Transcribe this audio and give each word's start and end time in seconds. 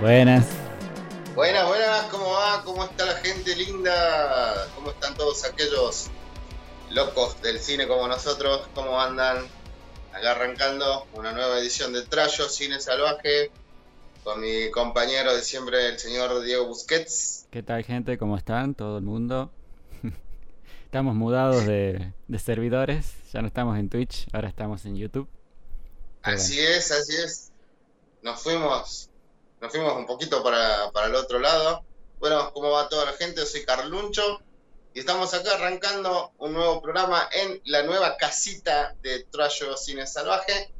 Buenas. 0.00 0.46
Buenas, 1.34 1.66
buenas, 1.66 2.04
¿cómo 2.10 2.30
va? 2.32 2.62
¿Cómo 2.64 2.84
está 2.84 3.06
la 3.06 3.14
gente 3.14 3.56
linda? 3.56 4.68
¿Cómo 4.74 4.90
están 4.90 5.14
todos 5.14 5.42
aquellos 5.44 6.08
locos 6.90 7.40
del 7.40 7.58
cine 7.58 7.88
como 7.88 8.06
nosotros? 8.06 8.68
¿Cómo 8.74 9.00
andan? 9.00 9.46
Acá 10.12 10.32
arrancando 10.32 11.06
una 11.14 11.32
nueva 11.32 11.58
edición 11.58 11.94
de 11.94 12.02
Trayo 12.02 12.46
Cine 12.48 12.78
Salvaje 12.78 13.50
con 14.22 14.40
mi 14.40 14.70
compañero 14.70 15.34
de 15.34 15.40
siempre, 15.40 15.88
el 15.88 15.98
señor 15.98 16.42
Diego 16.42 16.66
Busquets. 16.66 17.46
¿Qué 17.50 17.62
tal 17.62 17.82
gente? 17.82 18.18
¿Cómo 18.18 18.36
están? 18.36 18.74
Todo 18.74 18.98
el 18.98 19.04
mundo. 19.04 19.50
Estamos 20.84 21.14
mudados 21.14 21.64
de, 21.64 22.12
de 22.28 22.38
servidores, 22.38 23.14
ya 23.32 23.40
no 23.40 23.48
estamos 23.48 23.78
en 23.78 23.88
Twitch, 23.88 24.26
ahora 24.32 24.48
estamos 24.48 24.84
en 24.84 24.96
YouTube. 24.96 25.28
Así 26.22 26.60
es, 26.60 26.90
así 26.92 27.16
es. 27.16 27.50
Nos 28.22 28.42
fuimos, 28.42 29.10
nos 29.60 29.70
fuimos 29.72 29.96
un 29.96 30.06
poquito 30.06 30.42
para, 30.42 30.90
para 30.92 31.06
el 31.06 31.14
otro 31.14 31.38
lado. 31.38 31.84
Bueno, 32.18 32.50
¿cómo 32.52 32.70
va 32.70 32.88
toda 32.88 33.04
la 33.06 33.12
gente? 33.12 33.40
Yo 33.40 33.46
soy 33.46 33.64
Carluncho 33.64 34.40
y 34.94 35.00
estamos 35.00 35.32
acá 35.34 35.54
arrancando 35.54 36.32
un 36.38 36.52
nuevo 36.54 36.80
programa 36.80 37.28
en 37.32 37.60
la 37.66 37.82
nueva 37.82 38.16
casita 38.16 38.94
de 39.02 39.24
Trayo 39.24 39.76
Cine 39.76 40.06
Salvaje. 40.06 40.72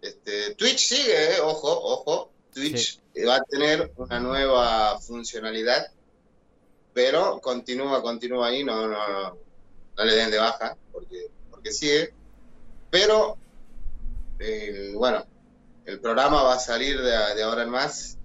Este, 0.00 0.54
Twitch 0.54 0.78
sigue, 0.88 1.36
eh, 1.36 1.40
ojo, 1.40 1.68
ojo. 1.70 2.30
Twitch 2.52 3.00
va 3.28 3.36
a 3.36 3.42
tener 3.44 3.92
una 3.96 4.18
nueva 4.18 4.98
funcionalidad, 5.00 5.92
pero 6.92 7.40
continúa, 7.40 8.02
continúa 8.02 8.48
ahí, 8.48 8.64
no, 8.64 8.88
no, 8.88 9.08
no, 9.08 9.36
no 9.96 10.04
le 10.04 10.14
den 10.16 10.30
de 10.32 10.38
baja, 10.38 10.76
porque, 10.92 11.28
porque 11.50 11.70
sigue. 11.72 12.12
Pero 12.90 13.36
el- 14.40 14.96
bueno, 14.96 15.24
el 15.90 16.00
programa 16.00 16.42
va 16.42 16.54
a 16.54 16.58
salir 16.58 16.98
de, 17.00 17.10
de 17.34 17.42
ahora 17.42 17.62
en 17.62 17.70
más 17.70 18.18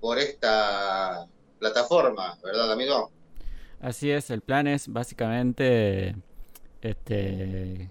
por 0.00 0.18
esta 0.18 1.26
plataforma, 1.58 2.38
¿verdad, 2.42 2.72
amigo? 2.72 3.10
Así 3.80 4.10
es, 4.10 4.30
el 4.30 4.40
plan 4.40 4.66
es 4.66 4.88
básicamente 4.88 6.16
este 6.80 7.90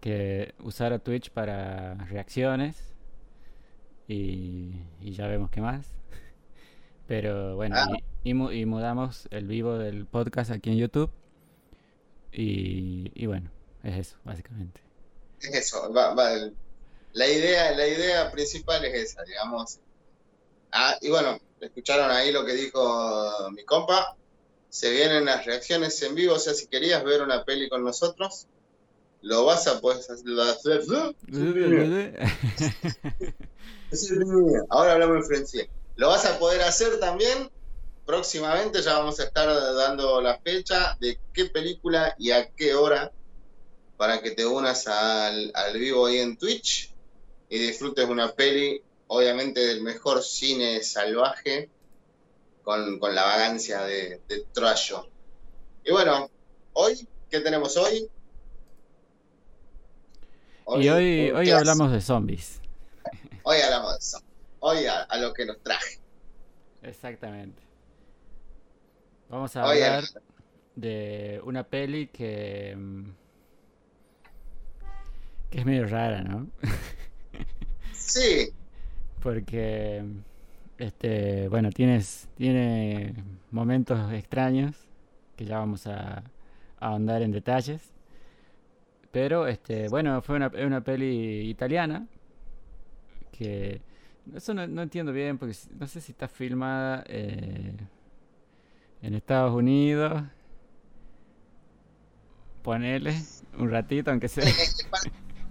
que 0.00 0.54
usar 0.62 0.92
a 0.92 0.98
Twitch 0.98 1.30
para 1.30 1.94
reacciones 2.06 2.76
y, 4.08 4.72
y 5.00 5.12
ya 5.12 5.26
vemos 5.26 5.50
qué 5.50 5.60
más. 5.60 5.86
Pero 7.06 7.56
bueno, 7.56 7.76
Ah. 7.78 7.86
y, 8.24 8.30
y 8.30 8.60
y 8.60 8.66
mudamos 8.66 9.28
el 9.30 9.46
vivo 9.46 9.78
del 9.78 10.06
podcast 10.06 10.50
aquí 10.50 10.70
en 10.70 10.78
YouTube. 10.78 11.10
Y, 12.32 13.10
y 13.14 13.26
bueno, 13.26 13.50
es 13.82 13.94
eso, 13.96 14.16
básicamente. 14.24 14.80
Es 15.40 15.54
eso, 15.54 15.92
va- 15.92 16.14
va, 16.14 16.32
el- 16.32 16.54
la 17.12 17.28
idea, 17.28 17.72
la 17.72 17.86
idea 17.86 18.30
principal 18.30 18.84
es 18.84 19.10
esa, 19.10 19.22
digamos. 19.24 19.78
Ah, 20.70 20.96
y 21.00 21.10
bueno, 21.10 21.38
escucharon 21.60 22.10
ahí 22.10 22.32
lo 22.32 22.44
que 22.44 22.54
dijo 22.54 23.50
mi 23.52 23.64
compa. 23.64 24.16
Se 24.70 24.90
vienen 24.90 25.26
las 25.26 25.44
reacciones 25.44 26.00
en 26.02 26.14
vivo, 26.14 26.34
o 26.34 26.38
sea, 26.38 26.54
si 26.54 26.66
querías 26.66 27.04
ver 27.04 27.20
una 27.20 27.44
peli 27.44 27.68
con 27.68 27.84
nosotros, 27.84 28.46
lo 29.20 29.44
vas 29.44 29.66
a 29.66 29.80
poder 29.80 29.98
hacer. 29.98 30.82
Ahora 34.70 34.92
hablamos 34.92 35.16
en 35.18 35.24
francés. 35.24 35.68
Lo 35.96 36.08
vas 36.08 36.24
a 36.24 36.38
poder 36.38 36.62
hacer 36.62 36.98
también. 36.98 37.50
Próximamente 38.06 38.80
ya 38.80 38.98
vamos 38.98 39.20
a 39.20 39.24
estar 39.24 39.46
dando 39.74 40.22
la 40.22 40.38
fecha 40.38 40.96
de 41.00 41.20
qué 41.34 41.44
película 41.46 42.16
y 42.18 42.30
a 42.30 42.48
qué 42.50 42.74
hora 42.74 43.12
para 43.98 44.22
que 44.22 44.32
te 44.32 44.46
unas 44.46 44.88
al, 44.88 45.52
al 45.54 45.78
vivo 45.78 46.06
ahí 46.06 46.18
en 46.18 46.36
Twitch 46.36 46.91
y 47.52 47.58
disfrutes 47.58 48.06
una 48.08 48.32
peli, 48.32 48.80
obviamente 49.08 49.60
del 49.60 49.82
mejor 49.82 50.22
cine 50.22 50.82
salvaje 50.82 51.68
con, 52.62 52.98
con 52.98 53.14
la 53.14 53.24
vagancia 53.24 53.82
de, 53.82 54.22
de 54.26 54.46
Trayo. 54.54 55.06
Y 55.84 55.92
bueno, 55.92 56.30
hoy, 56.72 57.06
¿qué 57.30 57.40
tenemos 57.40 57.76
hoy? 57.76 58.08
Y 60.80 60.88
hoy, 60.88 61.30
hoy 61.30 61.50
hablamos 61.50 61.92
de 61.92 62.00
zombies. 62.00 62.60
Hoy 63.42 63.58
hablamos 63.60 63.92
de 63.92 63.98
eso. 63.98 64.18
Hoy 64.60 64.86
a, 64.86 65.02
a 65.02 65.18
lo 65.18 65.34
que 65.34 65.44
nos 65.44 65.60
traje. 65.62 65.98
Exactamente. 66.80 67.62
Vamos 69.28 69.54
a 69.56 69.66
Hoy 69.66 69.82
hablar 69.82 70.04
a- 70.04 70.20
de 70.74 71.38
una 71.44 71.64
peli 71.64 72.06
que, 72.08 72.74
mm, 72.74 73.04
que 75.50 75.58
es 75.58 75.66
medio 75.66 75.86
rara, 75.86 76.22
¿no? 76.22 76.48
Sí, 78.06 78.52
Porque, 79.22 80.04
este, 80.78 81.48
bueno, 81.48 81.70
tienes, 81.70 82.28
tiene 82.36 83.14
momentos 83.50 84.12
extraños 84.12 84.76
que 85.36 85.44
ya 85.46 85.58
vamos 85.58 85.86
a, 85.86 86.18
a 86.18 86.24
ahondar 86.80 87.22
en 87.22 87.32
detalles. 87.32 87.92
Pero, 89.10 89.46
este, 89.46 89.88
bueno, 89.88 90.22
fue 90.22 90.36
una, 90.36 90.50
una 90.64 90.82
peli 90.82 91.48
italiana 91.50 92.06
que 93.30 93.82
eso 94.34 94.54
no, 94.54 94.66
no 94.66 94.82
entiendo 94.82 95.12
bien 95.12 95.38
porque 95.38 95.56
no 95.78 95.86
sé 95.86 96.00
si 96.00 96.12
está 96.12 96.28
filmada 96.28 97.04
eh, 97.08 97.74
en 99.02 99.14
Estados 99.14 99.52
Unidos. 99.54 100.22
Ponele 102.62 103.26
un 103.58 103.70
ratito, 103.70 104.10
aunque 104.10 104.28
sea. 104.28 104.56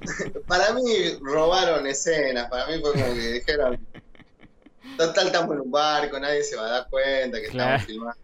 para 0.48 0.74
mí 0.74 1.18
robaron 1.22 1.86
escenas, 1.88 2.50
para 2.50 2.68
mí 2.68 2.80
fue 2.82 2.92
como 2.94 3.06
que 3.14 3.32
dijeron, 3.34 3.88
total 4.98 5.28
estamos 5.28 5.56
en 5.56 5.62
un 5.62 5.72
barco, 5.72 6.20
nadie 6.20 6.44
se 6.44 6.56
va 6.56 6.66
a 6.68 6.70
dar 6.72 6.90
cuenta 6.90 7.40
que 7.42 7.48
Claro. 7.48 7.70
estamos 7.76 7.86
filmando. 7.88 8.22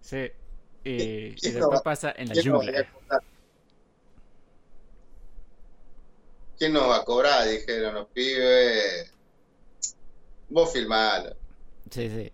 Sí. 0.00 0.30
Y, 0.84 0.90
y 0.92 1.34
¿Quién 1.34 1.54
no 1.54 1.60
después 1.60 1.82
pasa 1.82 2.14
en 2.16 2.28
la 2.28 2.34
¿Quién 2.34 2.46
nos 2.52 2.54
va 2.60 2.62
a 2.62 2.66
jungla. 2.66 2.92
cobrar? 2.92 3.20
¿Quién 6.58 6.72
nos 6.72 6.88
va 6.88 6.96
a 6.96 7.04
cobrar? 7.04 7.48
Dijeron 7.48 7.94
los 7.94 8.06
pibes. 8.08 9.12
Vos 10.48 10.72
filmalo. 10.72 11.36
Sí, 11.90 12.08
sí. 12.08 12.32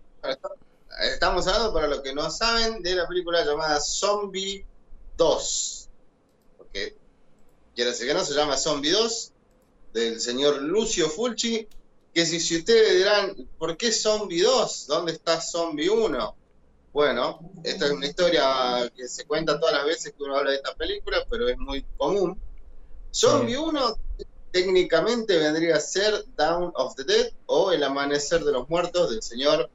Estamos 1.11 1.47
hablando, 1.47 1.73
para 1.73 1.87
los 1.87 2.01
que 2.01 2.13
no 2.13 2.29
saben, 2.29 2.81
de 2.83 2.95
la 2.95 3.07
película 3.07 3.43
llamada 3.43 3.79
Zombie 3.81 4.65
2. 5.17 5.82
Quiero 7.75 7.91
decir 7.91 8.07
que 8.07 8.13
no, 8.13 8.23
se 8.23 8.33
llama 8.33 8.57
Zombie 8.57 8.91
2, 8.91 9.31
del 9.93 10.19
señor 10.19 10.61
Lucio 10.61 11.09
Fulci. 11.09 11.67
Que 12.13 12.25
si, 12.25 12.39
si 12.39 12.57
ustedes 12.57 12.97
dirán, 12.97 13.35
¿por 13.57 13.75
qué 13.75 13.91
Zombie 13.91 14.41
2? 14.41 14.87
¿Dónde 14.87 15.13
está 15.13 15.41
Zombie 15.41 15.89
1? 15.89 16.35
Bueno, 16.93 17.39
esta 17.63 17.85
es 17.85 17.91
una 17.91 18.05
historia 18.05 18.91
que 18.95 19.07
se 19.07 19.25
cuenta 19.25 19.59
todas 19.59 19.73
las 19.73 19.85
veces 19.85 20.13
que 20.15 20.23
uno 20.23 20.37
habla 20.37 20.51
de 20.51 20.57
esta 20.57 20.75
película, 20.75 21.25
pero 21.27 21.49
es 21.49 21.57
muy 21.57 21.83
común. 21.97 22.39
Zombie 23.11 23.57
1 23.57 23.97
técnicamente 24.51 25.39
vendría 25.39 25.77
a 25.77 25.79
ser 25.79 26.23
Dawn 26.35 26.71
of 26.75 26.95
the 26.95 27.03
Dead 27.03 27.31
o 27.47 27.71
El 27.71 27.83
Amanecer 27.83 28.43
de 28.43 28.51
los 28.51 28.69
Muertos 28.69 29.09
del 29.09 29.23
señor 29.23 29.71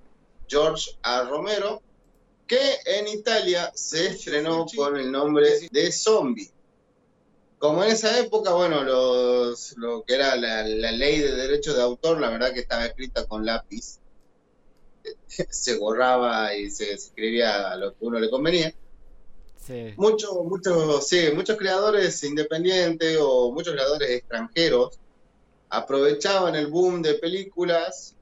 George 0.47 0.97
A. 1.03 1.25
Romero, 1.25 1.83
que 2.47 2.77
en 2.87 3.09
Italia 3.09 3.73
se 3.75 4.07
estrenó 4.07 4.67
con 4.77 4.97
el 4.97 5.11
nombre 5.11 5.69
de 5.73 5.93
Zombie. 5.93 6.51
Como 7.59 7.83
en 7.83 7.91
esa 7.91 8.19
época, 8.21 8.53
bueno, 8.53 8.85
los, 8.85 9.77
lo 9.77 10.05
que 10.05 10.15
era 10.15 10.37
la, 10.37 10.63
la 10.63 10.93
ley 10.93 11.19
de 11.19 11.35
derechos 11.35 11.75
de 11.75 11.83
autor, 11.83 12.21
la 12.21 12.31
verdad 12.31 12.53
que 12.53 12.61
estaba 12.61 12.87
escrita 12.87 13.27
con 13.27 13.45
lápiz, 13.45 13.99
se 15.51 15.77
borraba 15.77 16.55
y 16.55 16.71
se 16.71 16.93
escribía 16.93 17.75
lo 17.77 17.91
que 17.93 18.05
uno 18.05 18.19
le 18.21 18.31
convenía. 18.31 18.73
Sí. 19.67 19.93
Muchos, 19.97 20.33
muchos, 20.45 21.07
sí, 21.07 21.31
muchos 21.35 21.57
creadores 21.57 22.23
independientes 22.23 23.19
o 23.21 23.53
muchos 23.53 23.75
creadores 23.75 24.11
extranjeros 24.11 24.99
aprovechaban 25.69 26.55
el 26.55 26.69
boom 26.69 27.03
de 27.03 27.15
películas 27.15 28.15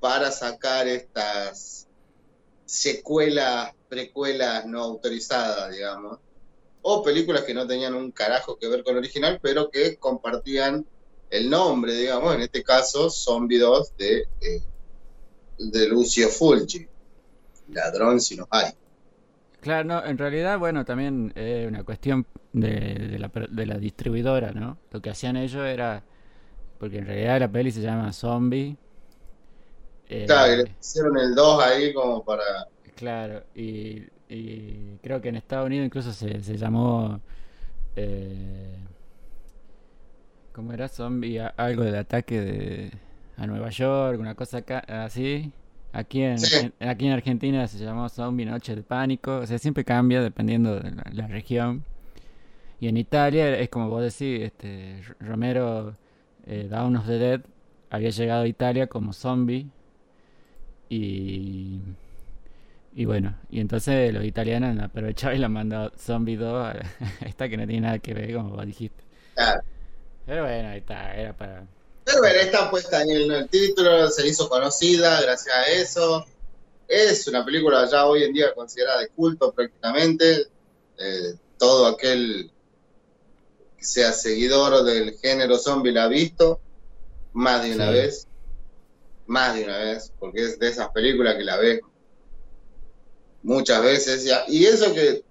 para 0.00 0.30
sacar 0.30 0.88
estas 0.88 1.86
secuelas, 2.64 3.72
precuelas 3.88 4.66
no 4.66 4.82
autorizadas, 4.82 5.70
digamos, 5.72 6.18
o 6.82 7.02
películas 7.02 7.44
que 7.44 7.54
no 7.54 7.66
tenían 7.66 7.94
un 7.94 8.12
carajo 8.12 8.56
que 8.58 8.68
ver 8.68 8.82
con 8.84 8.94
el 8.94 8.98
original, 9.00 9.38
pero 9.42 9.70
que 9.70 9.98
compartían 9.98 10.86
el 11.30 11.50
nombre, 11.50 11.94
digamos, 11.94 12.34
en 12.34 12.42
este 12.42 12.62
caso 12.64 13.10
Zombie 13.10 13.58
2 13.58 13.94
de, 13.96 14.28
eh, 14.40 14.62
de 15.58 15.88
Lucio 15.88 16.28
Fulci, 16.28 16.88
ladrón 17.68 18.20
si 18.20 18.36
no 18.36 18.46
hay. 18.50 18.72
Claro, 19.60 19.84
no, 19.84 20.04
en 20.04 20.16
realidad, 20.16 20.58
bueno, 20.58 20.84
también 20.86 21.32
es 21.36 21.68
una 21.68 21.84
cuestión 21.84 22.26
de, 22.52 22.70
de 23.10 23.18
la, 23.18 23.28
per- 23.28 23.50
de 23.50 23.66
la 23.66 23.76
distribuidora, 23.78 24.52
¿no? 24.52 24.78
Lo 24.90 25.02
que 25.02 25.10
hacían 25.10 25.36
ellos 25.36 25.66
era, 25.66 26.02
porque 26.78 26.98
en 26.98 27.06
realidad 27.06 27.40
la 27.40 27.52
peli 27.52 27.70
se 27.72 27.82
llama 27.82 28.12
Zombie. 28.12 28.78
eh, 30.08 30.26
Claro, 30.26 30.52
que 30.64 30.70
le 30.70 30.76
hicieron 30.80 31.18
el 31.18 31.34
2 31.34 31.62
ahí 31.62 31.92
como 31.92 32.24
para... 32.24 32.42
claro, 32.94 33.44
y, 33.54 34.06
y 34.30 34.98
creo 35.02 35.20
que 35.20 35.28
en 35.28 35.36
Estados 35.36 35.66
Unidos 35.66 35.86
incluso 35.86 36.12
se, 36.12 36.40
se 36.42 36.56
llamó. 36.56 37.20
Eh, 37.96 38.76
¿Cómo 40.52 40.72
era? 40.72 40.88
Zombie, 40.88 41.40
algo 41.40 41.82
del 41.82 41.96
ataque 41.96 42.40
de, 42.40 42.90
a 43.36 43.46
Nueva 43.46 43.70
York, 43.70 44.20
una 44.20 44.36
cosa 44.36 44.62
así. 44.88 45.52
Aquí 45.92 46.22
en, 46.22 46.36
aquí 46.80 47.06
en 47.06 47.12
Argentina 47.12 47.66
se 47.66 47.78
llamó 47.78 48.08
Zombie 48.08 48.46
Noche 48.46 48.76
de 48.76 48.82
Pánico. 48.82 49.38
O 49.38 49.46
sea, 49.46 49.58
siempre 49.58 49.84
cambia 49.84 50.22
dependiendo 50.22 50.78
de 50.78 50.92
la, 51.12 51.26
región. 51.26 51.84
Y 52.80 52.86
en 52.88 52.96
Italia 52.96 53.58
es 53.58 53.68
como 53.68 53.88
vos 53.90 54.02
decís, 54.02 54.44
este, 54.44 55.02
Romero 55.18 55.96
eh, 56.46 56.68
Dawn 56.70 56.96
of 56.96 57.06
the 57.06 57.18
Dead 57.18 57.40
había 57.90 58.10
llegado 58.10 58.42
a 58.42 58.46
Italia 58.46 58.86
como 58.86 59.12
zombie. 59.12 59.66
Y 60.88 61.80
y 62.92 63.04
bueno, 63.04 63.36
y 63.50 63.60
entonces 63.60 64.12
los 64.12 64.24
italianos 64.24 64.70
han 64.70 64.80
aprovechado 64.80 65.34
y 65.34 65.38
le 65.38 65.46
han 65.46 65.52
mandado 65.52 65.92
Zombie 65.96 66.36
2 66.36 66.66
a 66.66 66.76
esta 67.24 67.48
que 67.48 67.56
no 67.56 67.66
tiene 67.66 67.82
nada 67.82 67.98
que 68.00 68.14
ver, 68.14 68.34
como 68.34 68.50
vos 68.50 68.66
dijiste. 68.66 69.04
Claro. 69.34 69.62
Pero 70.26 70.42
bueno, 70.42 70.68
ahí 70.68 70.78
está, 70.78 71.14
era 71.14 71.36
para. 71.36 71.66
Pero 72.04 72.18
bueno, 72.18 72.40
está 72.40 72.70
puesta 72.70 73.02
en 73.02 73.30
el, 73.30 73.48
título, 73.48 74.08
se 74.08 74.26
hizo 74.26 74.48
conocida 74.48 75.20
gracias 75.20 75.54
a 75.54 75.66
eso. 75.66 76.26
Es 76.88 77.26
una 77.28 77.44
película 77.44 77.88
ya 77.88 78.06
hoy 78.06 78.24
en 78.24 78.32
día 78.32 78.52
considerada 78.54 79.00
de 79.00 79.08
culto 79.08 79.52
prácticamente. 79.52 80.46
Eh, 80.98 81.34
todo 81.58 81.86
aquel 81.86 82.50
que 83.78 83.84
sea 83.84 84.12
seguidor 84.12 84.84
del 84.84 85.16
género 85.18 85.56
zombie 85.56 85.92
la 85.92 86.04
ha 86.04 86.08
visto 86.08 86.60
más 87.32 87.62
de 87.62 87.74
una 87.74 87.90
vez. 87.90 88.26
Más 89.26 89.54
de 89.54 89.64
una 89.64 89.78
vez, 89.78 90.12
porque 90.18 90.42
es 90.42 90.58
de 90.58 90.68
esas 90.68 90.88
películas 90.88 91.36
que 91.36 91.44
la 91.44 91.56
ves 91.56 91.80
muchas 93.42 93.82
veces. 93.82 94.24
Ya. 94.24 94.44
Y 94.48 94.64
eso 94.64 94.92
que 94.94 95.22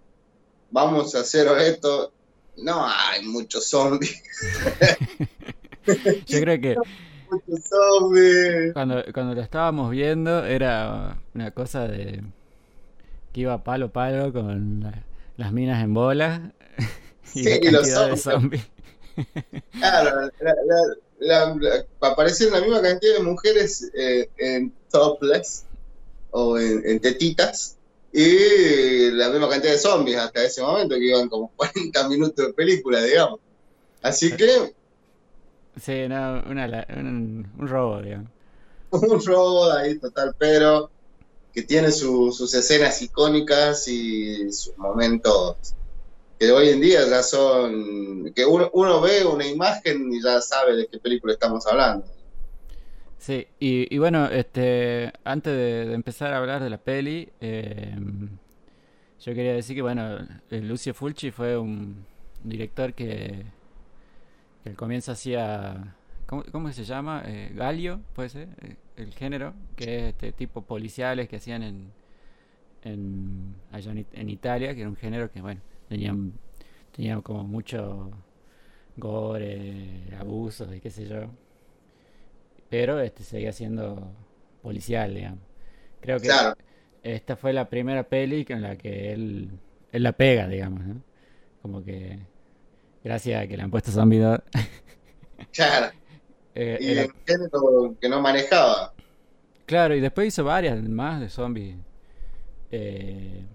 vamos 0.72 1.16
a 1.16 1.22
hacer 1.22 1.48
esto, 1.60 2.12
no 2.58 2.86
hay 2.86 3.24
muchos 3.24 3.68
zombies. 3.68 4.22
Yo 6.28 6.40
creo 6.42 6.62
que 6.62 6.76
cuando, 8.74 9.04
cuando 9.14 9.36
lo 9.36 9.42
estábamos 9.42 9.92
viendo 9.92 10.46
era 10.46 11.20
una 11.36 11.52
cosa 11.52 11.88
de 11.88 12.24
que 13.34 13.42
iba 13.42 13.64
palo 13.64 13.92
palo 13.92 14.34
con 14.34 14.84
las 15.38 15.52
minas 15.52 15.84
en 15.84 15.94
bola 15.94 16.52
y 17.36 17.44
la 17.44 17.56
y 17.58 17.72
los 17.72 18.22
zombies. 18.22 18.64
de. 19.16 19.62
Claro, 19.72 20.32
la, 21.20 21.56
aparecen 22.02 22.52
la 22.52 22.62
misma 22.62 22.82
cantidad 22.82 23.18
de 23.18 23.24
mujeres 23.24 23.92
eh, 23.94 24.30
en 24.38 24.74
topless 24.90 25.66
o 26.32 26.58
en, 26.58 26.82
en 26.86 27.00
tetitas 27.00 27.78
y 28.12 29.12
la 29.12 29.30
misma 29.30 29.50
cantidad 29.50 29.74
de 29.74 29.80
zombies 29.80 30.18
hasta 30.18 30.44
ese 30.44 30.62
momento, 30.62 30.96
que 30.96 31.06
iban 31.06 31.30
como 31.30 31.52
40 31.56 32.10
minutos 32.10 32.48
de 32.48 32.54
película, 32.54 33.02
digamos. 33.02 33.40
Así 34.02 34.36
que... 34.36 34.74
Sí, 35.80 36.08
no, 36.08 36.44
un, 36.48 37.48
un, 37.58 37.68
robo, 37.68 38.02
digamos. 38.02 38.30
Un 38.92 39.24
robo 39.24 39.72
ahí 39.72 40.00
total, 40.00 40.36
pero 40.38 40.90
que 41.54 41.62
tiene 41.62 41.92
su, 41.92 42.32
sus 42.32 42.54
escenas 42.54 43.02
icónicas 43.02 43.88
y 43.88 44.52
sus 44.52 44.76
momentos 44.78 45.76
que 46.40 46.52
hoy 46.52 46.70
en 46.70 46.82
día 46.82 47.08
ya 47.08 47.22
son... 47.22 48.34
que 48.34 48.46
uno, 48.46 48.70
uno 48.74 49.02
ve 49.02 49.26
una 49.26 49.46
imagen 49.46 50.12
y 50.12 50.24
ya 50.24 50.42
sabe 50.42 50.76
de 50.76 50.88
qué 50.88 50.98
película 50.98 51.34
estamos 51.34 51.68
hablando. 51.68 52.06
Sí, 53.20 53.48
y, 53.60 53.94
y 53.94 53.98
bueno, 53.98 54.28
este, 54.28 55.12
antes 55.26 55.54
de, 55.54 55.94
empezar 55.94 56.34
a 56.34 56.38
hablar 56.38 56.64
de 56.64 56.70
la 56.70 56.78
peli, 56.78 57.30
em, 57.42 58.30
yo 59.20 59.34
quería 59.36 59.54
decir 59.54 59.76
que, 59.76 59.82
bueno, 59.82 60.20
eh, 60.50 60.62
Lucio 60.62 60.94
Fulci 60.94 61.30
fue 61.32 61.58
un, 61.58 62.06
director 62.44 62.94
que, 62.94 63.46
que 64.64 64.70
al 64.70 64.76
comienzo 64.78 65.12
hacía, 65.12 65.96
¿cómo, 66.28 66.44
cómo 66.52 66.72
se 66.72 66.86
llama? 66.86 67.24
Eh, 67.26 67.52
Galio, 67.54 68.02
puede 68.16 68.30
ser, 68.30 68.50
eh, 68.62 68.78
el 68.96 69.14
género, 69.14 69.54
que 69.76 69.98
es 69.98 70.04
este 70.14 70.32
tipo 70.32 70.62
policiales 70.62 71.28
que 71.28 71.38
hacían 71.38 71.64
en, 71.64 71.92
en, 72.84 73.56
allá 73.72 73.92
en, 73.92 74.06
en 74.14 74.30
Italia, 74.30 74.74
que 74.74 74.82
era 74.82 74.90
un 74.90 74.96
género 74.96 75.30
que, 75.32 75.42
bueno, 75.42 75.62
tenían, 75.90 76.34
tenían 76.96 77.22
como 77.22 77.44
mucho 77.44 78.12
gore, 78.98 80.16
abusos 80.18 80.74
y 80.74 80.80
qué 80.80 80.90
sé 80.90 81.06
yo 81.08 81.30
pero 82.70 83.00
este 83.00 83.24
seguía 83.24 83.52
siendo 83.52 84.14
policial, 84.62 85.14
digamos. 85.14 85.40
Creo 86.02 86.20
que 86.20 86.30
esta 87.04 87.36
fue 87.36 87.54
la 87.54 87.70
primera 87.70 88.04
peli 88.04 88.46
en 88.50 88.62
la 88.62 88.76
que 88.76 89.12
él, 89.12 89.50
él 89.92 90.04
la 90.04 90.14
pega, 90.14 90.48
digamos, 90.48 90.86
¿no? 90.86 91.02
Como 91.62 91.84
que 91.84 92.20
gracias 93.04 93.44
a 93.44 93.48
que 93.48 93.58
le 93.58 93.64
han 93.64 93.72
puesto 93.72 93.92
zombie. 93.92 94.22
Claro. 95.54 95.96
eh, 96.54 96.78
y 96.82 96.92
era... 96.92 97.04
el 97.04 97.98
que 97.98 98.10
no 98.10 98.22
manejaba. 98.22 98.94
Claro, 99.66 99.96
y 99.96 100.02
después 100.02 100.28
hizo 100.28 100.44
varias 100.44 100.82
más 100.84 101.22
de 101.22 101.30
zombies. 101.30 101.78
Eh... 102.72 103.46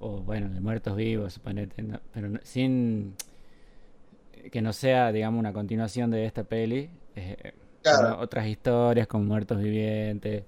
o 0.00 0.20
bueno, 0.20 0.48
de 0.48 0.60
muertos 0.60 0.96
vivos, 0.96 1.34
suponete, 1.34 1.82
¿no? 1.82 2.00
pero 2.12 2.30
sin 2.42 3.14
que 4.50 4.60
no 4.60 4.72
sea, 4.72 5.12
digamos, 5.12 5.38
una 5.38 5.52
continuación 5.52 6.10
de 6.10 6.26
esta 6.26 6.44
peli. 6.44 6.90
Eh, 7.14 7.52
otras 8.18 8.46
historias 8.46 9.06
con 9.06 9.26
muertos 9.26 9.58
vivientes. 9.62 10.44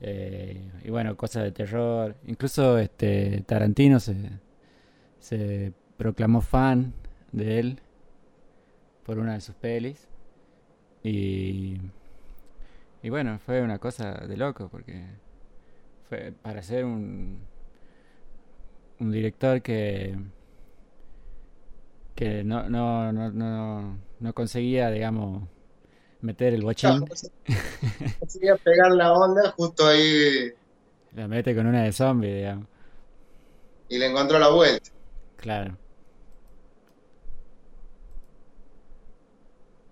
Eh, 0.00 0.70
y 0.84 0.90
bueno, 0.90 1.16
cosas 1.16 1.44
de 1.44 1.52
terror. 1.52 2.16
Incluso 2.26 2.78
este 2.78 3.42
Tarantino 3.46 4.00
se, 4.00 4.16
se 5.18 5.72
proclamó 5.96 6.40
fan 6.40 6.94
de 7.32 7.60
él 7.60 7.80
por 9.04 9.18
una 9.18 9.34
de 9.34 9.40
sus 9.40 9.54
pelis. 9.54 10.08
Y, 11.02 11.78
y 13.02 13.10
bueno, 13.10 13.38
fue 13.38 13.62
una 13.62 13.78
cosa 13.78 14.12
de 14.26 14.36
loco 14.36 14.68
porque 14.68 15.04
fue 16.08 16.32
para 16.42 16.62
ser 16.62 16.84
un, 16.84 17.38
un 18.98 19.10
director 19.10 19.62
que, 19.62 20.16
que 22.14 22.44
no, 22.44 22.68
no, 22.68 23.12
no, 23.12 23.30
no, 23.30 23.98
no 24.18 24.32
conseguía, 24.34 24.90
digamos, 24.90 25.48
meter 26.22 26.54
el 26.54 26.62
guachín. 26.62 27.04
Así 27.10 27.30
pues, 27.46 28.38
pues, 28.40 28.50
a 28.50 28.56
pegar 28.56 28.92
la 28.92 29.12
onda 29.12 29.50
justo 29.52 29.86
ahí. 29.86 30.52
La 31.14 31.26
mete 31.26 31.54
con 31.54 31.66
una 31.66 31.84
de 31.84 31.92
zombie, 31.92 32.34
digamos. 32.34 32.66
Y 33.88 33.98
le 33.98 34.06
encontró 34.06 34.38
la 34.38 34.48
vuelta. 34.48 34.90
Claro. 35.36 35.76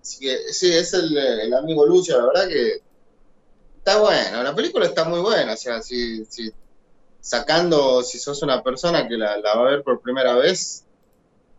Así 0.01 0.19
que, 0.19 0.53
sí, 0.53 0.71
es 0.71 0.93
el, 0.93 1.53
amigo 1.53 1.85
Lucha, 1.85 2.17
la 2.17 2.25
verdad 2.27 2.47
que 2.47 2.81
está 3.77 3.99
bueno. 3.99 4.43
La 4.43 4.55
película 4.55 4.85
está 4.85 5.03
muy 5.03 5.19
buena. 5.19 5.53
O 5.53 5.57
sea, 5.57 5.81
si, 5.81 6.23
si 6.25 6.51
sacando, 7.19 8.01
si 8.03 8.17
sos 8.17 8.41
una 8.41 8.63
persona 8.63 9.07
que 9.07 9.17
la, 9.17 9.39
va 9.41 9.51
a 9.51 9.63
ver 9.63 9.83
por 9.83 10.01
primera 10.01 10.35
vez, 10.35 10.85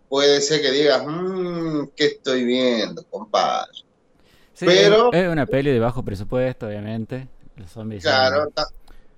puede 0.08 0.40
ser 0.40 0.62
que 0.62 0.70
digas, 0.70 1.04
mmm, 1.06 1.88
¿qué 1.94 2.06
estoy 2.06 2.44
viendo, 2.44 3.04
compadre? 3.04 3.70
Es 4.62 5.28
una 5.28 5.46
peli 5.46 5.70
de 5.70 5.78
bajo 5.78 6.04
presupuesto, 6.04 6.66
obviamente. 6.66 7.28
Los 7.56 7.70
zombies. 7.70 8.02
Claro, 8.02 8.50
son... 8.54 8.66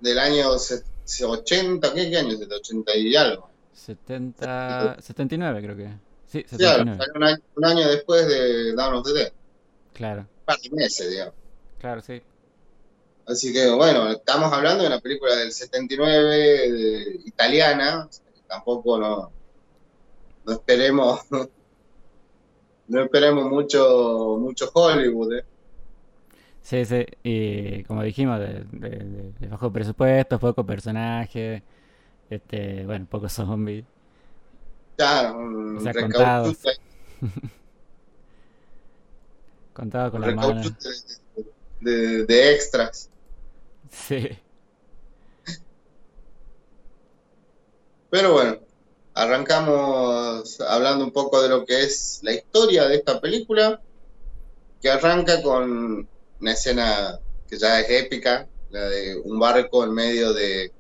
del 0.01 0.19
año 0.19 0.49
80, 0.51 1.95
¿qué, 1.95 2.11
qué 2.11 2.17
año? 2.17 2.37
80 2.37 2.97
y 2.97 3.17
algo. 3.17 3.49
70, 3.75 4.97
79 5.01 5.63
creo 5.63 5.77
que. 5.77 5.89
Sí, 6.27 6.45
79. 6.49 6.97
Claro, 6.97 7.13
un 7.15 7.25
año, 7.25 7.37
un 7.57 7.65
año 7.65 7.89
después 7.89 8.27
de 8.27 8.75
Dawn 8.75 8.95
of 8.95 9.07
the 9.07 9.13
Dead. 9.13 9.33
Claro. 9.93 10.21
Un 10.21 10.45
par 10.45 10.59
de 10.59 10.71
meses, 10.71 11.11
digamos. 11.11 11.35
Claro, 11.79 12.01
sí. 12.01 12.23
Así 13.27 13.53
que 13.53 13.71
bueno, 13.71 14.11
estamos 14.11 14.53
hablando 14.53 14.83
de 14.83 14.89
una 14.89 15.01
película 15.01 15.37
del 15.37 15.53
79 15.53 16.71
de, 16.73 17.21
italiana, 17.25 18.09
tampoco 18.49 18.99
no, 18.99 19.31
no 20.45 20.53
esperemos 20.53 21.21
no 22.93 23.03
esperemos 23.05 23.51
mucho, 23.51 24.37
mucho 24.39 24.71
Hollywood. 24.73 25.39
¿eh? 25.39 25.45
Sí, 26.61 26.85
sí, 26.85 27.07
y 27.23 27.83
como 27.85 28.03
dijimos, 28.03 28.39
de, 28.39 29.33
bajo 29.49 29.73
presupuesto, 29.73 30.39
poco 30.39 30.67
personaje, 30.67 31.63
este, 32.29 32.85
bueno, 32.85 33.07
poco 33.09 33.31
zombie. 33.31 33.87
Claro, 34.97 35.77
o 35.79 35.81
sea, 35.81 35.95
contados. 35.95 36.59
Contado 39.73 40.11
con 40.11 40.21
la 40.21 40.35
mano. 40.35 40.61
De, 41.81 42.27
de, 42.27 42.55
extras. 42.55 43.09
Sí. 43.91 44.29
Pero 48.11 48.35
bueno, 48.35 48.59
Arrancamos 49.15 50.59
hablando 50.61 51.05
un 51.05 51.11
poco 51.11 51.43
de 51.43 51.49
lo 51.49 51.67
que 51.67 51.83
es 51.83 52.21
la 52.23 52.33
historia 52.33 52.89
de 52.89 52.97
esta 52.97 53.21
película, 53.21 53.81
que 54.81 54.91
arranca 54.91 55.43
con 55.43 56.09
una 56.41 56.53
escena 56.53 57.19
que 57.49 57.59
ya 57.59 57.81
es 57.81 57.91
épica, 57.91 58.49
la 58.71 58.89
de 58.89 59.21
un 59.25 59.39
barco 59.39 59.85
en 59.85 59.93
medio 59.93 60.33
de... 60.33 60.73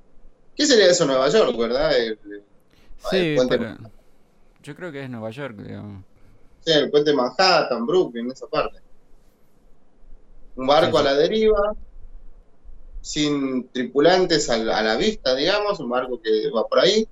¿Qué 0.57 0.67
sería 0.67 0.87
eso 0.87 1.05
Nueva 1.05 1.29
York, 1.29 1.57
verdad? 1.57 1.97
El, 1.97 2.19
sí, 3.11 3.17
el 3.17 3.37
puente... 3.37 3.59
yo 4.62 4.77
creo 4.77 4.91
que 4.91 5.05
es 5.05 5.11
Nueva 5.11 5.31
York, 5.31 5.57
digamos. 5.57 6.05
Sí, 6.65 6.73
el 6.73 6.91
puente 6.91 7.12
Manhattan, 7.12 7.87
Brooklyn, 7.87 8.31
esa 8.31 8.47
parte. 8.47 8.79
Un 10.57 10.67
barco 10.67 10.99
a 10.99 11.03
la 11.03 11.15
deriva, 11.15 11.75
sin 13.03 13.69
tripulantes 13.69 14.49
a 14.49 14.55
a 14.55 14.83
la 14.83 14.97
vista, 14.97 15.35
digamos, 15.35 15.81
un 15.81 15.91
barco 15.91 16.21
que 16.21 16.49
va 16.51 16.67
por 16.67 16.79
ahí 16.79 17.07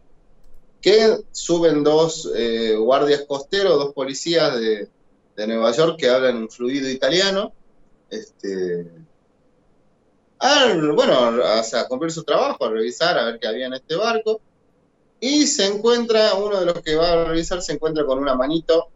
que 0.80 1.18
suben 1.32 1.84
dos 1.84 2.30
eh, 2.34 2.74
guardias 2.76 3.24
costeros, 3.26 3.78
dos 3.78 3.94
policías 3.94 4.58
de, 4.58 4.88
de 5.36 5.46
Nueva 5.46 5.72
York 5.72 5.96
que 5.98 6.08
hablan 6.08 6.36
un 6.36 6.50
fluido 6.50 6.88
italiano, 6.88 7.52
este, 8.08 8.86
a, 10.38 10.74
bueno, 10.94 11.42
a 11.42 11.88
cumplir 11.88 12.10
su 12.12 12.24
trabajo, 12.24 12.64
a 12.64 12.70
revisar, 12.70 13.18
a 13.18 13.24
ver 13.24 13.38
qué 13.38 13.46
había 13.46 13.66
en 13.66 13.74
este 13.74 13.96
barco, 13.96 14.40
y 15.20 15.46
se 15.46 15.66
encuentra, 15.66 16.34
uno 16.34 16.60
de 16.60 16.66
los 16.66 16.80
que 16.80 16.96
va 16.96 17.12
a 17.12 17.24
revisar 17.26 17.60
se 17.60 17.74
encuentra 17.74 18.06
con 18.06 18.18
una 18.18 18.34
manito 18.34 18.88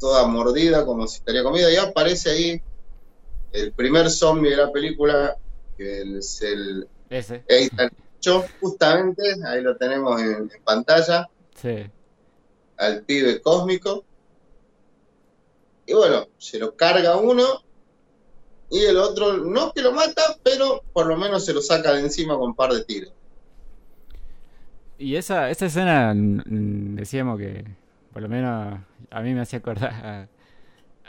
toda 0.00 0.26
mordida, 0.26 0.84
como 0.84 1.06
si 1.06 1.18
estaría 1.18 1.44
comida, 1.44 1.70
y 1.70 1.76
aparece 1.76 2.30
ahí 2.30 2.62
el 3.52 3.72
primer 3.72 4.10
zombie 4.10 4.50
de 4.50 4.56
la 4.56 4.72
película, 4.72 5.36
que 5.76 6.18
es 6.18 6.42
el 6.42 6.88
Ese. 7.08 7.44
Ethan 7.46 7.90
Cho, 8.22 8.46
justamente, 8.60 9.22
ahí 9.46 9.62
lo 9.62 9.76
tenemos 9.76 10.20
en, 10.22 10.50
en 10.50 10.62
pantalla, 10.64 11.28
Sí. 11.54 11.90
al 12.76 13.02
pibe 13.04 13.40
cósmico. 13.40 14.04
Y 15.86 15.94
bueno, 15.94 16.26
se 16.38 16.58
lo 16.58 16.74
carga 16.76 17.16
uno 17.16 17.44
y 18.70 18.80
el 18.84 18.96
otro 18.96 19.36
no 19.38 19.72
que 19.72 19.82
lo 19.82 19.92
mata, 19.92 20.36
pero 20.42 20.82
por 20.92 21.06
lo 21.06 21.16
menos 21.16 21.44
se 21.44 21.52
lo 21.54 21.62
saca 21.62 21.92
de 21.92 22.00
encima 22.00 22.34
con 22.36 22.48
un 22.50 22.56
par 22.56 22.72
de 22.72 22.84
tiros. 22.84 23.12
Y 24.98 25.16
esa, 25.16 25.50
esa 25.50 25.66
escena 25.66 26.12
decíamos 26.16 27.38
que 27.38 27.64
por 28.12 28.22
lo 28.22 28.28
menos 28.28 28.78
a 29.10 29.20
mí 29.22 29.34
me 29.34 29.40
hacía 29.40 29.58
acordar 29.58 29.92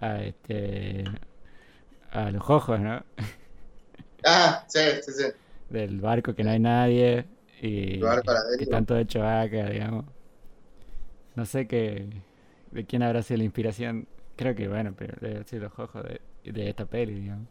a, 0.02 0.06
a 0.08 0.24
este 0.24 1.06
a 2.12 2.32
los 2.32 2.50
ojos, 2.50 2.80
¿no? 2.80 3.04
Ah, 4.26 4.66
sí, 4.68 4.80
sí, 5.04 5.12
sí. 5.14 5.24
Del 5.74 6.00
barco 6.02 6.36
que 6.36 6.44
no 6.44 6.52
hay 6.52 6.60
nadie 6.60 7.26
y 7.62 7.98
El 7.98 8.02
barco 8.08 8.30
a 8.30 8.34
la 8.36 8.44
que 8.56 8.64
deriva. 8.66 8.66
están 8.66 8.86
todos 8.86 9.02
hechos 9.02 9.24
vaca, 9.24 9.70
digamos. 9.70 10.06
No 11.36 11.46
sé 11.46 11.68
qué 11.68 12.08
de 12.72 12.86
quién 12.86 13.04
habrá 13.04 13.22
sido 13.24 13.38
la 13.40 13.44
inspiración. 13.46 14.08
Creo 14.36 14.56
que 14.56 14.68
bueno, 14.68 14.94
pero 14.98 15.16
debe 15.22 15.36
haber 15.36 15.48
sido 15.48 15.64
los 15.64 15.80
ojos 15.80 16.04
de, 16.04 16.22
de 16.52 16.70
esta 16.70 16.86
peli, 16.86 17.14
digamos. 17.14 17.48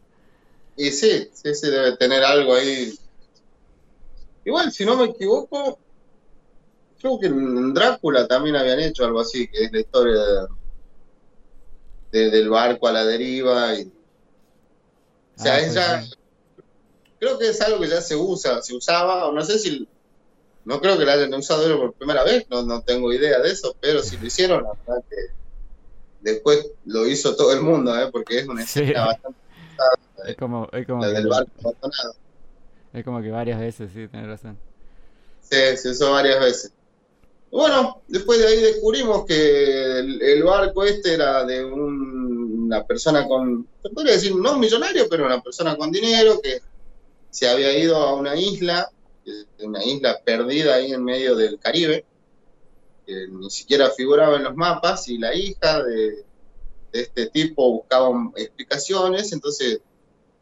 Y 0.75 0.91
sí, 0.91 1.29
sí, 1.33 1.55
sí, 1.55 1.69
debe 1.71 1.97
tener 1.97 2.23
algo 2.23 2.53
ahí. 2.55 2.93
Igual, 4.45 4.71
si 4.71 4.85
no 4.85 4.95
me 4.95 5.05
equivoco, 5.05 5.79
creo 6.99 7.19
que 7.19 7.27
en 7.27 7.71
Drácula 7.73 8.27
también 8.27 8.55
habían 8.55 8.79
hecho 8.79 9.05
algo 9.05 9.19
así, 9.21 9.47
que 9.47 9.65
es 9.65 9.71
la 9.71 9.79
historia 9.81 10.13
de- 10.13 10.47
de- 12.11 12.29
del 12.31 12.49
barco 12.49 12.87
a 12.87 12.93
la 12.93 13.03
deriva. 13.05 13.73
Y, 13.75 13.83
o 13.83 13.91
sea, 15.35 15.57
Ah, 15.57 15.59
es 15.59 15.73
ya-. 15.75 16.03
Creo 17.23 17.39
que 17.39 17.49
es 17.49 17.61
algo 17.61 17.79
que 17.79 17.87
ya 17.87 18.01
se 18.01 18.15
usa, 18.15 18.61
se 18.61 18.75
usaba, 18.75 19.27
o 19.27 19.31
no 19.31 19.43
sé 19.43 19.57
si, 19.59 19.87
no 20.65 20.79
creo 20.81 20.97
que 20.97 21.05
lo 21.05 21.11
hayan 21.11 21.33
usado 21.33 21.77
por 21.77 21.93
primera 21.93 22.23
vez, 22.23 22.45
no, 22.49 22.63
no 22.63 22.81
tengo 22.81 23.11
idea 23.13 23.39
de 23.39 23.49
eso, 23.51 23.75
pero 23.79 24.01
si 24.03 24.17
lo 24.17 24.25
hicieron, 24.27 24.63
la 24.63 24.71
verdad 24.85 25.03
que 25.09 25.15
después 26.21 26.65
lo 26.85 27.05
hizo 27.07 27.35
todo 27.35 27.53
el 27.53 27.61
mundo, 27.61 27.97
¿eh? 27.99 28.09
porque 28.11 28.39
es 28.39 28.47
una 28.47 28.65
Sí. 28.65 28.81
escena 28.81 29.05
bastante 29.05 29.39
Es 30.27 30.35
como, 30.37 30.67
es 30.71 30.85
como 30.87 31.01
la 31.01 31.07
que, 31.09 31.13
del 31.15 31.27
barco 31.27 31.51
abandonado. 31.63 32.15
es 32.93 33.03
como 33.03 33.21
que 33.21 33.31
varias 33.31 33.59
veces, 33.59 33.91
sí, 33.93 34.07
tenés 34.07 34.27
razón. 34.27 34.57
Se, 35.41 35.75
se 35.77 35.89
usó 35.89 36.11
varias 36.11 36.39
veces. 36.39 36.71
Bueno, 37.51 38.01
después 38.07 38.39
de 38.39 38.47
ahí 38.47 38.61
descubrimos 38.61 39.25
que 39.25 39.99
el, 39.99 40.21
el 40.21 40.43
barco 40.43 40.83
este 40.85 41.13
era 41.13 41.43
de 41.45 41.63
un- 41.63 42.63
una 42.65 42.83
persona 42.83 43.27
con, 43.27 43.67
se 43.81 43.89
podría 43.89 44.13
decir, 44.13 44.35
no 44.35 44.53
un 44.53 44.59
millonario, 44.59 45.07
pero 45.09 45.25
una 45.25 45.41
persona 45.41 45.75
con 45.75 45.91
dinero 45.91 46.39
que 46.41 46.59
se 47.33 47.49
había 47.49 47.75
ido 47.77 47.97
a 47.97 48.13
una 48.15 48.35
isla, 48.35 48.89
una 49.59 49.83
isla 49.83 50.21
perdida 50.23 50.75
ahí 50.75 50.93
en 50.93 51.03
medio 51.03 51.35
del 51.35 51.59
Caribe, 51.59 52.05
que 53.05 53.27
ni 53.29 53.49
siquiera 53.49 53.89
figuraba 53.91 54.37
en 54.37 54.43
los 54.43 54.55
mapas, 54.55 55.07
y 55.07 55.17
la 55.17 55.33
hija 55.35 55.83
de, 55.83 56.25
este 56.93 57.27
tipo 57.31 57.71
buscaba 57.71 58.09
explicaciones, 58.35 59.33
entonces 59.33 59.81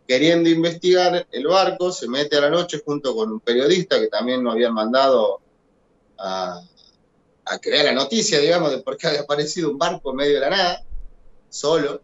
queriendo 0.08 0.50
investigar 0.50 1.26
el 1.32 1.48
barco, 1.48 1.92
se 1.94 2.08
mete 2.10 2.38
a 2.38 2.42
la 2.42 2.50
noche 2.50 2.82
junto 2.86 3.16
con 3.16 3.32
un 3.32 3.40
periodista 3.42 4.00
que 4.00 4.08
también 4.10 4.44
nos 4.44 4.54
habían 4.56 4.74
mandado 4.74 5.42
a, 6.18 6.62
a 7.46 7.60
crear 7.60 7.86
la 7.86 7.94
noticia, 7.94 8.40
digamos, 8.40 8.72
de 8.72 8.80
por 8.84 8.98
qué 8.98 9.08
había 9.08 9.22
aparecido 9.22 9.72
un 9.72 9.78
barco 9.80 10.12
en 10.12 10.18
medio 10.18 10.36
de 10.36 10.40
la 10.42 10.50
nada, 10.52 10.86
solo, 11.50 12.04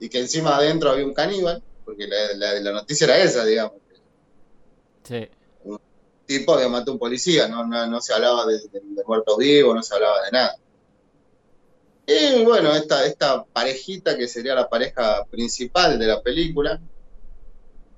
y 0.00 0.08
que 0.10 0.20
encima 0.20 0.56
adentro 0.56 0.90
había 0.90 1.06
un 1.06 1.14
caníbal, 1.14 1.62
porque 1.84 2.06
la, 2.08 2.34
la- 2.36 2.60
la 2.60 2.72
noticia 2.72 3.06
era 3.06 3.18
esa, 3.18 3.44
digamos. 3.44 3.79
Sí. 5.10 5.28
Un 5.64 5.80
tipo 6.24 6.54
había 6.54 6.68
matado 6.68 6.92
a 6.92 6.94
un 6.94 7.00
policía, 7.00 7.48
no, 7.48 7.66
no, 7.66 7.84
no 7.88 8.00
se 8.00 8.14
hablaba 8.14 8.46
de, 8.46 8.58
de- 8.68 8.80
de 8.80 9.04
muertos 9.04 9.36
vivos, 9.38 9.74
no 9.74 9.82
se 9.82 9.92
hablaba 9.96 10.22
de 10.24 10.30
nada. 10.30 10.56
Y 12.06 12.44
bueno, 12.44 12.72
esta, 12.74 13.04
esta 13.04 13.44
parejita, 13.44 14.16
que 14.16 14.28
sería 14.28 14.54
la 14.54 14.68
pareja 14.68 15.24
principal 15.26 15.98
de 15.98 16.06
la 16.06 16.20
película, 16.22 16.80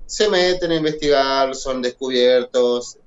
se 0.07 0.27
meten 0.27 0.71
a 0.71 0.75
investigar, 0.75 1.53
son 1.55 1.83
descubiertos, 1.83 2.97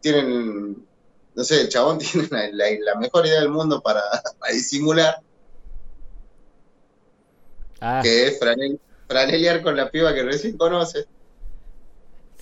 tienen, 0.00 0.86
no 1.34 1.44
sé, 1.44 1.62
el 1.62 1.68
chabón 1.70 1.96
tiene 2.00 2.28
la, 2.30 2.50
la- 2.52 2.92
la 2.92 2.94
mejor 3.00 3.26
idea 3.26 3.40
del 3.40 3.48
mundo 3.48 3.80
para, 3.80 4.02
para 4.38 4.52
disimular, 4.52 5.16
Ah, 7.80 8.00
que 8.02 8.26
es 8.26 8.38
franel- 8.40 8.78
franelear 9.08 9.62
con 9.62 9.74
la 9.74 9.90
piba 9.90 10.12
que 10.14 10.22
recién 10.22 10.56
conoce. 10.58 11.06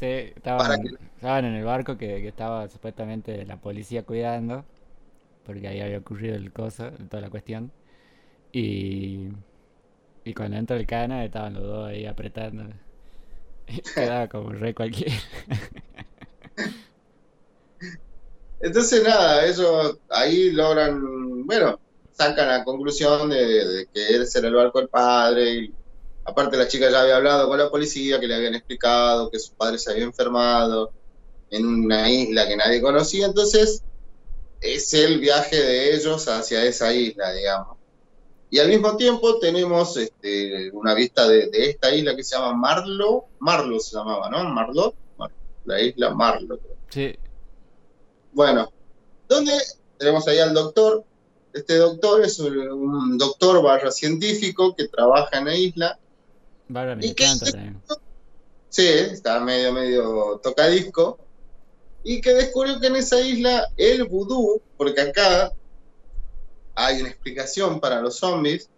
Sí, 0.02 0.32
estaban, 0.36 0.80
que- 0.80 0.90
estaban 1.16 1.44
en 1.44 1.54
el 1.54 1.64
barco 1.64 1.96
que, 1.98 2.22
que 2.22 2.28
estaba 2.28 2.68
supuestamente 2.68 3.44
la 3.46 3.60
policía 3.60 4.04
cuidando, 4.04 4.64
porque 5.44 5.68
ahí 5.68 5.80
había 5.80 5.98
ocurrido 5.98 6.36
el 6.36 6.52
coso, 6.52 6.92
toda 7.10 7.22
la 7.22 7.30
cuestión. 7.30 7.72
Y, 8.52 9.28
y 10.24 10.34
cuando 10.34 10.58
entra 10.58 10.76
el 10.76 10.86
cana 10.86 11.24
estaban 11.24 11.54
los 11.54 11.64
dos 11.64 11.88
ahí 11.88 12.06
apretando. 12.06 12.64
Y 13.68 13.82
quedaba 13.96 14.28
como 14.28 14.52
re 14.52 14.74
cualquiera. 14.74 15.14
Entonces, 18.60 19.02
nada, 19.02 19.44
ellos 19.46 19.98
ahí 20.08 20.50
logran, 20.52 21.44
bueno, 21.46 21.80
sacan 22.10 22.48
la 22.48 22.64
conclusión 22.64 23.28
de, 23.30 23.36
de 23.66 23.86
que 23.92 24.16
ese 24.22 24.38
era 24.38 24.48
el 24.48 24.54
barco 24.54 24.78
del 24.78 24.88
padre. 24.88 25.54
Y 25.64 25.76
aparte, 26.24 26.56
la 26.56 26.68
chica 26.68 26.90
ya 26.90 27.00
había 27.02 27.16
hablado 27.16 27.48
con 27.48 27.58
la 27.58 27.70
policía, 27.70 28.18
que 28.20 28.26
le 28.26 28.34
habían 28.34 28.54
explicado 28.54 29.30
que 29.30 29.38
su 29.38 29.54
padre 29.54 29.78
se 29.78 29.90
había 29.92 30.04
enfermado 30.04 30.92
en 31.50 31.66
una 31.66 32.10
isla 32.10 32.46
que 32.48 32.56
nadie 32.56 32.80
conocía. 32.80 33.26
Entonces, 33.26 33.82
es 34.60 34.94
el 34.94 35.18
viaje 35.20 35.56
de 35.56 35.94
ellos 35.94 36.28
hacia 36.28 36.64
esa 36.64 36.92
isla, 36.94 37.32
digamos. 37.32 37.76
Y 38.50 38.58
al 38.58 38.68
mismo 38.68 38.96
tiempo 38.96 39.38
tenemos 39.38 39.96
este, 39.96 40.70
una 40.72 40.94
vista 40.94 41.26
de, 41.26 41.48
de 41.48 41.70
esta 41.70 41.94
isla 41.94 42.14
que 42.14 42.22
se 42.22 42.36
llama 42.36 42.54
Marlo. 42.54 43.24
Marlo 43.38 43.80
se 43.80 43.96
llamaba, 43.96 44.28
¿no? 44.30 44.44
Marlo. 44.50 44.94
Mar- 45.16 45.30
La 45.64 45.80
isla 45.80 46.10
Marlo. 46.14 46.58
creo. 46.58 46.76
Sí, 46.90 47.18
Bueno, 48.32 48.70
donde 49.28 49.52
tenemos 49.98 50.26
ahí 50.28 50.38
al 50.38 50.52
doctor. 50.54 51.04
Este 51.52 51.76
doctor 51.76 52.22
es 52.24 52.38
un, 52.38 52.56
un 52.58 53.18
doctor 53.18 53.62
barra 53.62 53.90
científico 53.90 54.74
que 54.74 54.88
trabaja 54.88 55.38
en 55.38 55.44
la 55.46 55.54
isla. 55.56 55.98
Bárbara 56.68 56.96
me 56.96 57.06
¿Y 57.06 57.14
qué 57.14 57.24
encanta 57.24 57.46
es? 57.46 57.52
también. 57.52 57.82
Sí, 58.68 58.86
está 58.86 59.38
medio, 59.40 59.72
medio 59.72 60.40
tocadisco. 60.42 61.18
Y 62.04 62.20
que 62.20 62.34
descubrió 62.34 62.80
que 62.80 62.86
en 62.88 62.96
esa 62.96 63.20
isla 63.20 63.68
el 63.76 64.04
vudú, 64.04 64.60
porque 64.76 65.00
acá 65.00 65.52
hay 66.74 67.00
una 67.00 67.10
explicación 67.10 67.80
para 67.80 68.00
los 68.00 68.16
zombies, 68.16 68.70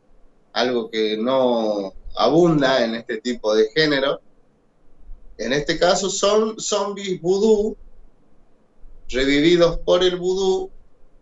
algo 0.53 0.91
que 0.91 1.17
no 1.17 1.95
abunda 2.17 2.85
en 2.85 2.97
este 2.97 3.21
tipo 3.21 3.55
de 3.55 3.69
género. 3.71 4.21
En 5.39 5.53
este 5.53 5.79
caso 5.79 6.11
son 6.11 6.59
zombies 6.61 7.21
vudú, 7.21 7.77
revividos 9.09 9.79
por 9.79 10.03
el 10.03 10.17
vudú, 10.17 10.71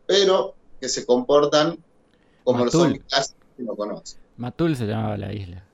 pero 0.06 0.54
que 0.80 0.88
se 0.88 1.06
comportan 1.06 1.78
como 2.44 2.64
los 2.64 2.72
zombies 2.72 3.04
clásicos 3.04 3.46
que 3.56 3.62
uno 3.62 3.76
conoce. 3.76 4.16
Matul 4.36 4.76
se 4.76 4.86
llamaba 4.86 5.16
la 5.16 5.32
isla. 5.32 5.64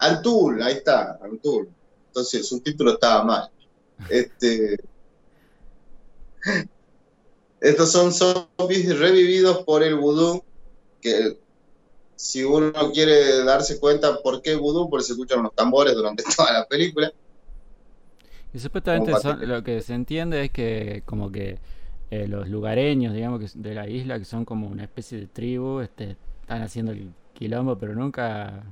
Antul, 0.00 0.62
ahí 0.62 0.74
está, 0.74 1.18
Antul. 1.22 1.74
Entonces, 2.08 2.48
su 2.48 2.60
título 2.62 2.92
estaba 2.94 3.24
mal. 3.24 3.48
Este, 4.08 4.76
estos 7.60 7.92
son 7.92 8.12
zombies 8.12 8.98
revividos 8.98 9.64
por 9.64 9.82
el 9.82 9.96
vudú, 9.96 10.42
que 11.00 11.38
si 12.16 12.44
uno 12.44 12.72
quiere 12.92 13.44
darse 13.44 13.80
cuenta 13.80 14.22
por 14.22 14.42
qué 14.42 14.56
vudú, 14.56 14.88
porque 14.90 15.06
se 15.06 15.12
escuchan 15.14 15.42
los 15.44 15.54
tambores 15.54 15.94
durante 15.94 16.24
toda 16.36 16.52
la 16.52 16.66
película. 16.66 17.12
Y 18.52 18.58
supuestamente 18.58 19.16
son- 19.16 19.46
lo 19.48 19.62
que 19.62 19.80
se 19.82 19.94
entiende 19.94 20.44
es 20.44 20.50
que 20.50 21.02
como 21.06 21.30
que 21.30 21.58
eh, 22.10 22.26
los 22.26 22.48
lugareños, 22.48 23.14
digamos, 23.14 23.38
que 23.40 23.58
de 23.58 23.74
la 23.74 23.88
isla, 23.88 24.18
que 24.18 24.24
son 24.24 24.44
como 24.44 24.66
una 24.68 24.84
especie 24.84 25.18
de 25.20 25.26
tribu, 25.28 25.80
este, 25.80 26.16
están 26.42 26.62
haciendo 26.62 26.90
el 26.92 27.12
quilombo, 27.34 27.78
pero 27.78 27.94
nunca 27.94 28.64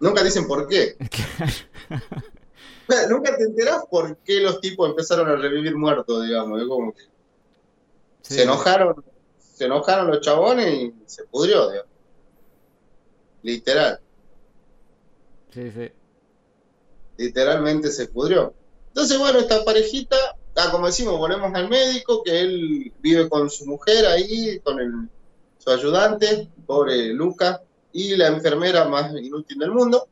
Nunca 0.00 0.24
dicen 0.24 0.48
por 0.48 0.66
qué. 0.66 0.96
Nunca 3.08 3.36
te 3.36 3.44
enterás 3.44 3.84
por 3.88 4.16
qué 4.18 4.40
los 4.40 4.60
tipos 4.60 4.88
empezaron 4.88 5.28
a 5.28 5.36
revivir 5.36 5.76
muertos, 5.76 6.24
digamos. 6.24 6.60
Es 6.60 6.66
como 6.66 6.92
que 6.92 7.02
se 8.22 8.42
enojaron, 8.42 9.04
se 9.38 9.66
enojaron 9.66 10.08
los 10.08 10.20
chabones 10.22 10.74
y 10.74 10.94
se 11.06 11.24
pudrió, 11.24 11.70
digamos. 11.70 11.92
Literal. 13.42 14.00
Sí, 15.52 15.70
sí. 15.70 15.92
Literalmente 17.18 17.90
se 17.90 18.08
pudrió. 18.08 18.54
Entonces, 18.88 19.18
bueno, 19.18 19.38
esta 19.38 19.64
parejita, 19.64 20.16
ah, 20.56 20.68
como 20.70 20.86
decimos, 20.86 21.18
volvemos 21.18 21.54
al 21.54 21.68
médico, 21.68 22.22
que 22.22 22.40
él 22.40 22.92
vive 23.00 23.28
con 23.28 23.50
su 23.50 23.66
mujer 23.66 24.06
ahí, 24.06 24.58
con 24.60 24.80
el, 24.80 25.08
su 25.58 25.70
ayudante, 25.70 26.48
pobre 26.66 27.12
Luca, 27.12 27.62
y 27.92 28.16
la 28.16 28.28
enfermera 28.28 28.88
más 28.88 29.12
inútil 29.12 29.58
del 29.58 29.70
mundo. 29.70 30.08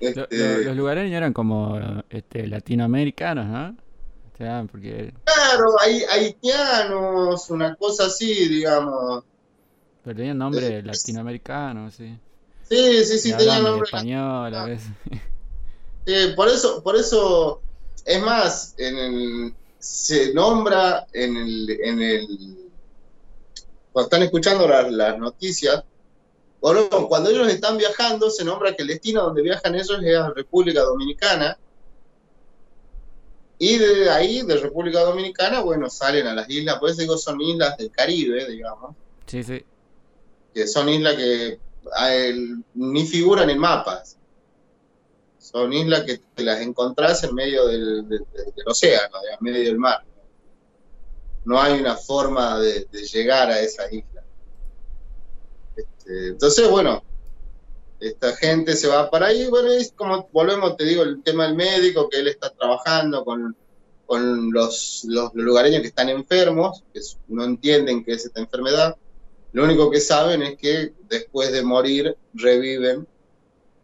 Este, 0.00 0.64
los 0.64 0.76
lugareños 0.76 1.16
eran 1.16 1.32
como 1.32 1.78
este, 2.08 2.46
latinoamericanos, 2.46 3.46
¿no? 3.46 3.76
porque... 4.70 5.12
Claro, 5.24 5.80
hay 5.80 6.02
haitianos, 6.04 7.50
una 7.50 7.74
cosa 7.74 8.06
así, 8.06 8.48
digamos. 8.48 9.24
Pero 10.04 10.16
tenían 10.16 10.38
nombre 10.38 10.82
latinoamericano, 10.82 11.90
sí. 11.90 12.16
Sí, 12.68 13.04
sí, 13.04 13.18
sí, 13.18 13.32
tenían 13.32 13.64
nombre 13.64 13.84
español 13.84 14.54
a 14.54 14.64
veces. 14.64 14.88
Sí, 16.06 16.14
por 16.34 16.48
eso, 16.48 16.82
por 16.82 16.96
eso, 16.96 17.60
es 18.06 18.22
más, 18.22 18.74
en 18.78 18.96
el, 18.96 19.54
se 19.78 20.32
nombra 20.32 21.06
en 21.12 21.36
el, 21.36 21.70
en 21.82 22.00
el, 22.00 22.70
cuando 23.92 24.06
están 24.06 24.22
escuchando 24.22 24.66
las 24.66 25.18
noticias, 25.18 25.84
cuando 26.60 27.30
ellos 27.30 27.48
están 27.48 27.78
viajando, 27.78 28.30
se 28.30 28.44
nombra 28.44 28.74
que 28.74 28.82
el 28.82 28.88
destino 28.88 29.22
donde 29.22 29.42
viajan 29.42 29.74
ellos 29.74 29.90
es 30.02 30.12
la 30.12 30.30
República 30.30 30.82
Dominicana. 30.82 31.58
Y 33.58 33.78
de 33.78 34.10
ahí, 34.10 34.42
de 34.42 34.56
República 34.56 35.00
Dominicana, 35.00 35.60
bueno, 35.60 35.90
salen 35.90 36.26
a 36.26 36.34
las 36.34 36.48
islas, 36.48 36.78
por 36.78 36.90
eso 36.90 37.00
digo, 37.00 37.18
son 37.18 37.40
islas 37.40 37.76
del 37.76 37.90
Caribe, 37.90 38.48
digamos. 38.48 38.94
Sí, 39.26 39.42
sí. 39.42 39.64
Que 40.54 40.66
son 40.66 40.88
islas 40.88 41.16
que 41.16 41.58
ni 42.74 43.06
figuran 43.06 43.50
en 43.50 43.58
mapas. 43.58 44.16
Son 45.38 45.72
islas 45.72 46.02
que 46.02 46.20
te 46.34 46.42
las 46.42 46.60
encontrás 46.60 47.24
en 47.24 47.34
medio 47.34 47.66
del, 47.66 48.24
océano, 48.66 49.16
en 49.32 49.44
medio 49.44 49.64
del 49.64 49.78
mar. 49.78 50.04
No 51.44 51.60
hay 51.60 51.80
una 51.80 51.96
forma 51.96 52.58
de, 52.58 52.86
de 52.92 53.02
llegar 53.02 53.48
a 53.50 53.60
esa 53.60 53.90
isla. 53.92 54.17
Este, 56.08 56.28
entonces, 56.28 56.70
bueno, 56.70 57.02
esta 58.00 58.34
gente 58.36 58.76
se 58.76 58.88
va 58.88 59.10
para 59.10 59.26
ahí, 59.26 59.48
bueno, 59.48 59.70
es 59.72 59.92
como 59.92 60.28
volvemos, 60.32 60.76
te 60.76 60.84
digo, 60.84 61.02
el 61.02 61.22
tema 61.22 61.44
del 61.44 61.56
médico, 61.56 62.08
que 62.08 62.18
él 62.20 62.28
está 62.28 62.50
trabajando 62.50 63.24
con, 63.24 63.54
los, 64.52 65.04
los, 65.06 65.34
lugareños 65.34 65.82
que 65.82 65.88
están 65.88 66.08
enfermos, 66.08 66.82
que 66.94 67.00
no 67.28 67.44
entienden 67.44 68.04
qué 68.04 68.12
es 68.12 68.24
esta 68.24 68.40
enfermedad, 68.40 68.96
lo 69.52 69.64
único 69.64 69.90
que 69.90 70.00
saben 70.00 70.42
es 70.42 70.56
que 70.56 70.92
después 71.08 71.52
de 71.52 71.62
morir 71.62 72.16
reviven 72.34 73.06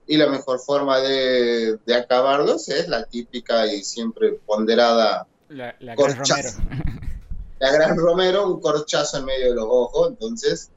y 0.06 0.16
la 0.16 0.28
mejor 0.28 0.60
forma 0.60 1.00
de, 1.00 1.78
acabarlos 1.94 2.68
es 2.68 2.88
la 2.88 3.04
típica 3.04 3.66
y 3.66 3.82
siempre 3.82 4.32
ponderada 4.46 5.26
la, 5.48 5.74
la 5.80 5.94
gran 5.94 6.16
Romero. 6.16 6.50
La 7.58 7.72
gran 7.72 7.96
Romero, 7.96 8.46
un 8.46 8.60
corchazo 8.60 9.18
en 9.18 9.24
medio 9.24 9.48
de 9.50 9.54
los 9.54 9.66
ojos, 9.68 10.08
entonces 10.10 10.70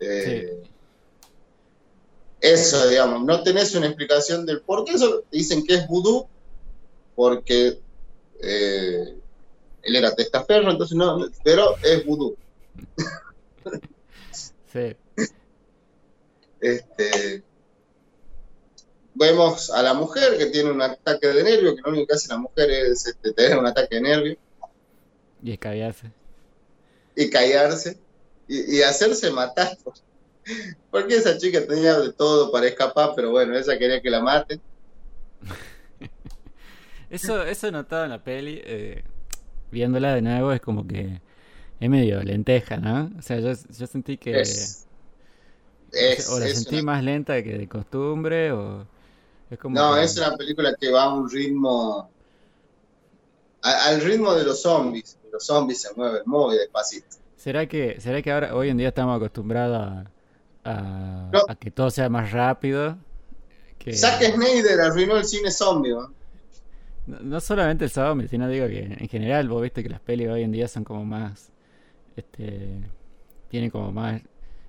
eh, 0.00 0.62
eso, 2.40 2.88
digamos, 2.88 3.24
no 3.24 3.42
tenés 3.42 3.74
una 3.74 3.86
explicación 3.86 4.46
del 4.46 4.60
por 4.60 4.84
qué. 4.84 4.92
Eso 4.92 5.24
dicen 5.30 5.64
que 5.64 5.74
es 5.74 5.88
vudú, 5.88 6.26
porque 7.14 7.80
eh, 8.40 9.14
él 9.82 9.96
era 9.96 10.14
testaferro, 10.14 10.70
entonces 10.70 10.96
no, 10.96 11.28
pero 11.42 11.76
es 11.82 12.04
vudú. 12.04 12.36
Sí. 14.70 14.94
Este, 16.60 17.42
vemos 19.14 19.70
a 19.70 19.82
la 19.82 19.94
mujer 19.94 20.36
que 20.36 20.46
tiene 20.46 20.70
un 20.70 20.82
ataque 20.82 21.26
de 21.26 21.42
nervio, 21.42 21.74
que 21.74 21.80
lo 21.80 21.88
único 21.88 22.06
que 22.06 22.12
hace 22.12 22.28
la 22.28 22.36
mujer 22.36 22.70
es 22.70 23.06
este, 23.06 23.32
tener 23.32 23.58
un 23.58 23.66
ataque 23.66 23.94
de 23.94 24.02
nervio. 24.02 24.36
Y 25.42 25.56
callarse. 25.56 26.12
Y 27.16 27.30
callarse 27.30 27.98
y, 28.48 28.82
hacerse 28.82 29.30
matar. 29.30 29.76
Porque 30.90 31.16
esa 31.16 31.36
chica 31.36 31.66
tenía 31.66 31.98
de 31.98 32.12
todo 32.12 32.50
para 32.50 32.66
escapar, 32.66 33.12
pero 33.14 33.30
bueno, 33.30 33.56
ella 33.56 33.78
quería 33.78 34.00
que 34.00 34.10
la 34.10 34.20
maten. 34.20 34.60
Eso, 37.10 37.42
eso 37.42 37.68
he 37.68 37.72
notado 37.72 38.04
en 38.04 38.10
la 38.10 38.22
peli, 38.22 38.60
eh, 38.62 39.02
viéndola 39.70 40.14
de 40.14 40.20
nuevo, 40.20 40.52
es 40.52 40.60
como 40.60 40.86
que 40.86 41.22
es 41.80 41.88
medio 41.88 42.22
lenteja, 42.22 42.76
¿no? 42.76 43.10
O 43.18 43.22
sea, 43.22 43.40
yo, 43.40 43.54
yo 43.54 43.86
sentí 43.86 44.18
que... 44.18 44.34
o 44.34 46.38
la 46.38 46.48
sentí 46.48 46.82
más 46.82 47.02
lenta 47.02 47.42
que 47.42 47.56
de 47.56 47.66
costumbre, 47.66 48.52
o... 48.52 48.86
Es 49.48 49.58
como 49.58 49.74
no, 49.74 49.96
es 49.96 50.18
una 50.18 50.36
película 50.36 50.74
que 50.78 50.90
va 50.90 51.04
a 51.04 51.14
un 51.14 51.30
ritmo... 51.30 52.10
al 53.62 54.02
ritmo 54.02 54.34
de 54.34 54.44
los 54.44 54.60
zombies. 54.60 55.16
Los 55.32 55.46
zombies 55.46 55.80
se 55.80 55.94
mueven 55.94 56.24
muy 56.26 56.58
despacito. 56.58 57.16
¿Será 57.48 57.66
que, 57.66 57.98
¿Será 57.98 58.20
que 58.20 58.30
ahora 58.30 58.54
hoy 58.54 58.68
en 58.68 58.76
día 58.76 58.88
estamos 58.88 59.16
acostumbrados 59.16 60.06
a, 60.64 61.30
a, 61.48 61.54
que 61.54 61.70
todo 61.70 61.90
sea 61.90 62.10
más 62.10 62.30
rápido? 62.30 62.98
Que... 63.78 63.94
Zack 63.94 64.22
Snyder 64.34 64.78
arruinó 64.82 65.16
el 65.16 65.24
cine 65.24 65.50
zombie. 65.50 65.92
¿no? 65.92 66.12
No, 67.06 67.40
solamente 67.40 67.86
el 67.86 67.90
zombie, 67.90 68.28
sino 68.28 68.50
digo 68.50 68.66
que 68.66 68.80
en 68.80 69.08
general 69.08 69.48
vos 69.48 69.62
viste 69.62 69.82
que 69.82 69.88
las 69.88 70.00
pelis 70.00 70.28
hoy 70.28 70.42
en 70.42 70.52
día 70.52 70.68
son 70.68 70.84
como 70.84 71.06
más... 71.06 71.50
este 72.16 72.82
Tienen 73.48 73.70
como 73.70 73.92
más 73.92 74.20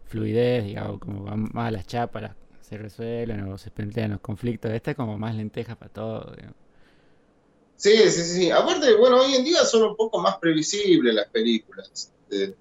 fluidez, 0.06 0.64
digamos, 0.64 1.00
como 1.00 1.26
más 1.36 1.68
a 1.68 1.72
las 1.72 1.86
chapas, 1.86 2.32
se 2.62 2.78
resuelven 2.78 3.42
o 3.42 3.58
se 3.58 3.72
plantean 3.72 4.12
los 4.12 4.22
conflictos. 4.22 4.72
Esta 4.72 4.92
es 4.92 4.96
como 4.96 5.18
más 5.18 5.36
lenteja 5.36 5.76
para 5.76 5.92
todo. 5.92 6.34
Digamos. 6.34 6.56
Sí, 7.76 8.10
sí, 8.10 8.24
sí. 8.24 8.52
Aparte, 8.52 8.96
bueno, 8.96 9.18
hoy 9.18 9.36
en 9.36 9.44
día 9.44 9.66
son 9.66 9.84
un 9.84 9.98
poco 9.98 10.22
más 10.22 10.38
previsibles 10.38 11.14
las 11.14 11.28
películas. 11.28 11.92
Este, 12.30 12.56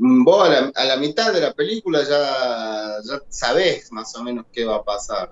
vos 0.00 0.48
a 0.74 0.84
la, 0.84 0.96
mitad 0.96 1.32
de 1.32 1.42
la 1.42 1.52
película 1.52 2.02
ya, 2.02 2.98
ya 3.04 3.22
sabés 3.28 3.92
más 3.92 4.14
o 4.16 4.24
menos 4.24 4.46
qué 4.50 4.64
va 4.64 4.76
a 4.76 4.82
pasar. 4.82 5.30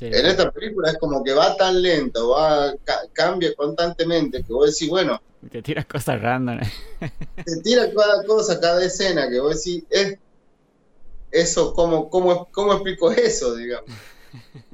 en 0.00 0.26
esta 0.26 0.50
película 0.50 0.90
es 0.90 0.98
como 0.98 1.24
que 1.24 1.32
va 1.32 1.56
tan 1.56 1.80
lento, 1.80 2.30
va 2.30 2.74
cambia 3.14 3.54
constantemente, 3.54 4.42
que 4.42 4.52
vos 4.52 4.72
decís, 4.72 4.90
bueno... 4.90 5.20
Te 5.50 5.62
tiras 5.62 5.86
cosas 5.86 6.20
random. 6.20 6.60
te 7.44 7.56
tiras 7.62 7.88
cada 7.96 8.24
cosa, 8.24 8.60
cada 8.60 8.84
escena, 8.84 9.28
que 9.30 9.40
vos 9.40 9.64
decís, 9.64 9.84
es 9.88 10.18
eso, 11.30 11.72
¿cómo, 11.72 12.10
cómo, 12.10 12.48
cómo 12.52 12.74
explico 12.74 13.10
eso, 13.10 13.54
digamos? 13.54 13.90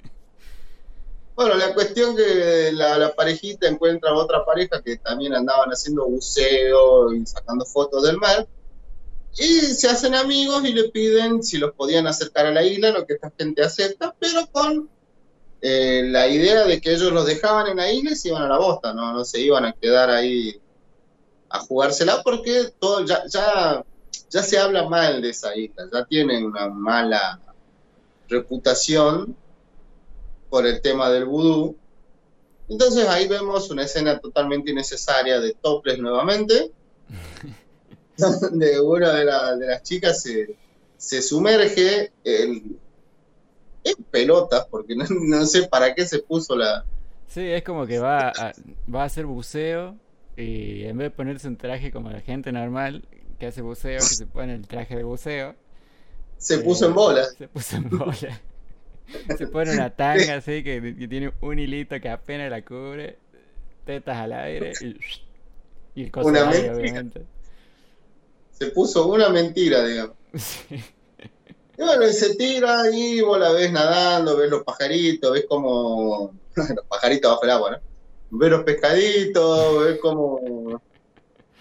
Bueno, 1.34 1.56
la 1.56 1.74
cuestión 1.74 2.14
que 2.14 2.70
la, 2.72 3.12
parejita 3.14 3.66
encuentra 3.66 4.10
a 4.10 4.14
otra 4.14 4.44
pareja 4.44 4.80
que 4.82 4.98
también 4.98 5.34
andaban 5.34 5.70
haciendo 5.70 6.06
buceo 6.06 7.12
y 7.12 7.26
sacando 7.26 7.64
fotos 7.64 8.04
del 8.04 8.18
mar. 8.18 8.46
Y 9.36 9.60
se 9.60 9.88
hacen 9.88 10.14
amigos 10.14 10.64
y 10.64 10.72
le 10.72 10.90
piden 10.90 11.42
si 11.42 11.58
los 11.58 11.72
podían 11.72 12.06
acercar 12.06 12.46
a 12.46 12.52
la 12.52 12.62
isla, 12.62 12.90
lo 12.90 13.04
que 13.04 13.14
esta 13.14 13.32
gente 13.36 13.64
acepta, 13.64 14.14
pero 14.20 14.46
con 14.52 14.88
eh, 15.60 16.04
la 16.06 16.28
idea 16.28 16.64
de 16.66 16.80
que 16.80 16.92
ellos 16.92 17.12
los 17.12 17.26
dejaban 17.26 17.66
en 17.66 17.78
la 17.78 17.90
isla 17.90 18.12
y 18.12 18.16
se 18.16 18.28
iban 18.28 18.42
a 18.42 18.48
la 18.48 18.58
bosta, 18.58 18.94
no, 18.94 19.12
no 19.12 19.24
se 19.24 19.40
iban 19.40 19.64
a 19.64 19.72
quedar 19.72 20.10
ahí 20.10 20.60
a 21.48 21.58
jugársela 21.58 22.22
porque 22.22 22.72
todo 22.78 23.04
ya, 23.04 23.24
ya, 23.26 23.84
ya 24.30 24.42
se 24.44 24.56
habla 24.56 24.88
mal 24.88 25.20
de 25.20 25.30
esa 25.30 25.56
isla, 25.56 25.88
ya 25.92 26.04
tienen 26.04 26.44
una 26.44 26.68
mala 26.68 27.40
reputación 28.28 29.36
por 30.54 30.68
el 30.68 30.80
tema 30.80 31.10
del 31.10 31.24
vudú. 31.24 31.76
Entonces 32.68 33.08
ahí 33.08 33.26
vemos 33.26 33.68
una 33.70 33.82
escena 33.82 34.20
totalmente 34.20 34.70
innecesaria 34.70 35.40
de 35.40 35.52
Toples 35.52 35.98
nuevamente, 35.98 36.70
donde 38.16 38.80
una 38.80 39.14
de, 39.14 39.24
las 39.24 39.82
chicas 39.82 40.22
se, 40.96 41.22
sumerge 41.22 42.12
en, 42.22 42.78
pelotas, 44.12 44.64
porque 44.70 44.94
no, 44.94 45.44
sé 45.44 45.64
para 45.64 45.92
qué 45.92 46.06
se 46.06 46.20
puso 46.20 46.54
la... 46.54 46.84
Sí, 47.26 47.40
es 47.40 47.64
como 47.64 47.84
que 47.84 47.98
va 47.98 48.28
a, 48.28 48.52
va 48.88 49.02
a 49.02 49.06
hacer 49.06 49.26
buceo 49.26 49.96
y 50.36 50.84
en 50.84 50.96
vez 50.98 51.06
de 51.06 51.10
ponerse 51.10 51.48
un 51.48 51.56
traje 51.56 51.90
como 51.90 52.10
la 52.10 52.20
gente 52.20 52.52
normal 52.52 53.02
que 53.40 53.46
hace 53.46 53.60
buceo, 53.60 53.98
que 53.98 54.02
se 54.02 54.26
pone 54.26 54.54
el 54.54 54.68
traje 54.68 54.94
de 54.94 55.02
buceo. 55.02 55.56
Se 56.38 56.58
puso 56.58 56.86
en 56.86 56.94
bola. 56.94 57.24
Se 57.24 57.48
puso 57.48 57.74
en 57.74 57.90
bola. 57.90 58.40
Se 59.38 59.46
pone 59.46 59.72
una 59.72 59.90
tanga 59.90 60.36
así 60.36 60.62
que, 60.62 60.80
tiene 61.08 61.32
un 61.40 61.58
hilito 61.58 62.00
que 62.00 62.08
apenas 62.08 62.50
la 62.50 62.64
cubre, 62.64 63.18
tetas 63.84 64.16
al 64.16 64.32
aire 64.32 64.72
y, 64.80 64.96
y 65.94 66.04
el 66.04 66.10
una 66.14 66.50
obviamente. 66.50 67.22
Se 68.52 68.66
puso 68.68 69.06
una 69.08 69.28
mentira, 69.28 69.84
digamos. 69.84 70.16
Y 71.76 71.82
bueno, 71.82 72.06
y 72.06 72.12
se 72.12 72.36
tira 72.36 72.88
y 72.92 73.20
vos 73.20 73.36
la 73.36 73.50
ves 73.50 73.72
nadando, 73.72 74.36
ves 74.36 74.48
los 74.48 74.62
pajaritos, 74.62 75.32
ves 75.32 75.44
como 75.48 76.32
los 76.54 76.86
pajaritos 76.88 77.32
bajo 77.32 77.42
el 77.42 77.50
agua, 77.50 77.70
¿no? 77.72 78.38
Ves 78.38 78.50
los 78.50 78.62
pescaditos, 78.62 79.84
ves 79.84 79.98
como 80.00 80.80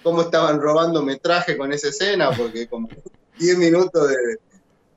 cómo 0.04 0.22
estaban 0.22 0.62
robando 0.62 1.02
metraje 1.02 1.58
con 1.58 1.74
esa 1.74 1.90
escena, 1.90 2.30
porque 2.32 2.68
como 2.68 2.90
10 3.40 3.58
minutos 3.58 4.08
de, 4.08 4.38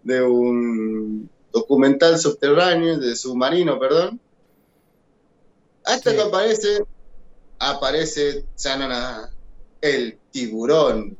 de 0.02 0.22
un 0.22 1.30
documental 1.56 2.18
subterráneo, 2.18 2.98
de 2.98 3.16
submarino, 3.16 3.78
perdón, 3.78 4.20
hasta 5.84 6.10
Sí. 6.10 6.16
que 6.16 6.22
aparece, 6.22 6.84
aparece 7.58 8.44
chanana, 8.56 9.30
el 9.80 10.18
tiburón. 10.30 11.16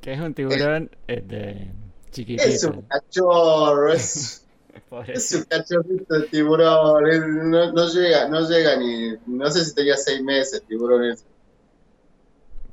Que 0.00 0.14
es 0.14 0.20
un 0.20 0.32
tiburón 0.32 0.90
este, 1.06 1.70
chiquitito. 2.10 2.48
Es 2.48 2.64
un 2.64 2.82
cachorro, 2.82 3.92
es, 3.92 4.46
un 4.90 5.44
cachorrito 5.44 6.14
de 6.14 6.28
tiburón, 6.28 7.50
no, 7.50 7.72
no 7.72 7.88
llega, 7.88 8.28
no 8.28 8.48
llega 8.48 8.76
ni, 8.76 9.12
no 9.26 9.50
sé 9.50 9.64
si 9.64 9.74
tenía 9.74 9.96
seis 9.96 10.22
meses 10.22 10.62
tiburón 10.66 11.04
ese. 11.04 11.24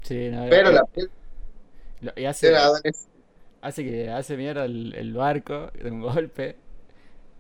Sí, 0.03 0.29
no, 0.29 0.45
pero 0.49 0.69
eh, 0.69 0.73
la 0.73 2.13
y 2.15 2.25
hace, 2.25 2.53
que 3.83 4.09
hace 4.09 4.37
mierda 4.37 4.63
el, 4.65 4.93
el 4.95 5.13
barco 5.13 5.69
de 5.73 5.91
un 5.91 6.01
golpe. 6.01 6.55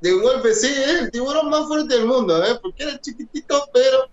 De 0.01 0.13
un 0.13 0.21
golpe, 0.23 0.53
sí, 0.55 0.67
es 0.67 1.01
el 1.01 1.11
tiburón 1.11 1.49
más 1.49 1.67
fuerte 1.67 1.95
del 1.95 2.05
mundo, 2.07 2.43
¿eh? 2.43 2.57
Porque 2.61 2.83
era 2.83 2.99
chiquitito, 2.99 3.63
pero 3.73 4.09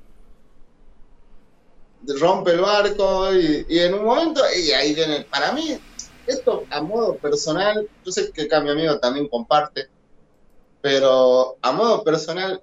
rompe 2.21 2.53
el 2.53 2.61
barco 2.61 3.35
y, 3.35 3.65
y 3.69 3.79
en 3.79 3.95
un 3.95 4.05
momento, 4.05 4.43
y 4.57 4.71
ahí 4.73 4.95
viene, 4.95 5.27
para 5.31 5.53
mí, 5.53 5.79
esto 6.27 6.67
a 6.71 6.83
modo 6.83 7.19
personal, 7.19 7.89
yo 8.05 8.13
sé 8.13 8.31
que 8.33 8.43
acá 8.43 8.61
mi 8.61 8.71
amigo 8.71 8.99
también 8.99 9.29
comparte, 9.29 9.89
pero 10.81 11.59
a 11.63 11.73
modo 11.73 12.05
personal, 12.05 12.63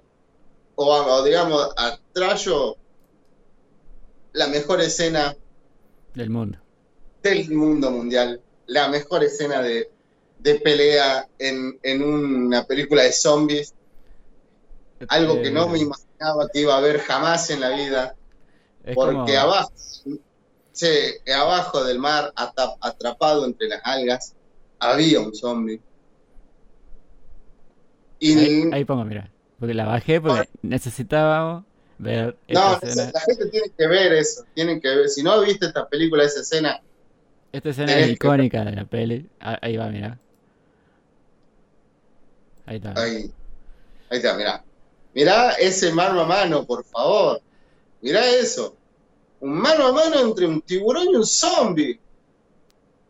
o, 0.76 0.94
a- 0.94 1.16
o 1.16 1.24
digamos, 1.24 1.70
atrayo 1.76 2.78
la 4.34 4.46
mejor 4.48 4.82
escena 4.82 5.34
Del 6.14 6.30
mundo. 6.30 6.58
del 7.22 7.50
mundo 7.50 7.90
mundial, 7.90 8.44
la 8.66 8.88
mejor 8.88 9.24
escena 9.24 9.62
de, 9.62 9.91
de 10.42 10.54
pelea 10.56 11.26
en, 11.38 11.78
en 11.82 12.02
una 12.02 12.64
película 12.64 13.02
de 13.02 13.12
zombies, 13.12 13.74
algo 15.08 15.40
que 15.42 15.50
no 15.50 15.68
me 15.68 15.78
Eh, 15.78 15.82
imaginaba 15.82 16.48
que 16.52 16.60
iba 16.60 16.76
a 16.76 16.80
ver 16.80 17.00
jamás 17.00 17.50
en 17.50 17.60
la 17.60 17.70
vida, 17.70 18.14
es 18.84 18.94
porque 18.94 19.14
como- 19.14 19.38
abajo, 19.38 19.72
sí, 20.72 20.88
abajo 21.34 21.84
del 21.84 21.98
mar, 21.98 22.32
atrapado 22.80 23.44
entre 23.44 23.68
las 23.68 23.80
algas, 23.84 24.34
había 24.78 25.20
un 25.20 25.34
zombie. 25.34 25.80
Y 28.18 28.38
Ahí, 28.38 28.70
ahí 28.72 28.84
pongo, 28.84 29.04
mira. 29.04 29.28
Porque 29.58 29.74
la 29.74 29.84
bajé 29.86 30.20
porque 30.20 30.48
necesitábamos 30.62 31.64
ver 31.98 32.36
esta 32.48 32.70
no, 32.80 32.88
escena. 32.88 33.10
la 33.14 33.20
gente 33.20 33.46
tiene 33.46 33.66
que 33.76 33.86
ver 33.86 34.12
eso, 34.12 34.44
tienen 34.54 34.80
que 34.80 34.88
ver. 34.88 35.08
Si 35.08 35.22
no 35.22 35.40
viste 35.40 35.66
esta 35.66 35.88
película, 35.88 36.24
esa 36.24 36.40
escena, 36.40 36.80
Esta 37.52 37.68
escena 37.70 37.96
es 37.98 38.06
que- 38.06 38.12
icónica 38.12 38.64
de 38.64 38.72
la 38.72 38.84
peli. 38.84 39.28
Ah, 39.40 39.58
Ahí 39.62 39.76
va, 39.76 39.88
mira. 39.88 40.18
Ahí 42.66 42.76
está. 42.76 42.94
ahí, 42.96 43.32
ahí 44.10 44.18
está, 44.18 44.34
mirá. 44.34 44.64
Mirá 45.14 45.52
ese 45.52 45.92
mano 45.92 46.20
a 46.20 46.26
mano, 46.26 46.64
por 46.64 46.84
favor. 46.84 47.40
Mirá 48.00 48.26
eso. 48.28 48.76
Un 49.40 49.58
mano 49.58 49.86
a 49.86 49.92
mano 49.92 50.20
entre 50.20 50.46
un 50.46 50.60
tiburón 50.62 51.08
y 51.10 51.16
un 51.16 51.26
zombie. 51.26 52.00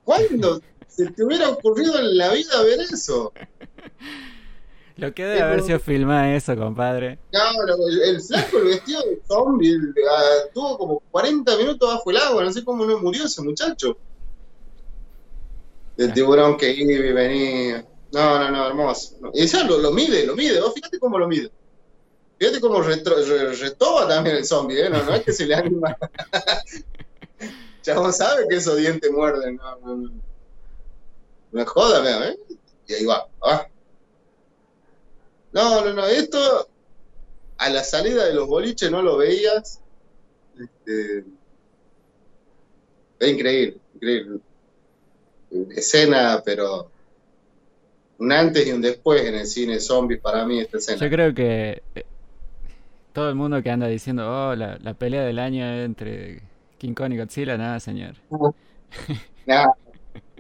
¿Cuándo 0.05 0.61
se 0.89 1.11
te 1.11 1.25
hubiera 1.25 1.51
ocurrido 1.51 1.99
en 1.99 2.17
la 2.17 2.33
vida 2.33 2.63
ver 2.63 2.81
eso? 2.81 3.33
Lo 4.97 5.15
que 5.15 5.25
debe 5.25 5.43
haber 5.43 5.63
sido 5.63 5.81
filmar 5.81 6.29
eso, 6.35 6.57
compadre. 6.57 7.19
No, 7.33 7.87
el, 7.89 8.03
el 8.03 8.21
flaco, 8.21 8.59
el 8.59 8.65
vestido 8.65 9.01
de 9.03 9.21
zombie, 9.27 9.77
ah, 10.11 10.49
tuvo 10.53 10.79
como 10.79 11.03
40 11.11 11.57
minutos 11.57 11.95
bajo 11.95 12.11
el 12.11 12.17
agua, 12.19 12.45
no 12.45 12.53
sé 12.53 12.65
cómo 12.65 12.85
no 12.85 12.99
murió 12.99 13.25
ese 13.25 13.43
muchacho. 13.43 13.97
El 15.97 16.13
tiburón 16.13 16.57
que 16.57 16.73
iba 16.73 16.93
y 16.93 17.13
venía. 17.13 17.87
No, 18.13 18.39
no, 18.39 18.51
no, 18.51 18.67
hermoso. 18.69 19.17
Ya 19.33 19.65
lo, 19.65 19.79
lo 19.79 19.91
mide, 19.91 20.27
lo 20.27 20.37
mide, 20.37 20.61
vos 20.61 20.75
fíjate 20.75 20.99
cómo 20.99 21.19
lo 21.19 21.27
mide. 21.29 21.51
Fíjate 22.39 22.61
cómo 22.61 22.81
retro- 22.83 23.25
re- 23.25 23.55
retoba 23.55 24.09
también 24.09 24.37
el 24.37 24.45
zombie, 24.45 24.81
¿eh? 24.83 24.91
No, 24.91 25.03
no 25.03 25.15
es 25.15 25.25
que 25.25 25.33
se 25.33 25.47
le 25.47 25.55
anima. 25.55 25.97
Chabón 27.83 28.13
sabe 28.13 28.47
que 28.49 28.57
esos 28.57 28.77
dientes 28.77 29.11
muerden, 29.11 29.57
no, 29.57 29.77
no, 29.81 29.97
no. 29.97 30.11
No 31.53 31.67
joda, 31.67 32.29
¿eh? 32.29 32.37
Y 32.87 32.95
ahí 32.95 33.05
va, 33.05 33.29
va. 33.45 33.67
No, 35.53 35.85
no, 35.85 35.93
no, 35.93 36.07
esto 36.07 36.69
a 37.59 37.69
la 37.71 37.85
salida 37.85 38.25
de 38.27 38.35
los 38.35 38.49
boliches 38.49 38.91
no 38.91 39.03
lo 39.03 39.17
veías. 39.19 39.81
Este, 40.59 41.25
es 43.19 43.29
increíble, 43.29 43.81
increíble. 43.95 44.41
Escena, 45.77 46.43
pero 46.45 46.92
un 48.23 48.31
antes 48.31 48.65
y 48.67 48.71
un 48.73 48.81
después 48.81 49.23
en 49.27 49.35
el 49.35 49.47
cine 49.47 49.81
zombie 49.81 50.17
para 50.17 50.47
mí 50.47 50.61
esta 50.61 50.79
escena. 50.79 50.99
Yo 50.99 51.11
creo 51.11 51.35
que 51.35 51.83
eh, 51.97 52.05
todo 53.13 53.29
el 53.29 53.35
mundo 53.35 53.61
que 53.63 53.71
anda 53.71 53.89
diciendo, 53.89 54.31
oh, 54.31 54.55
la, 54.55 54.79
la 54.81 54.95
pelea 54.95 55.23
del 55.23 55.41
año 55.41 55.65
entre 55.67 56.41
King 56.79 56.95
Kong 56.95 57.13
y 57.15 57.19
Godzilla, 57.19 57.57
nada, 57.59 57.81
señor. 57.81 58.15
Nah, 59.45 59.67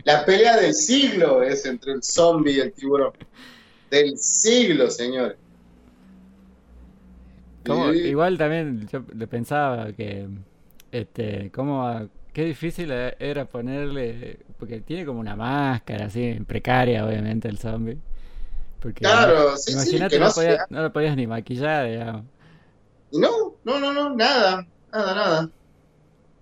la 0.04 0.24
pelea 0.24 0.56
del 0.58 0.74
siglo 0.74 1.42
es 1.42 1.66
entre 1.66 1.92
el 1.94 2.04
zombie 2.04 2.52
y 2.52 2.60
el 2.60 2.72
tiburón. 2.72 3.12
Del 3.90 4.16
siglo, 4.16 4.88
Sí. 7.64 7.98
Igual 8.08 8.38
también 8.38 8.86
yo 8.92 9.02
le 9.12 9.26
pensaba 9.26 9.92
que, 9.92 10.28
este, 10.92 11.50
cómo, 11.52 11.86
a- 11.86 12.06
qué 12.32 12.44
difícil 12.44 12.90
e- 12.90 13.16
era 13.18 13.44
ponerle, 13.44 14.38
porque 14.58 14.80
tiene 14.80 15.04
como 15.06 15.20
una 15.20 15.36
máscara 15.36 16.06
así, 16.06 16.38
precaria 16.46 17.04
obviamente 17.06 17.48
el 17.48 17.58
zombie. 17.58 17.98
Porque 18.80 19.00
Claro, 19.04 19.56
sí, 19.56 19.72
sí, 19.72 19.72
imagínate, 19.72 20.14
que 20.16 20.20
no, 20.20 20.26
no 20.28 20.32
podía- 20.32 20.56
sea- 20.56 20.66
no 20.70 20.82
lo 20.82 20.92
podías 20.92 21.16
ni 21.16 21.26
maquillar, 21.26 21.86
digamos. 21.88 22.24
Y 23.10 23.18
no, 23.18 23.54
no, 23.64 23.78
no, 23.78 23.92
no, 23.92 24.14
nada, 24.16 24.66
nada, 24.92 25.14
nada. 25.14 25.50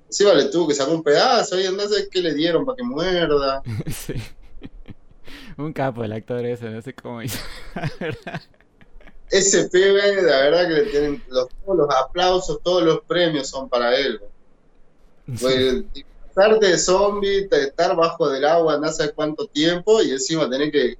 Sí, 0.08 0.24
vale, 0.24 0.46
tuvo 0.46 0.66
que 0.68 0.74
sacar 0.74 0.94
un 0.94 1.02
pedazo 1.02 1.60
y 1.60 1.64
no 1.72 1.86
sé 1.86 2.08
qué 2.10 2.20
le 2.20 2.34
dieron 2.34 2.64
para 2.64 2.76
que 2.76 2.82
muerda. 2.82 3.62
Sí. 3.88 4.14
Un 5.56 5.72
capo 5.74 6.02
el 6.04 6.12
actor 6.12 6.44
ese, 6.46 6.70
no 6.70 6.80
sé 6.80 6.94
cómo 6.94 7.20
hizo, 7.22 7.38
la 7.74 7.90
verdad. 8.00 8.40
Ese 9.30 9.68
pibe, 9.68 10.22
la 10.22 10.38
verdad 10.40 10.66
que 10.68 10.74
le 10.74 10.82
tienen 10.84 11.22
los, 11.28 11.48
todos 11.64 11.76
los 11.78 11.94
aplausos, 11.94 12.60
todos 12.62 12.82
los 12.82 13.00
premios 13.02 13.48
son 13.48 13.68
para 13.68 13.94
él. 13.94 14.20
Pues, 15.38 15.92
disfrazarte 15.92 16.66
de 16.66 16.78
zombie, 16.78 17.48
estar 17.50 17.94
bajo 17.94 18.28
del 18.28 18.44
agua 18.44 18.78
no 18.78 18.90
sé 18.90 19.12
cuánto 19.12 19.46
tiempo 19.46 20.02
y 20.02 20.10
encima 20.10 20.48
tener 20.48 20.72
que 20.72 20.98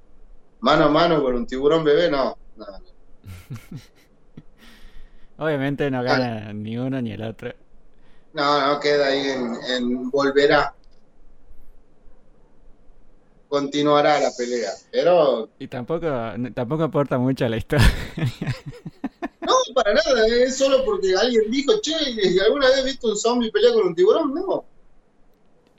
mano 0.59 0.85
a 0.85 0.89
mano 0.89 1.21
con 1.21 1.35
un 1.35 1.47
tiburón 1.47 1.83
bebé, 1.83 2.09
no. 2.09 2.37
no. 2.55 2.65
Obviamente 5.37 5.89
no 5.89 6.03
gana 6.03 6.53
ni 6.53 6.77
uno 6.77 7.01
ni 7.01 7.11
el 7.11 7.23
otro. 7.23 7.51
No, 8.33 8.67
no, 8.67 8.79
queda 8.79 9.07
ahí 9.07 9.27
en, 9.27 9.57
en 9.67 10.09
volverá. 10.09 10.73
Continuará 13.51 14.17
la 14.21 14.31
pelea. 14.37 14.71
Pero 14.93 15.49
Y 15.59 15.67
tampoco, 15.67 16.07
tampoco 16.55 16.83
aporta 16.83 17.17
mucho 17.17 17.43
a 17.43 17.49
la 17.49 17.57
historia. 17.57 17.85
no, 19.41 19.53
para 19.75 19.93
nada, 19.93 20.25
es 20.25 20.57
solo 20.57 20.85
porque 20.85 21.13
alguien 21.19 21.51
dijo, 21.51 21.73
che, 21.81 21.93
¿alguna 22.45 22.69
vez 22.69 22.85
viste 22.85 23.07
un 23.07 23.17
zombie 23.17 23.51
pelear 23.51 23.73
con 23.73 23.87
un 23.87 23.93
tiburón? 23.95 24.33
No, 24.33 24.63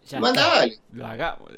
Ya 0.07 0.21
manda 0.21 0.43
está, 0.43 0.55
dale. 0.59 0.79
lo 0.93 1.07
hagamos. 1.07 1.51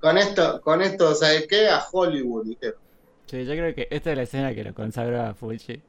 Con 0.00 0.16
esto, 0.16 0.60
con 0.62 0.80
esto, 0.80 1.14
¿sabes 1.14 1.46
qué? 1.46 1.68
A 1.68 1.84
Hollywood, 1.92 2.46
dijeron. 2.46 2.80
Sí, 3.26 3.44
yo 3.44 3.52
creo 3.52 3.74
que 3.74 3.88
esta 3.90 4.10
es 4.12 4.16
la 4.16 4.22
escena 4.22 4.54
que 4.54 4.64
lo 4.64 4.72
consagró 4.72 5.20
a 5.20 5.34
Fulci. 5.34 5.82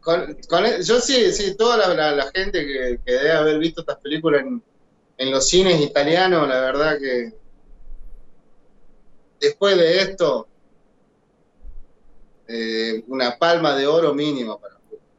Con, 0.00 0.36
con 0.50 0.66
e- 0.66 0.82
yo 0.82 1.00
sí, 1.00 1.32
sí, 1.32 1.56
toda 1.56 1.78
la, 1.78 1.94
la- 1.94 2.12
la 2.12 2.30
gente 2.30 2.64
que, 2.66 3.00
que 3.04 3.12
debe 3.12 3.32
haber 3.32 3.58
visto 3.58 3.80
estas 3.80 3.96
películas 4.00 4.42
en, 4.42 4.62
en 5.18 5.30
los 5.30 5.48
cines 5.48 5.80
italianos, 5.80 6.48
la 6.48 6.60
verdad 6.60 6.98
que 6.98 7.32
después 9.40 9.76
de 9.76 10.00
esto, 10.00 10.48
eh, 12.48 13.02
una 13.08 13.36
palma 13.38 13.74
de 13.74 13.86
oro 13.86 14.14
mínima 14.14 14.58
para 14.58 14.76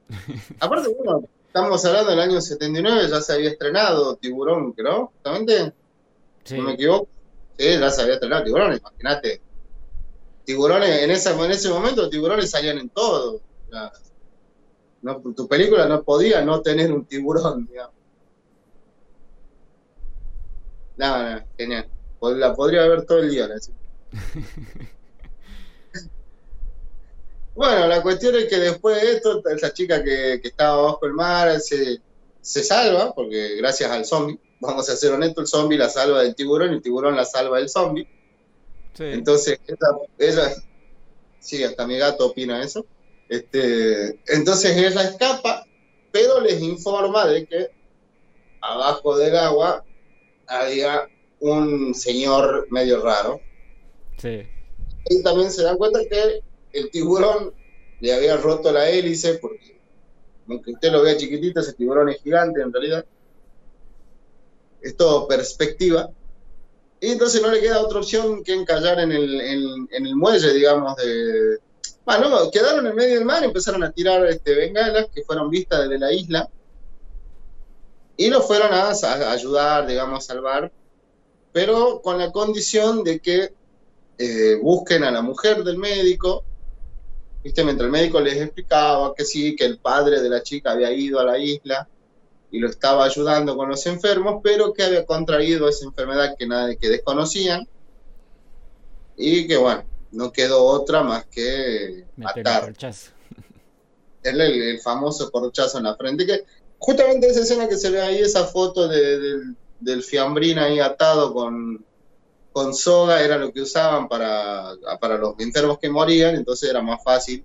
Aparte, 0.59 0.89
bueno, 0.89 1.27
estamos 1.45 1.83
hablando 1.85 2.11
del 2.11 2.19
año 2.19 2.39
79, 2.39 3.09
ya 3.09 3.21
se 3.21 3.33
había 3.33 3.49
estrenado 3.49 4.15
Tiburón, 4.15 4.73
¿no? 4.77 5.07
Justamente, 5.07 5.73
Sí, 6.43 6.55
no 6.55 6.63
me 6.63 6.73
equivoco. 6.73 7.09
Sí, 7.57 7.65
ya 7.77 7.89
se 7.91 8.01
había 8.01 8.13
estrenado 8.13 8.45
Tiburón, 8.45 8.77
imagínate. 8.77 9.41
Tiburones, 10.45 11.03
en, 11.03 11.11
esa, 11.11 11.43
en 11.43 11.51
ese 11.51 11.69
momento, 11.69 12.09
tiburones 12.09 12.49
salían 12.49 12.77
en 12.77 12.87
todo. 12.87 13.41
No, 15.01 15.21
tu 15.35 15.45
película 15.45 15.87
no 15.87 16.03
podía 16.03 16.41
no 16.41 16.61
tener 16.61 16.89
un 16.93 17.03
tiburón, 17.03 17.67
digamos. 17.67 17.96
No, 20.97 21.23
no, 21.23 21.41
genial. 21.57 21.87
La 22.21 22.55
podría 22.55 22.87
ver 22.87 23.05
todo 23.05 23.19
el 23.19 23.29
día. 23.29 23.47
La 23.47 23.55
bueno, 27.55 27.87
la 27.87 28.01
cuestión 28.01 28.35
es 28.35 28.45
que 28.45 28.57
después 28.57 29.01
de 29.01 29.11
esto, 29.13 29.41
esa 29.47 29.71
chica 29.71 30.03
que, 30.03 30.41
estaba 30.43 30.81
bajo 30.81 31.05
el 31.05 31.13
mar 31.13 31.59
se, 31.59 31.99
se 32.41 32.63
salva, 32.63 33.13
porque 33.13 33.55
gracias 33.57 33.91
al 33.91 34.05
zombie, 34.05 34.39
vamos 34.59 34.89
a 34.89 34.95
ser 34.95 35.13
honestos, 35.13 35.43
el 35.43 35.47
zombie 35.47 35.77
la 35.77 35.89
salva 35.89 36.23
del 36.23 36.35
tiburón 36.35 36.71
y 36.71 36.77
el 36.77 36.81
tiburón 36.81 37.15
la 37.15 37.25
salva 37.25 37.59
del 37.59 37.69
zombie. 37.69 38.07
Entonces, 38.99 39.59
ella, 40.17 40.55
sí, 41.39 41.63
hasta 41.63 41.85
mi 41.85 41.99
gato 41.99 42.25
opina 42.25 42.63
eso. 42.63 42.83
Este, 43.29 44.19
entonces 44.25 44.75
ella 44.75 45.03
escapa, 45.03 45.67
pero 46.11 46.41
les 46.41 46.59
informa 46.61 47.27
de 47.27 47.45
que 47.45 47.69
abajo 48.59 49.15
del 49.17 49.37
agua 49.37 49.85
había 50.47 51.07
un 51.39 51.93
señor 51.93 52.67
medio 52.69 53.01
raro. 53.01 53.41
Sí. 54.17 54.47
Y 55.09 55.23
también 55.23 55.51
se 55.51 55.63
dan 55.63 55.77
cuenta 55.77 55.99
que 56.09 56.41
el 56.73 56.89
tiburón 56.91 57.53
le 57.99 58.13
había 58.13 58.37
roto 58.37 58.71
la 58.71 58.89
hélice, 58.89 59.35
porque 59.35 59.77
aunque 60.47 60.71
usted 60.71 60.91
lo 60.91 61.01
vea 61.01 61.17
chiquitito, 61.17 61.59
ese 61.59 61.73
tiburón 61.73 62.09
es 62.09 62.21
gigante 62.21 62.61
en 62.61 62.71
realidad. 62.71 63.05
Es 64.81 64.95
todo 64.95 65.27
perspectiva. 65.27 66.09
Y 66.99 67.11
entonces 67.11 67.41
no 67.41 67.51
le 67.51 67.59
queda 67.59 67.81
otra 67.81 67.99
opción 67.99 68.43
que 68.43 68.53
encallar 68.53 68.99
en 68.99 69.11
el, 69.11 69.41
en, 69.41 70.05
el 70.05 70.15
muelle, 70.15 70.53
digamos, 70.53 70.95
de... 70.97 71.59
Bueno, 72.05 72.49
quedaron 72.51 72.87
en 72.87 72.95
medio 72.95 73.15
del 73.15 73.25
mar 73.25 73.43
empezaron 73.43 73.83
a 73.83 73.91
tirar 73.91 74.25
este, 74.27 74.55
bengalas 74.55 75.07
que 75.13 75.23
fueron 75.23 75.49
vistas 75.49 75.81
desde 75.81 75.99
la 75.99 76.11
isla 76.11 76.49
y 78.17 78.29
lo 78.29 78.41
fueron 78.41 78.73
a, 78.73 78.89
ayudar, 79.31 79.85
digamos, 79.85 80.23
a 80.23 80.33
salvar, 80.33 80.71
pero 81.53 82.01
con 82.01 82.17
la 82.17 82.31
condición 82.31 83.03
de 83.03 83.19
que 83.19 83.53
eh, 84.17 84.55
busquen 84.61 85.03
a 85.03 85.11
la 85.11 85.21
mujer 85.21 85.63
del 85.63 85.77
médico, 85.77 86.43
¿viste? 87.43 87.63
mientras 87.63 87.85
el 87.85 87.91
médico 87.91 88.19
les 88.19 88.41
explicaba 88.41 89.13
que 89.15 89.23
sí, 89.23 89.55
que 89.55 89.65
el 89.65 89.77
padre 89.77 90.19
de 90.21 90.29
la 90.29 90.41
chica 90.41 90.71
había 90.71 90.91
ido 90.91 91.19
a 91.19 91.23
la 91.23 91.37
isla 91.37 91.87
y 92.49 92.59
lo 92.59 92.69
estaba 92.69 93.05
ayudando 93.05 93.55
con 93.55 93.69
los 93.69 93.85
enfermos, 93.85 94.41
pero 94.43 94.73
que 94.73 94.83
había 94.83 95.05
contraído 95.05 95.69
esa 95.69 95.85
enfermedad 95.85 96.35
que 96.37 96.47
nadie 96.47 96.77
que 96.77 96.89
desconocían 96.89 97.67
y 99.15 99.47
que 99.47 99.57
bueno, 99.57 99.83
no 100.11 100.31
quedó 100.31 100.65
otra 100.65 101.03
más 101.03 101.25
que 101.27 102.05
matar. 102.15 102.73
El, 104.23 104.41
el, 104.41 104.61
el, 104.61 104.79
famoso 104.79 105.29
corchazo 105.31 105.77
en 105.77 105.83
la 105.85 105.95
frente, 105.95 106.25
que 106.25 106.43
justamente 106.79 107.27
esa 107.27 107.41
escena 107.41 107.67
que 107.67 107.77
se 107.77 107.89
ve 107.89 108.01
ahí, 108.01 108.19
esa 108.19 108.45
foto 108.45 108.87
del 108.87 110.03
fiambrín 110.03 110.59
ahí 110.59 110.79
atado 110.79 111.33
con, 111.33 111.83
con 112.51 112.73
soga, 112.73 113.21
era 113.21 113.37
lo 113.37 113.51
que 113.51 113.61
usaban 113.61 114.07
para, 114.07 114.73
para 114.99 115.17
los 115.17 115.35
enfermos 115.39 115.79
que 115.79 115.89
morían, 115.89 116.35
entonces 116.35 116.69
era 116.69 116.81
más 116.81 117.03
fácil 117.03 117.43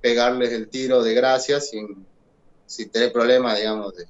pegarles 0.00 0.52
el 0.52 0.68
tiro 0.68 1.02
de 1.02 1.14
gracia 1.14 1.60
sin, 1.60 2.04
sin 2.66 2.90
tener 2.90 3.12
problemas, 3.12 3.56
digamos, 3.56 3.94
de, 3.96 4.06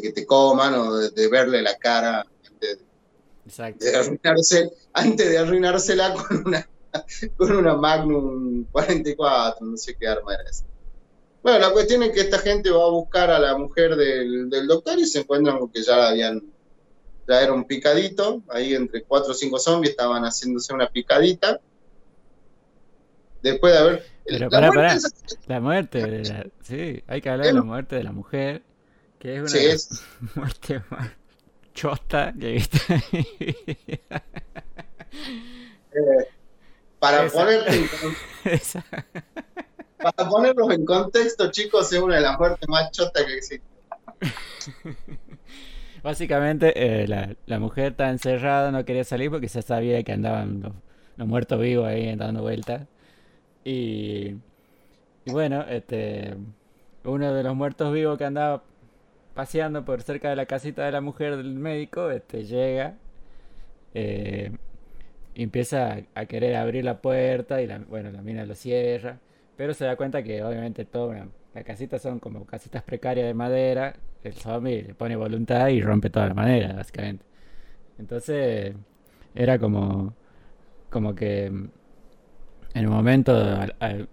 que 0.00 0.12
te 0.12 0.26
coman 0.26 0.74
o 0.74 0.94
de, 0.96 1.28
verle 1.28 1.62
la 1.62 1.76
cara 1.76 2.24
antes 2.46 2.78
de, 3.80 3.96
arruinarse, 3.96 4.70
antes 4.92 5.28
de 5.30 5.38
arruinársela 5.38 6.14
con 6.14 6.46
una, 6.46 6.68
con 7.36 7.52
una 7.52 7.74
Magnum 7.74 8.64
44, 8.70 9.66
no 9.66 9.76
sé 9.76 9.96
qué 9.96 10.06
arma 10.06 10.34
era 10.34 10.44
esa. 10.48 10.64
Bueno, 11.48 11.66
la 11.66 11.72
cuestión 11.72 12.02
es 12.02 12.10
que 12.10 12.20
esta 12.20 12.40
gente 12.40 12.70
va 12.70 12.84
a 12.84 12.90
buscar 12.90 13.30
a 13.30 13.38
la 13.38 13.56
mujer 13.56 13.96
del, 13.96 14.50
doctor 14.66 14.98
y 14.98 15.06
se 15.06 15.20
encuentran 15.20 15.58
con 15.58 15.72
que 15.72 15.82
ya 15.82 16.08
habían, 16.08 16.42
ya 17.26 17.40
era 17.40 17.54
un 17.54 17.64
picadito, 17.64 18.42
ahí 18.50 18.74
entre 18.74 19.04
cuatro 19.04 19.30
o 19.30 19.34
cinco 19.34 19.58
zombies 19.58 19.92
estaban 19.92 20.24
haciéndose 20.24 20.74
una 20.74 20.90
picadita. 20.90 21.58
Después 23.42 23.72
de 23.72 23.78
haber... 23.78 24.06
Pero 24.26 24.50
la, 24.50 24.70
muerte 24.70 25.08
la 25.46 25.60
muerte, 25.60 26.52
sí, 26.64 27.02
hay 27.06 27.22
que 27.22 27.30
hablar 27.30 27.46
de 27.46 27.52
la 27.54 27.62
muerte 27.62 27.96
de 27.96 28.04
la 28.04 28.12
mujer, 28.12 28.62
que 29.18 29.36
es 29.36 29.40
una 29.40 29.48
sí, 29.48 29.98
muerte 30.34 30.82
más 30.90 31.12
chota 31.72 32.34
que 32.38 32.52
viste. 32.52 32.78
eh, 35.92 36.28
para 36.98 37.26
ponerte... 37.30 37.88
Para 40.02 40.28
ponerlos 40.28 40.70
en 40.70 40.84
contexto, 40.84 41.50
chicos, 41.50 41.92
es 41.92 42.00
una 42.00 42.16
de 42.16 42.22
las 42.22 42.38
muertes 42.38 42.68
más 42.68 42.90
chotas 42.90 43.24
que 43.24 43.34
existe. 43.36 43.66
Básicamente, 46.02 46.72
eh, 46.76 47.36
la, 47.46 47.58
mujer 47.58 47.92
está 47.92 48.10
encerrada, 48.10 48.70
no 48.70 48.84
quería 48.84 49.04
salir 49.04 49.30
porque 49.30 49.48
ya 49.48 49.62
sabía 49.62 50.02
que 50.02 50.12
andaban 50.12 50.62
los, 51.16 51.26
muertos 51.26 51.60
vivos 51.60 51.86
ahí 51.86 52.14
dando 52.14 52.42
vueltas. 52.42 52.86
Y, 53.64 54.36
bueno, 55.26 55.64
este 55.68 56.36
uno 57.04 57.32
de 57.32 57.42
los 57.42 57.54
muertos 57.54 57.92
vivos 57.92 58.18
que 58.18 58.24
andaba 58.24 58.62
paseando 59.34 59.84
por 59.84 60.02
cerca 60.02 60.30
de 60.30 60.36
la 60.36 60.46
casita 60.46 60.84
de 60.84 60.92
la 60.92 61.00
mujer 61.00 61.36
del 61.36 61.54
médico, 61.54 62.10
este 62.10 62.44
llega 62.44 62.96
eh, 63.94 64.50
empieza 65.34 65.98
a, 66.14 66.26
querer 66.26 66.56
abrir 66.56 66.84
la 66.84 67.00
puerta 67.00 67.62
y 67.62 67.66
la, 67.66 67.78
bueno, 67.78 68.10
la 68.10 68.22
mina 68.22 68.44
lo 68.44 68.54
cierra. 68.54 69.18
Pero 69.58 69.74
se 69.74 69.84
da 69.84 69.96
cuenta 69.96 70.22
que 70.22 70.40
obviamente 70.44 70.84
todo, 70.84 71.12
las 71.52 71.64
casitas 71.64 72.00
son 72.00 72.20
como 72.20 72.46
casitas 72.46 72.80
precarias 72.84 73.26
de 73.26 73.34
madera. 73.34 73.96
El 74.22 74.34
zombie 74.34 74.84
le 74.84 74.94
pone 74.94 75.16
voluntad 75.16 75.66
y 75.68 75.80
rompe 75.80 76.10
toda 76.10 76.28
la 76.28 76.34
madera, 76.34 76.74
básicamente. 76.74 77.24
Entonces 77.98 78.76
era 79.34 79.58
como, 79.58 80.14
como 80.90 81.12
que 81.16 81.46
en 81.46 82.86
un 82.86 82.88
momento 82.88 83.34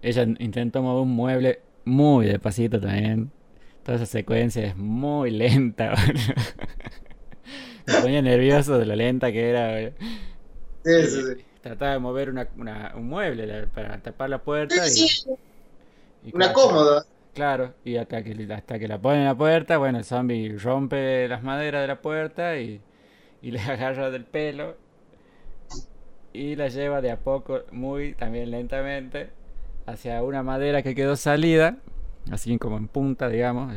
ella 0.02 0.26
intentó 0.40 0.82
mover 0.82 1.02
un 1.04 1.12
mueble 1.14 1.60
muy 1.84 2.26
despacito 2.26 2.80
también. 2.80 3.30
Toda 3.84 3.98
esa 3.98 4.06
secuencia 4.06 4.66
es 4.66 4.76
muy 4.76 5.30
lenta. 5.30 5.94
Me 7.86 7.94
ponía 8.02 8.20
nervioso 8.20 8.80
de 8.80 8.86
lo 8.86 8.96
lenta 8.96 9.30
que 9.30 9.48
era. 9.48 9.90
Sí, 10.82 11.02
sí, 11.04 11.22
sí 11.22 11.45
trataba 11.66 11.92
de 11.92 11.98
mover 11.98 12.30
una, 12.30 12.48
un 12.94 13.08
mueble 13.08 13.66
para 13.68 13.98
tapar 13.98 14.30
la 14.30 14.38
puerta. 14.38 14.76
y, 14.86 16.34
una 16.34 16.52
cómoda. 16.52 17.04
Claro, 17.34 17.74
y 17.84 17.96
hasta 17.96 18.22
que, 18.22 18.50
hasta 18.50 18.78
que 18.78 18.88
la 18.88 18.98
pone 18.98 19.18
en 19.18 19.26
la 19.26 19.34
puerta, 19.34 19.76
bueno, 19.76 19.98
el 19.98 20.04
zombie 20.04 20.56
rompe 20.56 21.28
las 21.28 21.42
maderas 21.42 21.82
de 21.82 21.88
la 21.88 22.00
puerta 22.00 22.58
y, 22.58 22.80
y 23.42 23.50
le 23.52 23.60
agarra 23.60 24.10
del 24.10 24.24
pelo 24.24 24.76
y 26.32 26.56
la 26.56 26.68
lleva 26.68 27.00
de 27.00 27.10
a 27.10 27.18
poco, 27.18 27.62
muy 27.72 28.14
también 28.14 28.50
lentamente, 28.50 29.30
hacia 29.86 30.22
una 30.22 30.42
madera 30.42 30.82
que 30.82 30.94
quedó 30.94 31.16
salida, 31.16 31.78
así 32.30 32.56
como 32.58 32.76
en 32.76 32.88
punta, 32.88 33.28
digamos. 33.28 33.74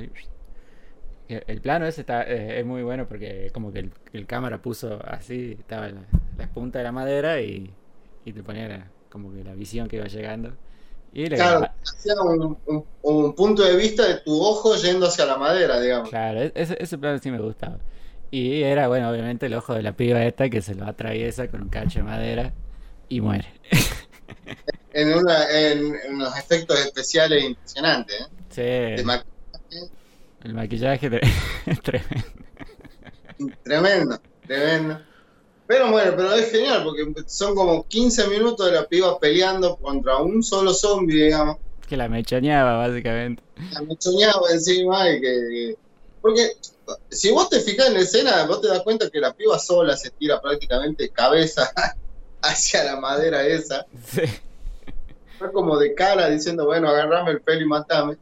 El 1.27 1.61
plano 1.61 1.85
ese 1.85 2.01
está, 2.01 2.23
eh, 2.23 2.59
es 2.59 2.65
muy 2.65 2.81
bueno 2.81 3.07
porque 3.07 3.51
como 3.53 3.71
que 3.71 3.89
el, 4.13 4.25
cámara 4.25 4.61
puso 4.61 4.99
así, 5.05 5.57
estaba 5.59 5.89
la, 5.89 6.01
la 6.37 6.47
punta 6.47 6.79
de 6.79 6.85
la 6.85 6.91
madera 6.91 7.41
y, 7.41 7.71
y 8.25 8.33
te 8.33 8.43
ponía 8.43 8.91
como 9.09 9.33
que 9.33 9.43
la 9.43 9.53
visión 9.53 9.87
que 9.87 9.97
iba 9.97 10.07
llegando. 10.07 10.53
Y 11.11 11.27
claro, 11.27 11.67
hacía 11.83 12.13
un, 12.21 13.33
punto 13.33 13.63
de 13.63 13.75
vista 13.75 14.07
de 14.07 14.17
tu 14.17 14.39
ojo 14.41 14.75
yendo 14.75 15.07
hacia 15.07 15.25
la 15.25 15.37
madera, 15.37 15.79
digamos. 15.79 16.09
Claro, 16.09 16.41
e-, 16.41 16.51
ese, 16.53 16.77
ese 16.79 16.97
plano 16.97 17.17
sí 17.17 17.31
me 17.31 17.39
gustaba. 17.39 17.79
Y 18.31 18.61
era, 18.61 18.87
bueno, 18.87 19.09
obviamente 19.09 19.47
el 19.47 19.55
ojo 19.55 19.73
de 19.73 19.81
la 19.81 19.93
piba 19.93 20.23
esta 20.23 20.49
que 20.49 20.61
se 20.61 20.75
lo 20.75 20.85
atraviesa 20.85 21.47
con 21.47 21.63
un 21.63 21.69
cacho 21.69 21.99
de 21.99 22.03
madera 22.03 22.53
y 23.07 23.21
muere. 23.21 23.47
en, 24.93 25.13
una, 25.15 25.49
en, 25.49 25.95
unos 26.11 26.37
efectos 26.37 26.79
especiales 26.79 27.43
impresionantes. 27.43 28.29
¿eh? 28.55 28.97
Sí. 28.99 29.81
El 30.43 30.53
maquillaje 30.53 31.09
es 31.65 31.81
tremendo. 31.81 32.25
Tremendo, 33.63 34.21
tremendo. 34.45 35.01
Pero 35.69 35.91
bueno, 35.91 36.13
pero 36.17 36.33
es 36.33 36.49
genial 36.49 36.83
porque 36.83 37.13
son 37.27 37.53
como 37.53 37.87
15 37.87 38.27
minutos 38.29 38.65
de 38.65 38.71
la 38.71 38.87
piba 38.87 39.19
peleando 39.19 39.75
contra 39.75 40.17
un 40.17 40.41
solo 40.41 40.73
zombie, 40.73 41.25
digamos. 41.25 41.57
Que 41.87 41.95
la 41.95 42.09
mechoneaba, 42.09 42.75
básicamente. 42.77 43.43
La 43.73 43.83
mechoneaba 43.83 44.49
encima 44.51 45.07
y 45.11 45.21
que. 45.21 45.77
Porque 46.23 46.53
si 47.11 47.29
vos 47.31 47.51
te 47.51 47.59
fijas 47.59 47.85
en 47.85 47.93
la 47.93 47.99
escena, 47.99 48.45
vos 48.47 48.61
te 48.61 48.67
das 48.67 48.81
cuenta 48.81 49.11
que 49.11 49.19
la 49.19 49.31
piba 49.31 49.59
sola 49.59 49.95
se 49.95 50.09
tira 50.09 50.41
prácticamente 50.41 51.09
cabeza 51.09 51.71
hacia 52.41 52.83
la 52.85 52.99
madera 52.99 53.45
esa. 53.45 53.85
Sí. 54.07 54.23
Fue 55.37 55.51
como 55.51 55.77
de 55.77 55.93
cara 55.93 56.31
diciendo, 56.31 56.65
bueno, 56.65 56.89
agarrame 56.89 57.29
el 57.29 57.41
pelo 57.41 57.61
y 57.61 57.67
matame. 57.67 58.17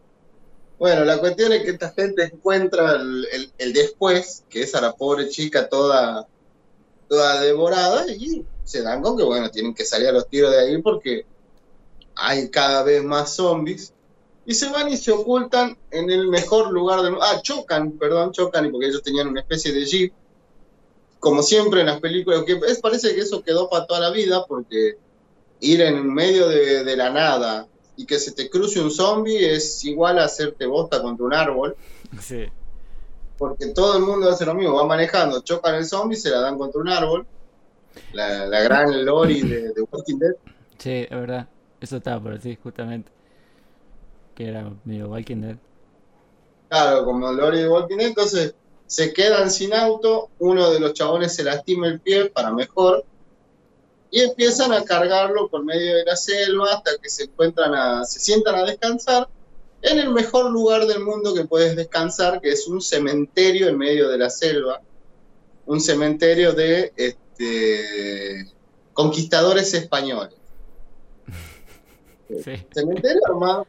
Bueno, 0.78 1.06
la 1.06 1.18
cuestión 1.18 1.54
es 1.54 1.64
que 1.64 1.70
esta 1.70 1.92
gente 1.92 2.26
encuentra 2.26 2.96
el, 2.96 3.54
el 3.58 3.72
después, 3.72 4.44
que 4.50 4.64
es 4.64 4.76
a 4.76 4.82
la 4.82 4.92
pobre 4.92 5.30
chica 5.30 5.70
toda 5.70 6.28
toda 7.08 7.42
devorada 7.42 8.12
y 8.12 8.46
se 8.64 8.82
dan 8.82 9.02
con 9.02 9.18
que, 9.18 9.24
bueno, 9.24 9.50
tienen 9.50 9.74
que 9.74 9.86
salir 9.86 10.08
a 10.08 10.12
los 10.12 10.28
tiros 10.28 10.52
de 10.52 10.60
ahí 10.60 10.82
porque 10.82 11.26
hay 12.16 12.50
cada 12.50 12.84
vez 12.84 13.04
más 13.04 13.36
zombies 13.36 13.94
y 14.46 14.54
se 14.54 14.70
van 14.70 14.90
y 14.90 14.98
se 14.98 15.12
ocultan 15.12 15.78
en 15.92 16.10
el 16.10 16.28
mejor 16.28 16.72
lugar 16.72 17.02
del 17.02 17.12
mundo. 17.12 17.26
Ah, 17.26 17.42
chocan, 17.42 17.92
perdón, 17.92 18.32
chocan, 18.32 18.66
y 18.66 18.72
porque 18.72 18.88
ellos 18.88 19.04
tenían 19.04 19.28
una 19.28 19.42
especie 19.42 19.74
de 19.74 19.86
jeep 19.86 20.14
como 21.20 21.44
siempre 21.44 21.82
en 21.82 21.88
las 21.88 22.00
películas, 22.00 22.44
que 22.46 22.60
es, 22.68 22.80
parece 22.80 23.14
que 23.16 23.22
eso 23.22 23.44
quedó 23.44 23.70
para 23.70 23.86
toda 23.86 24.00
la 24.00 24.12
vida, 24.12 24.46
porque 24.48 24.98
ir 25.60 25.82
en 25.82 26.14
medio 26.14 26.48
de, 26.48 26.84
de 26.84 26.96
la 26.96 27.10
nada 27.10 27.68
y 27.96 28.06
que 28.06 28.20
se 28.20 28.32
te 28.32 28.50
cruce 28.50 28.80
un 28.80 28.92
zombie 28.92 29.56
es 29.56 29.84
igual 29.84 30.20
a 30.20 30.26
hacerte 30.26 30.66
bosta 30.68 31.02
contra 31.02 31.26
un 31.26 31.34
árbol. 31.34 31.76
Sí. 32.22 32.46
Porque 33.38 33.68
todo 33.68 33.98
el 33.98 34.04
mundo 34.04 34.30
hace 34.30 34.46
lo 34.46 34.54
mismo, 34.54 34.76
va 34.76 34.86
manejando, 34.86 35.42
chocan 35.42 35.76
el 35.76 35.86
zombie, 35.86 36.16
se 36.16 36.30
la 36.30 36.40
dan 36.40 36.58
contra 36.58 36.82
un 36.82 36.90
árbol. 36.90 37.28
La, 38.14 38.46
la 38.46 38.62
gran 38.62 39.06
Lori 39.06 39.42
de, 39.42 39.74
de 39.74 39.82
Walking 39.92 40.18
Dead. 40.18 40.36
Sí, 40.78 41.08
es 41.10 41.10
verdad. 41.10 41.48
Eso 41.80 41.98
estaba 41.98 42.22
por 42.22 42.34
decir 42.34 42.60
justamente. 42.62 43.12
Que 44.36 44.48
era 44.48 44.72
medio 44.86 45.10
Walking 45.10 45.42
Dead. 45.42 45.58
Claro, 46.70 47.06
como 47.06 47.32
Lori 47.32 47.60
de 47.60 47.70
Walking 47.70 47.98
Dead, 47.98 48.08
entonces 48.08 48.56
se 48.88 49.14
quedan 49.14 49.52
sin 49.52 49.74
auto, 49.74 50.30
uno 50.40 50.72
de 50.72 50.80
los 50.80 50.94
chabones 50.94 51.36
se 51.36 51.44
lastima 51.44 51.88
el 51.88 52.00
pie 52.00 52.30
para 52.30 52.52
mejor, 52.52 53.04
y 54.10 54.22
empiezan 54.22 54.72
a 54.74 54.84
cargarlo 54.84 55.50
por 55.50 55.64
medio 55.64 55.98
de 55.98 56.06
la 56.06 56.16
selva 56.16 56.74
hasta 56.74 56.92
que 57.02 57.10
se 57.10 57.24
encuentran 57.26 57.76
a, 57.76 58.06
se 58.06 58.20
sientan 58.20 58.56
a 58.56 58.64
descansar 58.64 59.28
en 59.82 60.00
el 60.00 60.12
mejor 60.12 60.52
lugar 60.52 60.86
del 60.88 61.04
mundo 61.04 61.34
que 61.34 61.46
puedes 61.46 61.76
descansar, 61.76 62.42
que 62.42 62.50
es 62.50 62.68
un 62.68 62.82
cementerio 62.82 63.68
en 63.68 63.78
medio 63.78 64.10
de 64.10 64.18
la 64.18 64.30
selva, 64.30 64.82
un 65.66 65.80
cementerio 65.80 66.54
de 66.54 66.94
este, 66.96 68.52
conquistadores 68.94 69.74
españoles. 69.74 70.36
Sí. 72.44 72.66
Cementerio 72.74 73.22
armado 73.28 73.68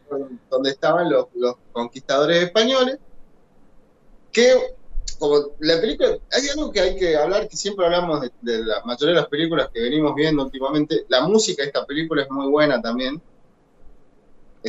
donde 0.51 0.71
estaban 0.71 1.11
los, 1.11 1.27
los 1.35 1.55
conquistadores 1.73 2.43
españoles, 2.43 2.99
que 4.33 4.75
como 5.19 5.53
la 5.59 5.81
película, 5.81 6.17
hay 6.31 6.49
algo 6.49 6.71
que 6.71 6.81
hay 6.81 6.97
que 6.97 7.17
hablar, 7.17 7.49
que 7.49 7.57
siempre 7.57 7.85
hablamos 7.85 8.21
de, 8.21 8.31
de 8.41 8.65
la 8.65 8.83
mayoría 8.85 9.15
de 9.15 9.21
las 9.21 9.29
películas 9.29 9.69
que 9.73 9.81
venimos 9.81 10.15
viendo 10.15 10.45
últimamente, 10.45 11.05
la 11.09 11.27
música 11.27 11.63
de 11.63 11.69
esta 11.69 11.85
película 11.85 12.23
es 12.23 12.31
muy 12.31 12.49
buena 12.49 12.81
también. 12.81 13.21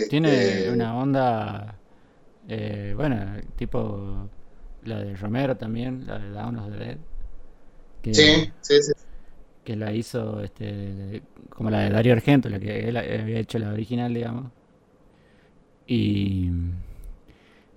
Tiene 0.07 0.29
Este, 0.29 0.71
una 0.71 0.97
onda, 0.97 1.79
eh, 2.47 2.93
bueno, 2.97 3.17
tipo 3.55 4.29
la 4.83 4.99
de 5.01 5.15
Romero 5.15 5.57
también, 5.57 6.05
la 6.07 6.19
de 6.19 6.31
Dawn 6.31 6.57
of 6.59 6.71
the 6.71 6.77
Dead, 6.77 6.97
que, 8.01 8.13
Sí, 8.13 8.51
sí, 8.61 8.81
sí. 8.81 8.93
que 9.63 9.75
la 9.75 9.91
hizo 9.93 10.41
este, 10.41 11.23
como 11.49 11.69
la 11.69 11.81
de 11.81 11.89
Dario 11.91 12.13
Argento, 12.13 12.49
la 12.49 12.59
que 12.59 12.89
él 12.89 12.97
había 12.97 13.39
hecho 13.39 13.59
la 13.59 13.71
original, 13.71 14.13
digamos. 14.13 14.51
Y 15.87 16.49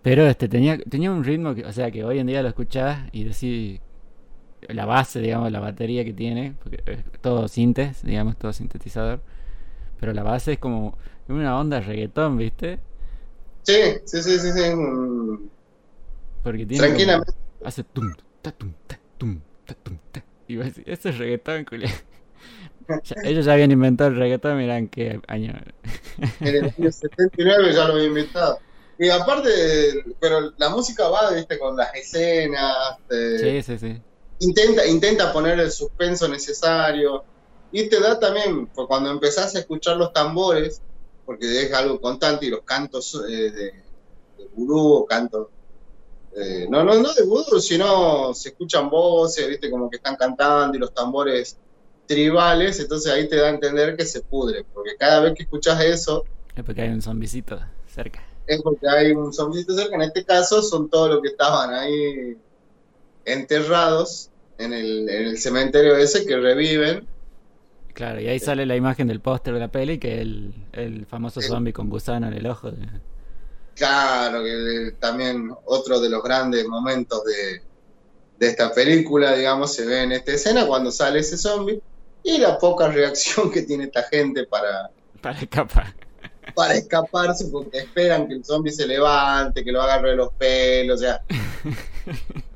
pero 0.03 0.27
este 0.27 0.49
tenía 0.49 0.79
tenía 0.79 1.13
un 1.13 1.25
ritmo 1.25 1.55
que, 1.55 1.65
o 1.65 1.73
sea, 1.73 1.91
que 1.91 2.05
hoy 2.05 2.19
en 2.19 2.27
día 2.27 2.43
lo 2.43 2.49
escuchás 2.49 3.09
y 3.13 3.25
decís 3.25 3.81
la 4.69 4.87
base, 4.87 5.21
digamos, 5.21 5.53
la 5.53 5.61
batería 5.61 6.05
que 6.05 6.13
tiene, 6.15 6.55
porque 6.63 6.83
es 6.87 7.05
todo 7.23 7.49
sintes, 7.49 8.03
digamos, 8.05 8.39
todo 8.39 8.53
sintetizador, 8.53 9.23
pero 10.01 10.13
la 10.15 10.23
base 10.25 10.55
es 10.55 10.59
como 10.61 10.99
una 11.29 11.59
onda 11.59 11.81
reggaetón, 11.81 12.37
¿viste? 12.37 12.79
Sí, 13.63 13.75
sí, 14.05 14.23
sí, 14.23 14.39
sí, 14.39 14.53
sí, 14.53 14.61
Porque 16.43 16.67
tiene 16.67 16.79
como- 16.79 16.87
Tranquilamente. 16.89 17.33
hace 17.65 17.85
tum, 17.85 18.13
ta, 18.43 18.51
tum, 18.53 18.73
ta, 18.87 18.99
tum, 19.19 19.41
ta, 19.65 19.75
tum, 19.83 19.99
ta. 20.11 20.25
Y 20.49 20.57
vos 20.57 20.67
decís, 20.67 20.85
eso 20.87 21.09
es 21.09 21.19
reggaetón, 21.19 21.65
culiao". 21.65 21.91
Ya- 23.05 23.17
ellos 23.23 23.47
ya 23.47 23.53
habían 23.53 23.71
inventado 23.71 24.11
el 24.11 24.17
reggaetón, 24.17 24.59
mirá 24.59 24.77
en 24.77 24.89
qué 24.89 25.21
año. 25.29 25.55
En 26.41 26.57
el 26.57 26.65
año 26.77 26.91
79 26.93 27.73
ya 27.73 27.87
lo 27.87 27.95
había 27.95 28.07
inventado. 28.07 28.59
Y 28.99 29.09
aparte, 29.09 29.49
pero 30.21 30.53
la 30.59 30.69
música 30.69 31.09
va, 31.09 31.31
viste, 31.33 31.59
con 31.59 31.77
las 31.77 31.95
escenas, 31.95 32.99
eh, 33.09 33.63
Sí, 33.63 33.63
sí, 33.63 33.79
sí. 33.79 34.03
intenta, 34.41 34.85
intenta 34.87 35.33
poner 35.33 35.61
el 35.61 35.71
suspenso 35.71 36.29
necesario 36.29 37.25
y 37.71 37.89
te 37.89 38.01
da 38.01 38.19
también, 38.19 38.67
pues, 38.67 38.87
cuando 38.89 39.11
empezás 39.11 39.55
a 39.55 39.61
escuchar 39.61 39.97
los 39.97 40.13
tambores, 40.13 40.83
porque 41.33 41.63
es 41.63 41.73
algo 41.73 42.01
constante 42.01 42.47
y 42.47 42.51
los 42.51 42.63
cantos 42.63 43.15
eh, 43.29 43.51
de, 43.51 43.65
de 44.39 44.49
vudú 44.55 44.95
o 44.95 45.07
cantos, 45.07 45.49
eh, 46.37 46.67
no, 46.71 46.83
no, 46.85 46.95
no 46.95 47.13
de 47.13 47.23
vudú, 47.25 47.61
sino 47.61 48.33
se 48.35 48.51
escuchan 48.51 48.89
voces, 48.89 49.49
viste, 49.49 49.71
como 49.71 49.91
que 49.91 49.97
están 49.97 50.17
cantando 50.17 50.77
y 50.77 50.81
los 50.81 50.93
tambores 50.95 51.57
tribales, 52.07 52.79
entonces 52.81 53.13
ahí 53.13 53.29
te 53.29 53.37
da 53.37 53.47
a 53.47 53.51
entender 53.51 53.97
que 53.97 54.05
se 54.05 54.21
pudre, 54.23 54.65
porque 54.75 54.97
cada 54.99 55.21
vez 55.21 55.35
que 55.35 55.43
escuchas 55.45 55.81
eso, 55.83 56.25
Es 56.55 56.65
porque 56.65 56.83
hay 56.83 56.91
un 56.91 57.01
zombicito 57.01 57.59
cerca. 57.87 58.23
es 58.47 58.61
porque 58.63 58.87
hay 58.89 59.13
un 59.13 59.33
zombicito 59.33 59.75
cerca. 59.75 59.95
En 59.95 60.03
este 60.03 60.25
caso 60.25 60.63
son 60.63 60.91
todos 60.91 61.09
los 61.11 61.23
que 61.23 61.29
estaban 61.29 61.73
ahí 61.73 62.37
enterrados 63.25 64.31
en 64.59 64.73
el, 64.73 65.09
en 65.09 65.27
el 65.29 65.39
cementerio 65.39 65.97
ese 65.97 66.27
que 66.27 66.37
reviven. 66.37 67.07
Claro, 67.95 68.21
y 68.21 68.27
ahí 68.29 68.39
sale 68.39 68.65
la 68.67 68.75
imagen 68.77 69.07
del 69.07 69.21
póster 69.21 69.53
de 69.55 69.61
la 69.61 69.69
peli, 69.69 69.99
que 69.99 70.15
es 70.15 70.21
el, 70.23 70.55
el 70.73 71.07
famoso 71.07 71.41
zombie 71.43 71.73
con 71.73 71.89
gusano 71.91 72.27
en 72.29 72.35
el 72.35 72.47
ojo. 72.47 72.71
de- 72.71 72.89
Claro, 73.75 74.43
que 74.43 74.93
también 74.99 75.51
otro 75.67 76.01
de 76.01 76.09
los 76.11 76.23
grandes 76.23 76.67
momentos 76.67 77.23
de, 77.25 77.63
de 78.39 78.47
esta 78.47 78.73
película, 78.73 79.35
digamos, 79.35 79.75
se 79.75 79.85
ve 79.87 80.03
en 80.03 80.13
esta 80.13 80.33
escena 80.33 80.67
cuando 80.67 80.91
sale 80.91 81.21
ese 81.21 81.37
zombie 81.39 81.81
y 82.23 82.39
la 82.39 82.59
poca 82.59 82.89
reacción 82.89 83.51
que 83.51 83.63
tiene 83.63 83.85
esta 83.85 84.03
gente 84.05 84.45
para, 84.45 84.91
Para 85.21 85.39
escapar. 85.41 85.95
para 86.55 86.75
escaparse 86.75 87.47
porque 87.47 87.79
esperan 87.79 88.29
que 88.29 88.35
el 88.35 88.45
zombie 88.45 88.73
se 88.73 88.87
levante, 88.87 89.65
que 89.65 89.73
lo 89.73 89.83
agarre 89.83 90.11
de 90.11 90.17
los 90.17 90.33
pelos, 90.35 91.01
o 91.01 91.03
sea. 91.03 91.21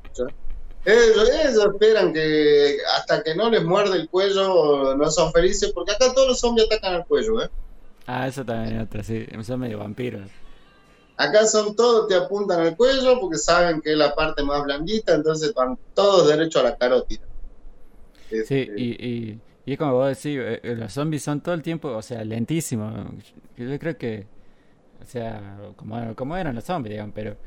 Ellos, 0.87 1.29
ellos 1.29 1.65
esperan 1.73 2.13
que 2.13 2.77
hasta 2.97 3.21
que 3.23 3.35
no 3.35 3.49
les 3.49 3.63
muerde 3.63 3.97
el 3.97 4.09
cuello 4.09 4.95
no 4.95 5.11
son 5.11 5.31
felices, 5.33 5.71
porque 5.73 5.91
acá 5.91 6.13
todos 6.13 6.29
los 6.29 6.39
zombies 6.39 6.67
atacan 6.67 6.95
al 6.95 7.05
cuello, 7.05 7.43
¿eh? 7.43 7.49
Ah, 8.07 8.27
eso 8.27 8.43
también 8.45 8.77
es 8.77 8.83
otra, 8.83 9.03
sí. 9.03 9.25
Son 9.43 9.59
medio 9.59 9.79
vampiros. 9.79 10.31
Acá 11.17 11.45
son 11.45 11.75
todos, 11.75 12.07
te 12.07 12.15
apuntan 12.15 12.61
al 12.61 12.75
cuello 12.77 13.19
porque 13.19 13.37
saben 13.37 13.81
que 13.81 13.91
es 13.91 13.97
la 13.97 14.15
parte 14.15 14.43
más 14.43 14.63
blandita, 14.63 15.13
entonces 15.15 15.53
van 15.53 15.77
todos 15.93 16.27
derecho 16.27 16.59
a 16.59 16.63
la 16.63 16.77
carótida. 16.77 17.27
Sí, 18.41 18.59
Este, 18.59 18.73
y, 18.75 18.91
y, 19.05 19.41
y 19.65 19.71
es 19.73 19.77
como 19.77 19.93
vos 19.93 20.07
decís, 20.09 20.39
eh, 20.39 20.59
eh, 20.63 20.75
los 20.75 20.93
zombies 20.93 21.23
son 21.23 21.41
todo 21.41 21.55
el 21.55 21.61
tiempo, 21.61 21.89
o 21.89 22.01
sea, 22.01 22.23
lentísimos. 22.23 22.93
Yo 23.57 23.79
creo 23.79 23.97
que, 23.97 24.27
o 25.01 25.05
sea, 25.05 25.57
como, 25.75 26.15
como 26.15 26.37
eran 26.37 26.55
los 26.55 26.63
zombies, 26.65 26.93
digamos, 26.93 27.13
pero, 27.15 27.37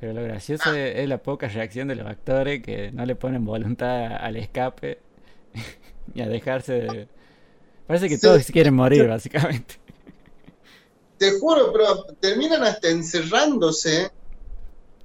pero 0.00 0.12
lo 0.12 0.22
gracioso 0.22 0.64
Ah. 0.66 0.78
es, 0.78 0.96
es 0.98 1.08
la 1.08 1.18
poca 1.18 1.48
reacción 1.48 1.88
de 1.88 1.94
los 1.96 2.06
actores 2.06 2.62
que 2.62 2.90
no 2.92 3.04
le 3.06 3.14
ponen 3.16 3.44
voluntad 3.44 4.16
al 4.16 4.36
escape 4.36 4.98
y 6.14 6.20
a 6.20 6.28
dejarse 6.28 6.72
de... 6.74 7.08
Parece 7.86 8.08
que 8.08 8.16
Sí. 8.16 8.22
todos 8.26 8.44
quieren 8.46 8.74
morir, 8.74 9.06
básicamente. 9.08 9.76
Te 11.18 11.38
juro, 11.38 11.72
pero 11.72 12.04
terminan 12.20 12.62
hasta 12.64 12.88
encerrándose, 12.90 14.10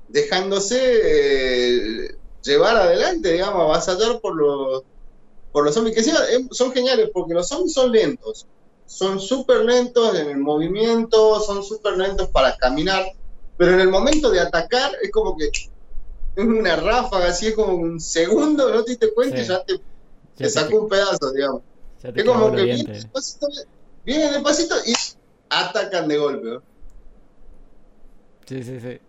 dejándose 0.10 0.78
eh, 0.82 2.16
llevar 2.44 2.76
adelante, 2.76 3.32
digamos, 3.34 3.62
avasallar 3.62 4.20
por 4.20 4.36
los, 4.36 4.84
por 5.52 5.64
los 5.64 5.74
zombies, 5.74 5.96
que 5.96 6.02
encima, 6.02 6.20
eh, 6.32 6.48
son 6.52 6.72
geniales 6.74 7.10
porque 7.14 7.34
los 7.34 7.48
zombies 7.48 7.74
son 7.74 7.92
lentos, 7.92 8.46
son 8.86 9.20
súper 9.22 9.64
lentos 9.64 10.20
en 10.20 10.30
el 10.30 10.38
movimiento, 10.38 11.40
son 11.40 11.64
súper 11.64 11.94
lentos 11.98 12.28
para 12.30 12.58
caminar, 12.58 13.06
pero 13.62 13.74
en 13.74 13.82
el 13.82 13.90
momento 13.90 14.32
de 14.32 14.40
atacar 14.40 14.92
es 15.04 15.12
como 15.12 15.38
que 15.38 15.46
es 15.46 15.70
una 16.36 16.78
ráfaga, 16.78 17.28
así 17.28 17.50
es 17.50 17.54
como 17.54 17.76
un 17.76 18.00
segundo, 18.00 18.74
no 18.74 18.84
te 18.84 18.94
diste 18.94 19.14
cuenta 19.14 19.38
y 19.38 19.44
Sí. 19.44 19.50
ya 19.50 19.64
te, 19.64 19.74
Ya 19.74 19.82
te 20.34 20.44
te, 20.46 20.50
sacó 20.50 20.82
un 20.82 20.90
pedazo, 20.90 21.32
digamos. 21.32 21.62
Es 22.02 22.24
como 22.24 22.52
que 22.54 22.64
viene 22.64 22.92
despacito, 22.92 23.48
viene 24.04 24.32
despacito 24.32 24.76
y 24.84 24.96
atacan 25.48 26.08
de 26.08 26.18
golpe. 26.18 26.48
¿no? 26.48 26.64
Sí, 28.48 28.64
sí, 28.64 28.80
sí. 28.80 29.00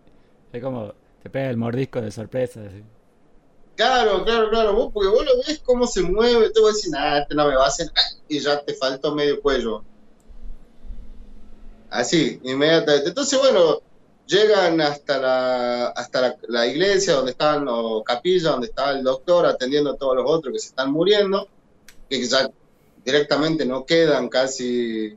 Es 0.53 0.63
como, 0.63 0.93
te 1.23 1.31
pega 1.31 1.49
el 1.49 1.57
mordisco 1.57 2.03
de 2.03 2.11
sorpresa. 2.11 2.61
así. 2.61 2.85
Claro, 3.75 4.23
claro, 4.23 4.51
claro, 4.51 4.75
vos, 4.75 4.91
porque 4.93 5.09
vos 5.09 5.25
lo 5.25 5.33
ves 5.47 5.63
cómo 5.65 5.87
se 5.87 6.03
mueve, 6.03 6.51
te 6.51 6.61
voy 6.61 6.73
a 6.73 6.75
decir, 6.75 6.91
nada, 6.91 7.23
este 7.23 7.35
no 7.35 7.49
me 7.49 7.57
va 7.57 7.65
a 7.65 7.69
hacer, 7.69 7.91
¡ah! 7.97 8.19
y 8.29 8.39
ya 8.39 8.63
te 8.63 8.75
faltó 8.75 9.15
medio 9.15 9.41
cuello. 9.41 9.83
Así, 11.89 12.39
inmediatamente. 12.45 13.09
Entonces, 13.09 13.39
bueno, 13.39 13.81
llegan 14.27 14.81
hasta 14.81 15.19
la, 15.19 15.87
hasta 15.89 16.21
la, 16.21 16.37
la 16.49 16.67
iglesia 16.67 17.15
donde 17.15 17.33
estaban 17.33 17.65
los 17.65 18.03
capillas, 18.05 18.45
donde 18.53 18.69
estaba 18.69 18.91
el 18.93 19.03
doctor 19.03 19.47
atendiendo 19.47 19.91
a 19.91 19.97
todos 19.97 20.17
los 20.17 20.25
otros 20.29 20.53
que 20.55 20.59
se 20.61 20.69
están 20.69 20.91
muriendo, 20.93 21.49
que 22.09 22.25
ya 22.25 22.49
directamente 23.05 23.65
no 23.67 23.85
quedan 23.85 24.29
casi, 24.29 25.17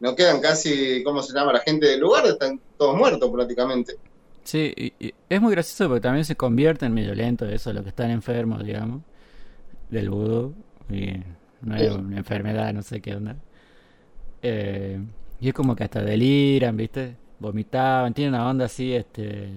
no 0.00 0.14
quedan 0.14 0.40
casi, 0.40 1.02
¿cómo 1.02 1.22
se 1.22 1.32
llama? 1.34 1.52
La 1.52 1.60
gente 1.60 1.86
del 1.86 2.00
lugar, 2.00 2.26
están 2.26 2.60
todos 2.78 2.96
muertos 2.96 3.30
prácticamente. 3.30 3.96
Sí, 4.44 4.72
y, 4.76 4.92
y 5.06 5.14
es 5.28 5.40
muy 5.40 5.50
gracioso 5.52 5.88
porque 5.88 6.02
también 6.02 6.24
se 6.24 6.36
convierte 6.36 6.86
en 6.86 6.94
medio 6.94 7.14
lento 7.14 7.46
eso, 7.46 7.72
los 7.72 7.82
que 7.82 7.88
están 7.88 8.10
enfermos, 8.10 8.64
digamos, 8.64 9.02
del 9.90 10.08
vudú. 10.10 10.54
Y 10.88 11.14
no 11.62 11.76
Sí. 11.78 11.86
una 11.86 12.18
enfermedad, 12.18 12.72
no 12.72 12.82
sé 12.82 13.00
qué 13.00 13.16
onda. 13.16 13.36
Eh, 14.42 15.00
y 15.40 15.48
es 15.48 15.54
como 15.54 15.74
que 15.74 15.82
hasta 15.84 16.00
deliran, 16.02 16.76
¿viste? 16.76 17.16
Vomitaban, 17.38 18.14
tiene 18.14 18.30
una 18.30 18.48
onda 18.48 18.64
así, 18.64 18.94
este, 18.94 19.50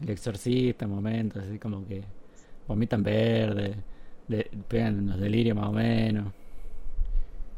el 0.00 0.10
exorcista, 0.10 0.86
momentos, 0.86 1.42
así 1.42 1.58
como 1.58 1.86
que 1.86 2.04
vomitan 2.66 3.02
verde, 3.02 3.76
de, 4.28 4.50
pegan 4.68 5.08
los 5.08 5.20
delirios 5.20 5.56
más 5.56 5.68
o 5.68 5.72
menos. 5.72 6.32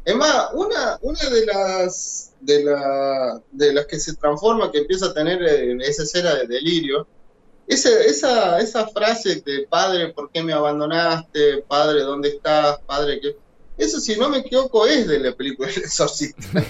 Es 0.05 0.17
más, 0.17 0.49
una, 0.55 0.99
una 1.03 1.29
de 1.29 1.47
las 1.47 2.33
de, 2.41 2.65
la, 2.65 3.43
de 3.51 3.73
las 3.75 3.87
que 3.87 3.99
se 3.99 4.15
transforma, 4.15 4.73
que 4.73 4.79
empieza 4.79 5.07
a 5.07 5.15
tener 5.15 5.43
eh, 5.43 5.77
esa 5.83 6.05
escena 6.05 6.35
de 6.35 6.47
delirio, 6.47 7.07
esa, 7.67 7.91
esa, 8.01 8.59
esa 8.61 8.87
frase 8.89 9.43
de 9.45 9.67
padre, 9.69 10.13
¿por 10.13 10.31
qué 10.31 10.43
me 10.43 10.53
abandonaste? 10.53 11.63
Padre, 11.69 12.01
¿dónde 12.03 12.31
estás? 12.31 12.81
Padre, 12.81 13.21
¿qué? 13.21 13.37
Eso, 13.79 14.01
si 14.01 14.17
no 14.17 14.29
me 14.29 14.39
equivoco, 14.39 14.87
es 14.87 15.07
de 15.07 15.21
la 15.21 15.33
película 15.33 15.71
El 15.71 15.79
Exorcista. 15.79 16.43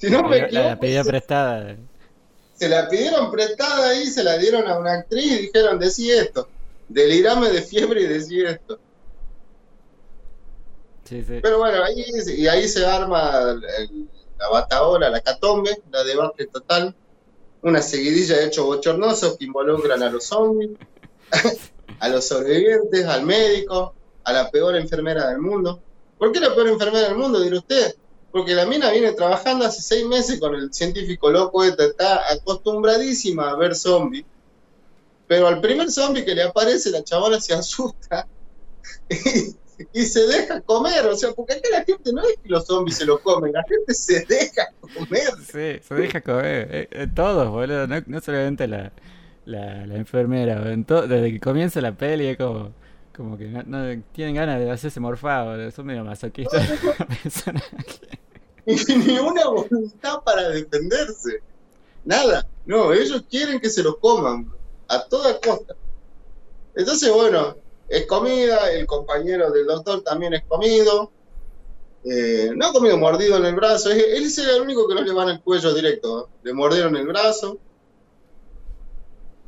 si 0.00 0.10
no 0.10 0.22
me 0.22 0.38
equivoco. 0.38 0.68
La 0.68 0.80
pedida 0.80 1.04
prestada. 1.04 1.76
Se 2.54 2.68
la 2.68 2.88
pidieron 2.88 3.30
prestada 3.30 3.90
ahí, 3.90 4.06
se 4.06 4.22
la 4.22 4.36
dieron 4.38 4.66
a 4.66 4.78
una 4.78 4.94
actriz 4.94 5.32
y 5.32 5.38
dijeron, 5.46 5.78
decí 5.78 6.10
esto. 6.10 6.48
Delirame 6.88 7.50
de 7.50 7.62
fiebre 7.62 8.02
y 8.02 8.06
decí 8.06 8.42
esto. 8.42 8.78
Pero 11.08 11.58
bueno, 11.58 11.82
ahí, 11.82 12.04
y 12.36 12.46
ahí 12.46 12.68
se 12.68 12.86
arma 12.86 13.58
la 14.38 14.48
bataola, 14.48 15.10
la 15.10 15.20
catombe, 15.20 15.82
la 15.90 16.04
debate 16.04 16.46
total, 16.46 16.94
una 17.62 17.82
seguidilla 17.82 18.36
de 18.36 18.46
hechos 18.46 18.64
bochornosos 18.64 19.36
que 19.36 19.44
involucran 19.44 20.02
a 20.02 20.10
los 20.10 20.24
zombies, 20.24 20.70
a 21.98 22.08
los 22.08 22.28
sobrevivientes, 22.28 23.04
al 23.06 23.24
médico, 23.24 23.94
a 24.24 24.32
la 24.32 24.50
peor 24.50 24.76
enfermera 24.76 25.28
del 25.28 25.38
mundo. 25.38 25.80
¿Por 26.16 26.30
qué 26.30 26.40
la 26.40 26.54
peor 26.54 26.68
enfermera 26.68 27.08
del 27.08 27.16
mundo, 27.16 27.40
dirá 27.40 27.58
usted? 27.58 27.96
Porque 28.32 28.54
la 28.54 28.64
mina 28.64 28.90
viene 28.90 29.12
trabajando 29.12 29.64
hace 29.64 29.82
seis 29.82 30.06
meses 30.06 30.38
con 30.38 30.54
el 30.54 30.72
científico 30.72 31.30
loco 31.30 31.64
este, 31.64 31.86
está 31.86 32.20
acostumbradísima 32.32 33.50
a 33.50 33.56
ver 33.56 33.74
zombies, 33.74 34.24
pero 35.26 35.48
al 35.48 35.60
primer 35.60 35.90
zombie 35.90 36.24
que 36.24 36.34
le 36.34 36.44
aparece 36.44 36.90
la 36.90 37.02
chavala 37.02 37.40
se 37.40 37.54
asusta 37.54 38.28
y 39.92 40.02
se 40.02 40.26
deja 40.26 40.60
comer, 40.60 41.06
o 41.06 41.16
sea, 41.16 41.32
porque 41.32 41.54
acá 41.54 41.68
la 41.72 41.84
gente 41.84 42.12
no 42.12 42.22
es 42.22 42.36
que 42.42 42.48
los 42.48 42.66
zombies 42.66 42.98
se 42.98 43.04
lo 43.04 43.20
comen, 43.20 43.52
la 43.52 43.64
gente 43.64 43.94
se 43.94 44.24
deja 44.26 44.72
comer. 44.80 45.30
Sí, 45.46 45.80
se 45.86 45.94
deja 45.94 46.20
comer, 46.20 46.68
eh, 46.70 46.88
eh, 46.90 47.06
todos, 47.14 47.48
boludo, 47.48 47.86
no, 47.86 48.20
solamente 48.20 48.68
la, 48.68 48.92
enfermera, 49.94 50.60
desde 50.64 51.32
que 51.32 51.40
comienza 51.40 51.80
la 51.80 51.96
peli 51.96 52.26
es 52.26 52.36
como, 52.36 52.72
como 53.20 53.36
que 53.36 53.48
no, 53.48 54.02
tienen 54.12 54.34
ganas 54.34 54.58
de 54.58 54.70
hacerse 54.70 54.98
morfado, 54.98 55.70
son 55.70 55.84
medio 55.84 56.02
masoquistas. 56.02 56.66
y 58.66 58.74
ni 58.96 59.18
una 59.18 59.46
voluntad 59.46 60.22
para 60.24 60.48
defenderse, 60.48 61.42
nada, 62.02 62.48
no, 62.64 62.94
ellos 62.94 63.24
quieren 63.28 63.60
que 63.60 63.68
se 63.68 63.82
lo 63.82 63.98
coman, 63.98 64.50
a 64.88 65.04
toda 65.04 65.38
costa. 65.38 65.76
Entonces, 66.74 67.12
bueno, 67.12 67.56
es 67.90 68.06
comida, 68.06 68.72
el 68.72 68.86
compañero 68.86 69.50
del 69.50 69.66
doctor 69.66 70.02
también 70.02 70.32
es 70.32 70.44
comido. 70.44 71.12
Eh, 72.02 72.52
no 72.56 72.68
ha 72.68 72.72
comido 72.72 72.96
mordido 72.96 73.36
en 73.36 73.44
el 73.44 73.54
brazo, 73.54 73.90
él 73.90 74.24
es 74.24 74.38
el 74.38 74.62
único 74.62 74.88
que 74.88 74.94
no 74.94 75.02
le 75.02 75.12
van 75.12 75.28
el 75.28 75.42
cuello 75.42 75.74
directo, 75.74 76.30
le 76.42 76.54
mordieron 76.54 76.96
el 76.96 77.06
brazo. 77.06 77.58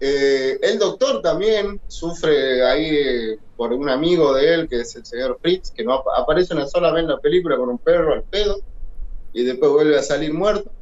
Eh, 0.05 0.59
el 0.61 0.80
doctor 0.80 1.22
también 1.22 1.80
sufre 1.86 2.66
ahí 2.66 2.86
eh, 2.86 3.38
por 3.57 3.72
un 3.72 3.88
amigo 3.88 4.34
de 4.34 4.53
él, 4.53 4.68
que 4.68 4.80
es 4.80 4.96
el 4.96 5.07
señor 5.07 5.38
Fritz, 5.40 5.70
que 5.70 5.84
no 5.84 6.03
aparece 6.16 6.55
una 6.55 6.66
sola 6.66 6.90
vez 6.90 7.05
en 7.05 7.11
la 7.11 7.20
película 7.20 7.57
con 7.57 7.68
un 7.68 7.78
perro 7.78 8.14
al 8.14 8.24
pedo 8.24 8.59
y 9.32 9.44
después 9.44 9.70
vuelve 9.70 9.96
a 9.96 10.03
salir 10.03 10.34
muerto. 10.34 10.72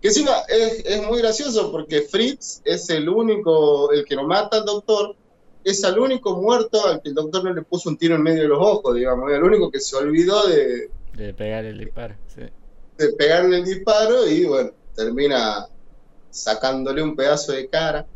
Que 0.00 0.06
encima 0.06 0.30
es, 0.46 0.84
es 0.86 1.04
muy 1.04 1.18
gracioso 1.18 1.72
porque 1.72 2.02
Fritz 2.02 2.62
es 2.64 2.88
el 2.90 3.08
único, 3.08 3.90
el 3.90 4.04
que 4.04 4.14
no 4.14 4.22
mata 4.22 4.58
al 4.58 4.64
doctor, 4.64 5.16
es 5.64 5.82
el 5.82 5.98
único 5.98 6.40
muerto 6.40 6.86
al 6.86 7.02
que 7.02 7.08
el 7.08 7.16
doctor 7.16 7.42
no 7.42 7.52
le 7.52 7.62
puso 7.62 7.88
un 7.88 7.96
tiro 7.96 8.14
en 8.14 8.22
medio 8.22 8.42
de 8.42 8.48
los 8.50 8.60
ojos, 8.60 8.94
digamos, 8.94 9.32
el 9.32 9.42
único 9.42 9.68
que 9.68 9.80
se 9.80 9.96
olvidó 9.96 10.46
de... 10.46 10.90
De 11.12 11.34
pegar 11.34 11.64
el 11.64 11.76
disparo, 11.76 12.14
sí. 12.32 12.42
De 12.98 13.08
pegarle 13.14 13.56
el 13.56 13.64
disparo 13.64 14.28
y 14.28 14.44
bueno, 14.44 14.70
termina 14.94 15.66
sacándole 16.30 17.02
un 17.02 17.16
pedazo 17.16 17.50
de 17.50 17.68
cara. 17.68 18.06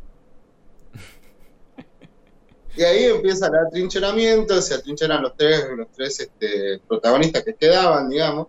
Y 2.77 2.83
ahí 2.83 3.05
empieza 3.05 3.49
el 3.49 3.57
atrincheramiento, 3.57 4.61
se 4.63 4.75
atrincheran 4.75 5.23
los 5.23 5.37
tres, 5.37 5.67
los 5.77 5.89
tres 5.93 6.21
este, 6.21 6.81
protagonistas 6.87 7.43
que 7.43 7.55
quedaban, 7.55 8.09
digamos, 8.09 8.49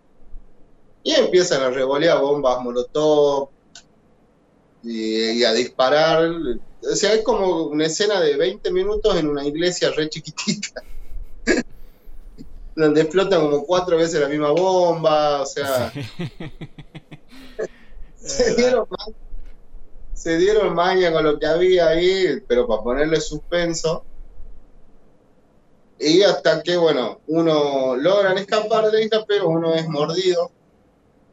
y 1.03 1.13
empiezan 1.13 1.63
a 1.63 1.70
revolear 1.70 2.20
bombas 2.20 2.61
molotov 2.61 3.49
y 4.84 5.43
a 5.43 5.53
disparar 5.53 6.30
o 6.82 6.95
sea, 6.95 7.13
es 7.13 7.24
como 7.24 7.63
una 7.63 7.86
escena 7.86 8.22
de 8.22 8.38
20 8.38 8.72
minutos 8.72 9.17
en 9.17 9.28
una 9.28 9.45
iglesia 9.45 9.91
re 9.91 10.09
chiquitita. 10.09 10.82
donde 12.76 13.01
explotan 13.01 13.41
como 13.41 13.65
cuatro 13.65 13.97
veces 13.97 14.22
la 14.22 14.30
misma 14.30 14.51
bomba, 14.51 15.41
o 15.41 15.45
sea. 15.45 15.91
se, 18.15 18.55
dieron 18.55 18.88
se 20.13 20.38
dieron 20.38 20.74
maña 20.74 21.11
con 21.11 21.26
lo 21.26 21.38
que 21.38 21.45
había 21.45 21.89
ahí, 21.89 22.41
pero 22.47 22.65
para 22.67 22.82
ponerle 22.82 23.20
suspenso. 23.20 24.05
Y 26.00 26.24
hasta 26.24 26.64
que, 26.64 26.78
bueno, 26.78 27.20
uno 27.28 27.95
logran 27.95 28.38
escapar 28.38 28.86
de 28.86 28.91
la 28.93 29.02
isla, 29.02 29.26
pero 29.28 29.50
uno 29.50 29.74
es 29.74 29.88
mordido. 29.88 30.50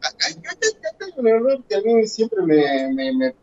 Acá, 0.00 0.26
hay 0.28 1.12
un 1.16 1.28
error 1.28 1.62
que 1.68 1.76
a 1.76 1.80
mí 1.80 2.06
siempre 2.06 2.42
me, 2.42 2.92
me 2.92 3.34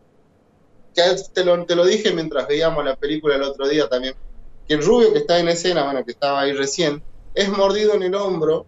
te 1.34 1.44
lo, 1.44 1.66
te 1.66 1.76
lo 1.76 1.86
dije 1.86 2.12
mientras 2.14 2.48
veíamos 2.48 2.86
la 2.86 2.96
película 2.96 3.36
el 3.36 3.44
otro 3.44 3.68
día 3.68 3.88
también, 3.88 4.16
que 4.68 4.76
el 4.76 4.84
rubio 4.84 5.12
que 5.12 5.20
está 5.20 5.40
en 5.40 5.50
escena, 5.50 5.84
bueno, 5.86 6.06
que 6.06 6.12
estaba 6.12 6.42
ahí 6.42 6.54
recién, 6.54 7.02
es 7.34 7.50
mordido 7.50 7.96
en 7.96 8.04
el 8.04 8.16
hombro, 8.16 8.66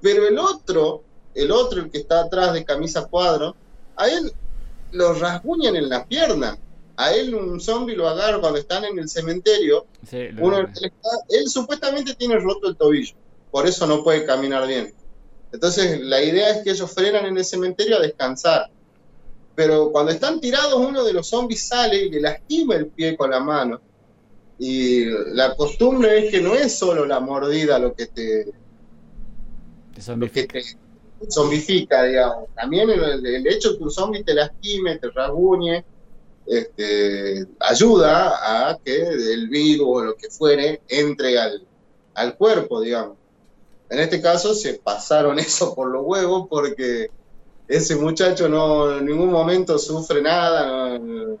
pero 0.00 0.26
el 0.26 0.38
otro, 0.38 1.02
el 1.34 1.50
otro, 1.50 1.82
el 1.82 1.90
que 1.90 1.98
está 1.98 2.20
atrás 2.20 2.54
de 2.54 2.64
camisa 2.64 3.06
cuadro, 3.06 3.54
a 3.96 4.08
él 4.08 4.32
lo 4.92 5.12
rasguñan 5.14 5.76
en 5.76 5.88
la 5.88 6.04
pierna. 6.06 6.58
A 6.96 7.12
él 7.12 7.34
un 7.34 7.60
zombie 7.60 7.94
lo 7.94 8.08
agarra 8.08 8.40
cuando 8.40 8.58
están 8.58 8.84
en 8.84 8.98
el 8.98 9.08
cementerio. 9.08 9.86
él, 11.28 11.48
supuestamente 11.48 12.14
tiene 12.14 12.38
roto 12.38 12.68
el 12.68 12.76
tobillo, 12.76 13.14
por 13.50 13.66
eso 13.66 13.86
no 13.86 14.02
puede 14.02 14.24
caminar 14.24 14.66
bien. 14.66 14.94
Entonces 15.52 16.00
la 16.00 16.22
idea 16.22 16.50
es 16.50 16.64
que 16.64 16.70
ellos 16.70 16.90
frenan 16.90 17.26
en 17.26 17.36
el 17.38 17.44
cementerio 17.44 17.96
a 17.96 18.00
descansar 18.00 18.70
pero 19.56 19.90
cuando 19.90 20.12
están 20.12 20.38
tirados 20.38 20.74
uno 20.74 21.02
de 21.02 21.14
los 21.14 21.28
zombies 21.28 21.66
sale 21.66 21.96
y 22.04 22.10
le 22.10 22.20
lastima 22.20 22.76
el 22.76 22.88
pie 22.88 23.16
con 23.16 23.30
la 23.30 23.40
mano. 23.40 23.80
Y 24.58 25.06
la 25.34 25.56
costumbre 25.56 26.18
es 26.18 26.30
que 26.30 26.40
no 26.40 26.54
es 26.54 26.78
solo 26.78 27.06
la 27.06 27.20
mordida 27.20 27.78
lo 27.78 27.94
que 27.94 28.06
te, 28.06 28.52
zombifica. 31.28 32.04
digamos. 32.04 32.48
También 32.54 32.90
el, 32.90 33.46
hecho 33.46 33.72
de 33.72 33.78
que 33.78 33.84
un 33.84 33.90
zombie 33.90 34.24
te 34.24 34.34
lastime, 34.34 34.98
te 34.98 35.10
rasguñe, 35.10 35.84
este, 36.46 37.46
ayuda 37.60 38.70
a 38.70 38.78
que 38.78 38.96
el 38.96 39.48
virus 39.48 39.86
o 39.88 40.04
lo 40.04 40.14
que 40.16 40.30
fuere 40.30 40.82
entre 40.88 41.38
al, 41.38 41.66
al 42.14 42.36
cuerpo, 42.36 42.80
digamos. 42.80 43.16
En 43.88 44.00
este 44.00 44.20
caso 44.20 44.54
se 44.54 44.74
pasaron 44.74 45.38
eso 45.38 45.74
por 45.74 45.90
los 45.90 46.02
huevos 46.04 46.46
porque 46.48 47.10
ese 47.68 47.96
muchacho 47.96 48.48
no 48.48 48.98
en 48.98 49.06
ningún 49.06 49.30
momento 49.30 49.78
sufre 49.78 50.22
nada, 50.22 50.96
él 50.96 51.38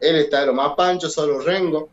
está 0.00 0.40
de 0.40 0.46
lo 0.46 0.54
más 0.54 0.74
pancho, 0.76 1.08
solo 1.08 1.40
rengo. 1.40 1.88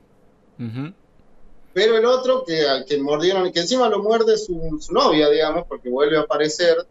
Pero 1.74 1.98
el 1.98 2.06
otro, 2.06 2.44
que 2.46 2.68
al 2.68 2.86
que 2.86 2.98
mordieron, 3.02 3.52
que 3.52 3.60
encima 3.60 3.90
lo 3.90 4.02
muerde 4.02 4.38
su, 4.38 4.80
novia, 4.92 5.30
digamos, 5.30 5.66
porque 5.68 5.90
vuelve 5.90 6.18
a 6.18 6.22
aparecer, 6.22 6.86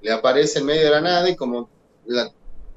le 0.00 0.10
aparece 0.10 0.60
en 0.60 0.66
medio 0.66 0.84
de 0.84 0.90
la 0.90 1.00
nada 1.00 1.28
y 1.28 1.36
como 1.36 1.68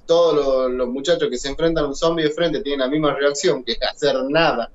todos 0.06 0.72
los, 0.72 0.88
muchachos 0.88 1.30
que 1.30 1.38
se 1.38 1.50
enfrentan 1.50 1.86
a 1.86 1.88
un 1.88 1.96
zombie 1.96 2.24
de 2.24 2.32
frente 2.32 2.62
tienen 2.62 2.82
la 2.82 2.88
misma 2.88 3.14
reacción, 3.14 3.64
que 3.64 3.74
es 3.74 3.80
hacer 3.82 4.16
nada, 4.30 4.72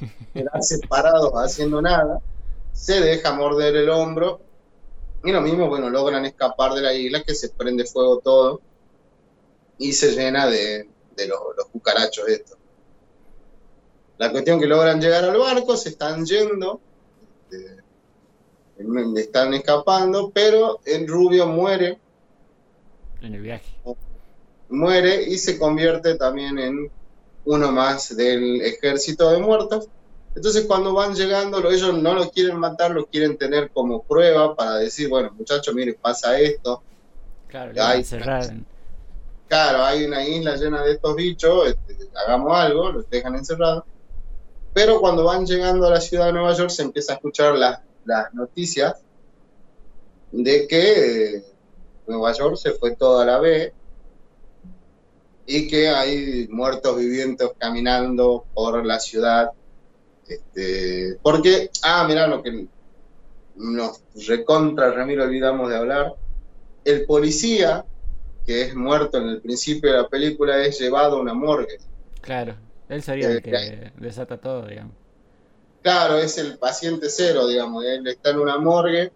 quedarse 0.34 0.78
parados 0.88 1.32
haciendo 1.34 1.80
nada, 1.80 2.20
se 2.72 3.00
deja 3.00 3.32
morder 3.32 3.76
el 3.76 3.90
hombro 3.90 4.40
y 5.24 5.32
lo 5.32 5.40
mismo, 5.40 5.68
bueno, 5.68 5.90
logran 5.90 6.24
escapar 6.24 6.74
de 6.74 6.82
la 6.82 6.94
isla, 6.94 7.22
que 7.22 7.34
se 7.34 7.48
prende 7.48 7.84
fuego 7.84 8.20
todo 8.20 8.60
y 9.78 9.92
se 9.92 10.12
llena 10.12 10.46
de, 10.46 10.88
los, 11.26 11.66
cucarachos 11.72 12.28
estos. 12.28 12.58
La 14.18 14.30
cuestión 14.30 14.60
que 14.60 14.66
logran 14.66 15.00
llegar 15.00 15.24
al 15.24 15.36
barco, 15.36 15.76
se 15.76 15.90
están 15.90 16.24
yendo, 16.24 16.80
este, 17.50 19.20
están 19.20 19.54
escapando, 19.54 20.30
pero 20.30 20.80
el 20.84 21.06
rubio 21.06 21.46
muere. 21.46 21.98
En 23.20 23.34
el 23.34 23.42
viaje. 23.42 23.72
Muere 24.68 25.22
y 25.22 25.38
se 25.38 25.58
convierte 25.58 26.16
también 26.16 26.58
en 26.58 26.90
uno 27.44 27.72
más 27.72 28.14
del 28.16 28.60
ejército 28.62 29.30
de 29.30 29.38
muertos 29.38 29.88
entonces 30.38 30.66
cuando 30.66 30.94
van 30.94 31.16
llegando, 31.16 31.58
ellos 31.68 32.00
no 32.00 32.14
lo 32.14 32.30
quieren 32.30 32.58
matar, 32.58 32.92
lo 32.92 33.06
quieren 33.06 33.36
tener 33.36 33.70
como 33.70 34.04
prueba 34.04 34.54
para 34.54 34.76
decir, 34.76 35.08
bueno, 35.08 35.32
muchachos, 35.36 35.74
mire, 35.74 35.94
pasa 35.94 36.38
esto. 36.38 36.80
Claro, 37.48 37.72
encerrar 37.94 38.48
claro, 39.48 39.82
hay 39.82 40.04
una 40.04 40.24
isla 40.24 40.54
llena 40.54 40.82
de 40.84 40.92
estos 40.92 41.16
bichos, 41.16 41.66
este, 41.66 42.08
hagamos 42.14 42.56
algo, 42.56 42.92
los 42.92 43.10
dejan 43.10 43.34
encerrados. 43.34 43.82
Pero 44.72 45.00
cuando 45.00 45.24
van 45.24 45.44
llegando 45.44 45.86
a 45.86 45.90
la 45.90 46.00
ciudad 46.00 46.26
de 46.26 46.34
Nueva 46.34 46.52
York 46.52 46.70
se 46.70 46.82
empieza 46.82 47.14
a 47.14 47.16
escuchar 47.16 47.56
las, 47.56 47.80
las 48.04 48.32
noticias 48.32 48.94
de 50.30 50.68
que 50.68 51.36
eh, 51.36 51.44
Nueva 52.06 52.32
York 52.32 52.56
se 52.56 52.72
fue 52.72 52.94
toda 52.94 53.24
la 53.24 53.38
B 53.38 53.72
y 55.50 55.66
que 55.66 55.88
hay 55.88 56.46
muertos 56.50 56.98
vivientes 56.98 57.48
caminando 57.58 58.44
por 58.52 58.84
la 58.84 59.00
ciudad. 59.00 59.50
Este, 60.28 61.16
porque, 61.22 61.70
ah, 61.82 62.04
mirá 62.06 62.26
lo 62.26 62.42
que 62.42 62.66
nos 63.56 64.02
recontra 64.26 64.92
Ramiro 64.92 65.24
olvidamos 65.24 65.70
de 65.70 65.76
hablar. 65.76 66.14
El 66.84 67.06
policía, 67.06 67.86
que 68.44 68.60
es 68.60 68.74
muerto 68.74 69.16
en 69.16 69.30
el 69.30 69.40
principio 69.40 69.90
de 69.90 70.02
la 70.02 70.08
película, 70.08 70.62
es 70.62 70.78
llevado 70.78 71.16
a 71.16 71.20
una 71.20 71.32
morgue. 71.32 71.78
Claro, 72.20 72.54
él 72.90 73.02
sería 73.02 73.30
el 73.30 73.42
que 73.42 73.90
desata 73.96 74.36
todo, 74.36 74.66
digamos. 74.66 74.92
Claro, 75.80 76.18
es 76.18 76.36
el 76.36 76.58
paciente 76.58 77.08
cero, 77.08 77.46
digamos. 77.46 77.86
Él 77.86 78.06
está 78.06 78.30
en 78.30 78.40
una 78.40 78.58
morgue. 78.58 79.12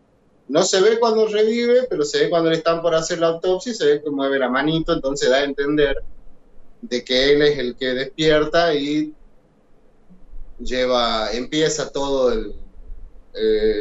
No 0.48 0.62
se 0.62 0.80
ve 0.80 0.98
cuando 0.98 1.26
revive, 1.26 1.82
pero 1.90 2.04
se 2.04 2.20
ve 2.20 2.30
cuando 2.30 2.48
le 2.48 2.56
están 2.56 2.80
por 2.80 2.94
hacer 2.94 3.18
la 3.18 3.26
autopsia 3.26 3.72
y 3.72 3.74
se 3.74 3.84
ve 3.84 4.02
que 4.02 4.08
mueve 4.08 4.38
la 4.38 4.48
manito, 4.48 4.94
entonces 4.94 5.28
da 5.28 5.36
a 5.36 5.44
entender 5.44 6.02
de 6.82 7.04
que 7.04 7.32
él 7.32 7.42
es 7.42 7.58
el 7.58 7.76
que 7.76 7.94
despierta 7.94 8.74
y 8.74 9.14
lleva, 10.58 11.32
empieza 11.32 11.90
todo 11.90 12.32
el, 12.32 12.54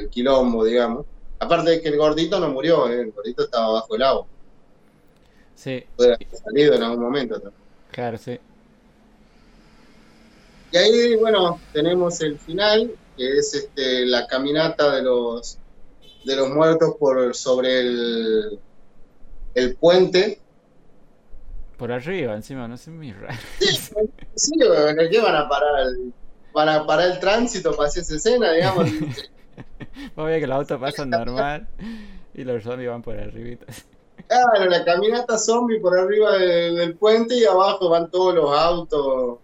quilombo, 0.10 0.64
digamos. 0.64 1.06
Aparte 1.40 1.72
de 1.72 1.82
que 1.82 1.90
el 1.90 1.98
gordito 1.98 2.40
no 2.40 2.50
murió, 2.50 2.88
¿eh? 2.88 3.02
el 3.02 3.12
gordito 3.12 3.44
estaba 3.44 3.74
bajo 3.74 3.96
el 3.96 4.04
agua. 4.04 4.26
Sí. 5.56 5.84
Puede 5.98 6.14
haber 6.14 6.28
salido 6.38 6.74
en 6.76 6.84
algún 6.84 7.04
momento. 7.04 7.42
Claro, 7.92 8.18
sí. 8.18 8.40
Y 10.72 10.78
ahí, 10.78 11.16
bueno, 11.18 11.60
tenemos 11.74 12.22
el 12.22 12.40
final, 12.40 12.96
que 13.18 13.38
es 13.38 13.54
este, 13.54 14.06
la 14.06 14.26
caminata 14.28 14.96
de 14.96 15.02
los, 15.02 15.58
de 16.24 16.36
los 16.36 16.50
muertos 16.50 16.96
por 16.98 17.36
sobre 17.36 17.80
el, 17.80 18.60
el 19.56 19.76
puente 19.76 20.41
por 21.82 21.92
arriba, 21.92 22.36
encima, 22.36 22.68
no 22.68 22.78
sé, 22.78 22.92
muy 22.92 23.12
raro. 23.12 23.40
Sí, 23.58 23.92
sí 24.36 24.52
¿qué 25.10 25.20
van 25.20 25.36
a 25.36 25.50
parar? 25.50 25.80
El, 25.80 26.14
van 26.54 26.70
a 26.70 26.86
parar 26.86 27.10
el 27.10 27.20
tránsito 27.20 27.76
para 27.76 27.88
hacer 27.88 28.04
esa 28.04 28.18
escena, 28.18 28.52
digamos. 28.52 28.88
Obvio 30.16 30.40
que 30.40 30.46
los 30.46 30.58
autos 30.58 30.80
pasan 30.80 31.10
normal 31.10 31.68
y 32.36 32.44
los 32.44 32.62
zombies 32.62 32.88
van 32.88 33.02
por 33.02 33.18
arribita. 33.18 33.66
Claro, 34.28 34.70
la 34.70 34.86
caminata 34.86 35.40
zombie 35.40 35.80
por 35.80 35.98
arriba 35.98 36.38
del, 36.38 36.94
puente 36.98 37.34
y 37.34 37.46
abajo 37.46 37.90
van 37.90 38.12
todos 38.12 38.36
los 38.36 38.56
autos. 38.56 39.40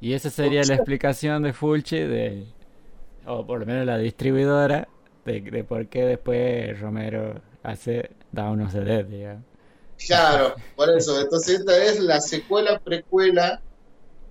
Y 0.00 0.12
esa 0.12 0.30
sería 0.30 0.62
la 0.62 0.76
explicación 0.76 1.42
de 1.42 1.52
Fulci, 1.52 1.98
de, 1.98 2.46
o 3.26 3.44
por 3.44 3.58
lo 3.58 3.66
menos 3.66 3.86
la 3.86 3.98
distribuidora, 3.98 4.86
de, 5.24 5.40
de 5.40 5.64
por 5.64 5.88
qué 5.88 6.04
después 6.04 6.78
Romero 6.78 7.40
hace 7.64 8.12
Down 8.30 8.60
of 8.60 8.72
the 8.72 8.82
Dead, 8.82 9.04
digamos. 9.04 9.51
Claro, 10.06 10.54
por 10.76 10.90
eso. 10.90 11.20
Entonces 11.20 11.60
esta 11.60 11.84
es 11.84 12.00
la 12.00 12.20
secuela 12.20 12.78
precuela 12.78 13.60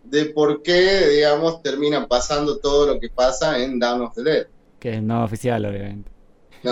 de 0.04 0.26
por 0.26 0.62
qué, 0.64 1.08
digamos, 1.08 1.62
termina 1.62 2.08
pasando 2.08 2.58
todo 2.58 2.88
lo 2.88 3.00
que 3.00 3.10
pasa 3.10 3.60
en 3.60 3.80
Down 3.80 4.02
of 4.02 4.16
the 4.16 4.24
Dead. 4.24 4.48
Que 4.80 4.96
es 4.96 5.04
no 5.04 5.24
oficial, 5.24 5.66
obviamente. 5.66 6.12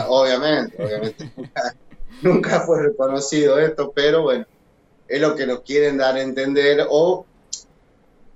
obviamente, 0.08 0.84
obviamente. 0.84 1.32
nunca, 2.22 2.62
fue 2.62 2.82
reconocido 2.82 3.60
esto, 3.60 3.92
pero 3.96 4.24
bueno, 4.24 4.46
es 5.08 5.22
lo 5.22 5.36
que 5.36 5.46
nos 5.46 5.62
quieren 5.62 5.98
dar 5.98 6.16
a 6.16 6.22
entender 6.22 6.86
o 6.90 7.26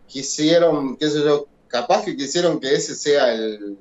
quisieron, 0.07 0.95
qué 0.97 1.09
sé 1.09 1.23
yo, 1.23 1.47
capaz 1.67 2.05
que 2.05 2.15
quisieron 2.15 2.59
que 2.59 2.73
ese 2.73 2.95
sea 2.95 3.33
el, 3.33 3.77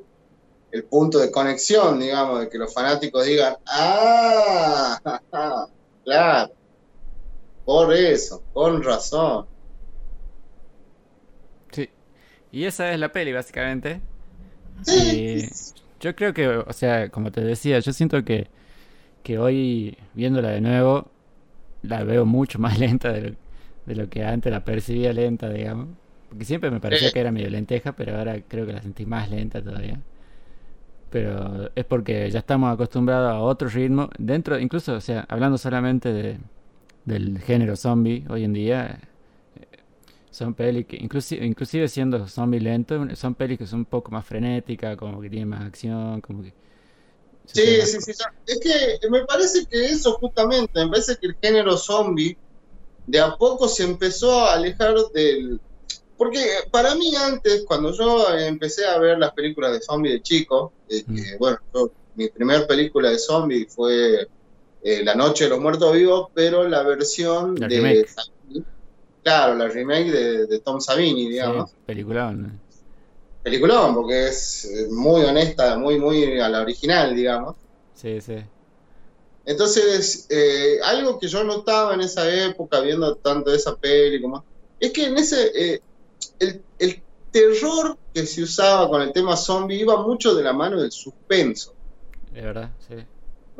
el 0.70 0.84
punto 0.84 1.18
de 1.18 1.30
conexión, 1.30 2.00
digamos, 2.00 2.40
de 2.40 2.48
que 2.48 2.58
los 2.58 2.72
fanáticos 2.72 3.26
digan, 3.26 3.56
ah, 3.66 4.98
claro, 6.04 6.52
por 7.64 7.92
eso, 7.94 8.42
con 8.52 8.82
razón. 8.82 9.46
Sí. 11.70 11.88
Y 12.50 12.64
esa 12.64 12.92
es 12.92 12.98
la 12.98 13.12
peli, 13.12 13.32
básicamente. 13.32 14.00
Sí. 14.82 15.48
yo 16.00 16.16
creo 16.16 16.34
que, 16.34 16.48
o 16.48 16.72
sea, 16.72 17.08
como 17.10 17.30
te 17.30 17.40
decía, 17.42 17.78
yo 17.78 17.92
siento 17.92 18.24
que, 18.24 18.48
que 19.22 19.38
hoy, 19.38 19.96
viéndola 20.14 20.50
de 20.50 20.60
nuevo, 20.60 21.08
la 21.82 22.04
veo 22.04 22.24
mucho 22.26 22.58
más 22.58 22.78
lenta 22.80 23.12
de 23.12 23.36
lo, 23.86 24.08
que 24.08 24.24
antes 24.24 24.52
la 24.52 24.64
percibía 24.64 25.12
lenta, 25.12 25.48
digamos. 25.48 25.88
Porque 26.28 26.44
siempre 26.46 26.70
me 26.70 26.80
parecía 26.80 27.10
que 27.12 27.20
era 27.20 27.30
medio 27.30 27.50
lenteja, 27.50 27.92
pero 27.92 28.16
ahora 28.16 28.40
creo 28.48 28.64
que 28.64 28.72
la 28.72 28.80
sentí 28.80 29.04
más 29.04 29.30
lenta 29.30 29.62
todavía. 29.62 30.00
Pero 31.10 31.70
es 31.74 31.84
porque 31.84 32.30
ya 32.30 32.38
estamos 32.38 32.72
acostumbrados 32.72 33.30
a 33.30 33.38
otro 33.40 33.68
ritmo. 33.68 34.08
Dentro, 34.18 34.58
incluso, 34.58 34.94
o 34.94 35.00
sea, 35.00 35.26
hablando 35.28 35.58
solamente 35.58 36.10
de, 36.10 36.38
del 37.04 37.40
género 37.40 37.76
zombie 37.76 38.24
hoy 38.28 38.44
en 38.44 38.52
día 38.52 39.00
eh, 39.56 39.66
son 40.30 40.54
pelis 40.54 40.86
que 40.86 40.96
inclusive, 40.96 41.44
inclusive 41.44 41.88
siendo 41.88 42.26
zombie 42.28 42.60
lento 42.60 43.14
son 43.16 43.34
pelis 43.34 43.58
que 43.58 43.66
son 43.66 43.80
un 43.80 43.84
poco 43.86 44.10
más 44.10 44.24
frenéticas 44.24 44.96
como 44.96 45.20
que 45.20 45.28
tienen 45.28 45.48
más 45.48 45.62
acción 45.62 46.20
como 46.20 46.42
que 46.42 46.52
sí 47.46 47.80
sí 47.82 48.00
sí 48.00 48.12
es 48.46 48.60
que 48.60 49.08
me 49.10 49.24
parece 49.24 49.66
que 49.66 49.84
eso 49.86 50.12
justamente 50.14 50.84
me 50.84 50.90
parece 50.90 51.16
que 51.16 51.26
el 51.26 51.36
género 51.42 51.76
zombie 51.76 52.36
de 53.06 53.18
a 53.18 53.36
poco 53.36 53.68
se 53.68 53.82
empezó 53.82 54.40
a 54.40 54.54
alejar 54.54 54.94
del 55.12 55.60
porque 56.16 56.40
para 56.70 56.94
mí 56.94 57.16
antes 57.16 57.64
cuando 57.66 57.92
yo 57.92 58.32
empecé 58.38 58.86
a 58.86 58.96
ver 58.98 59.18
las 59.18 59.32
películas 59.32 59.72
de 59.72 59.82
zombie 59.82 60.12
de 60.12 60.22
chico 60.22 60.72
eh, 60.88 61.02
mm. 61.04 61.38
bueno 61.38 61.58
mi 62.14 62.28
primera 62.28 62.64
película 62.66 63.10
de 63.10 63.18
zombie 63.18 63.66
fue 63.66 64.28
eh, 64.84 65.02
la 65.04 65.14
Noche 65.14 65.44
de 65.44 65.50
los 65.50 65.60
Muertos 65.60 65.92
Vivos, 65.92 66.30
pero 66.34 66.68
la 66.68 66.82
versión 66.82 67.54
de. 67.54 68.06
Claro, 69.22 69.54
la 69.54 69.68
remake 69.68 70.10
de, 70.10 70.58
Tom 70.60 70.80
Savini, 70.80 71.28
digamos. 71.28 71.70
Sí, 71.70 71.76
peliculón. 71.86 72.60
Peliculón, 73.44 73.94
porque 73.94 74.28
es 74.28 74.64
eh, 74.64 74.88
muy 74.90 75.22
honesta, 75.22 75.76
muy, 75.78 75.98
muy 75.98 76.40
a 76.40 76.48
la 76.48 76.62
original, 76.62 77.14
digamos. 77.14 77.56
Sí, 77.94 78.20
sí. 78.20 78.36
Entonces, 79.44 80.26
eh, 80.28 80.78
algo 80.84 81.20
que 81.20 81.28
yo 81.28 81.44
notaba 81.44 81.94
en 81.94 82.00
esa 82.00 82.28
época, 82.46 82.80
viendo 82.80 83.14
tanto 83.16 83.52
esa 83.54 83.76
peli 83.76 84.20
como. 84.20 84.44
Es 84.80 84.90
que 84.92 85.06
en 85.06 85.16
ese. 85.16 85.80
el, 86.40 86.62
el 86.80 87.02
terror 87.30 87.96
que 88.12 88.26
se 88.26 88.42
usaba 88.42 88.88
con 88.88 89.02
el 89.02 89.12
tema 89.12 89.36
zombie 89.36 89.80
iba 89.80 90.02
mucho 90.02 90.34
de 90.34 90.42
la 90.42 90.52
mano 90.52 90.80
del 90.80 90.90
suspenso. 90.90 91.74
De 92.32 92.40
verdad, 92.40 92.70
sí. 92.88 92.96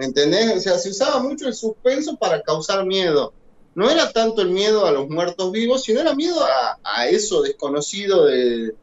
¿Me 0.03 0.07
entendés? 0.07 0.57
O 0.57 0.59
sea, 0.59 0.79
se 0.79 0.91
usaba 0.91 1.23
mucho 1.23 1.47
el 1.47 1.55
suspenso 1.55 2.17
para 2.17 2.43
causar 2.43 2.85
miedo. 2.85 3.33
No 3.77 3.89
era 3.89 4.11
tanto 4.11 4.43
el 4.43 4.51
miedo 4.51 4.85
a 4.85 4.91
los 4.91 5.09
muertos 5.09 5.53
vivos, 5.53 5.85
sino 5.85 6.01
era 6.01 6.13
miedo 6.13 6.41
a, 6.83 7.07
eso 7.07 7.41
desconocido 7.41 8.27
de, 8.27 8.75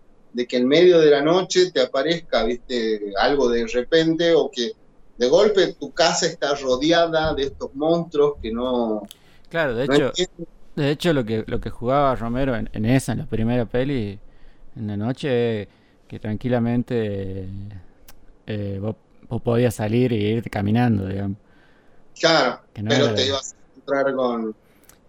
que 0.47 0.55
en 0.55 0.65
medio 0.65 0.97
de 0.97 1.11
la 1.11 1.21
noche 1.21 1.71
te 1.71 1.81
aparezca, 1.81 2.45
viste, 2.45 3.11
algo 3.19 3.49
de 3.49 3.67
repente 3.67 4.33
o 4.33 4.49
que 4.49 4.71
de 5.17 5.27
golpe 5.27 5.73
tu 5.73 5.91
casa 5.91 6.25
está 6.25 6.55
rodeada 6.55 7.33
de 7.33 7.43
estos 7.43 7.75
monstruos 7.75 8.35
que 8.41 8.53
no. 8.53 9.05
Claro, 9.49 9.75
de 9.75 9.83
hecho, 9.83 10.13
de 10.77 10.89
hecho 10.89 11.11
lo 11.11 11.25
que 11.25 11.43
lo 11.47 11.59
que 11.59 11.69
jugaba 11.69 12.15
Romero 12.15 12.55
en, 12.55 12.85
esa, 12.85 13.11
en 13.11 13.17
la 13.17 13.25
primera 13.25 13.65
peli, 13.65 14.17
en 14.77 14.87
la 14.87 14.95
noche, 14.95 15.67
que 16.07 16.17
tranquilamente 16.17 17.45
eh, 18.47 18.79
o 19.29 19.39
podías 19.39 19.75
salir 19.75 20.11
e 20.11 20.17
ir 20.17 20.49
caminando, 20.49 21.07
digamos. 21.07 21.37
Claro, 22.19 22.59
pero 22.73 23.13
te 23.13 23.27
ibas 23.27 23.53
a 23.53 23.55
encontrar 23.75 24.15
con... 24.15 24.55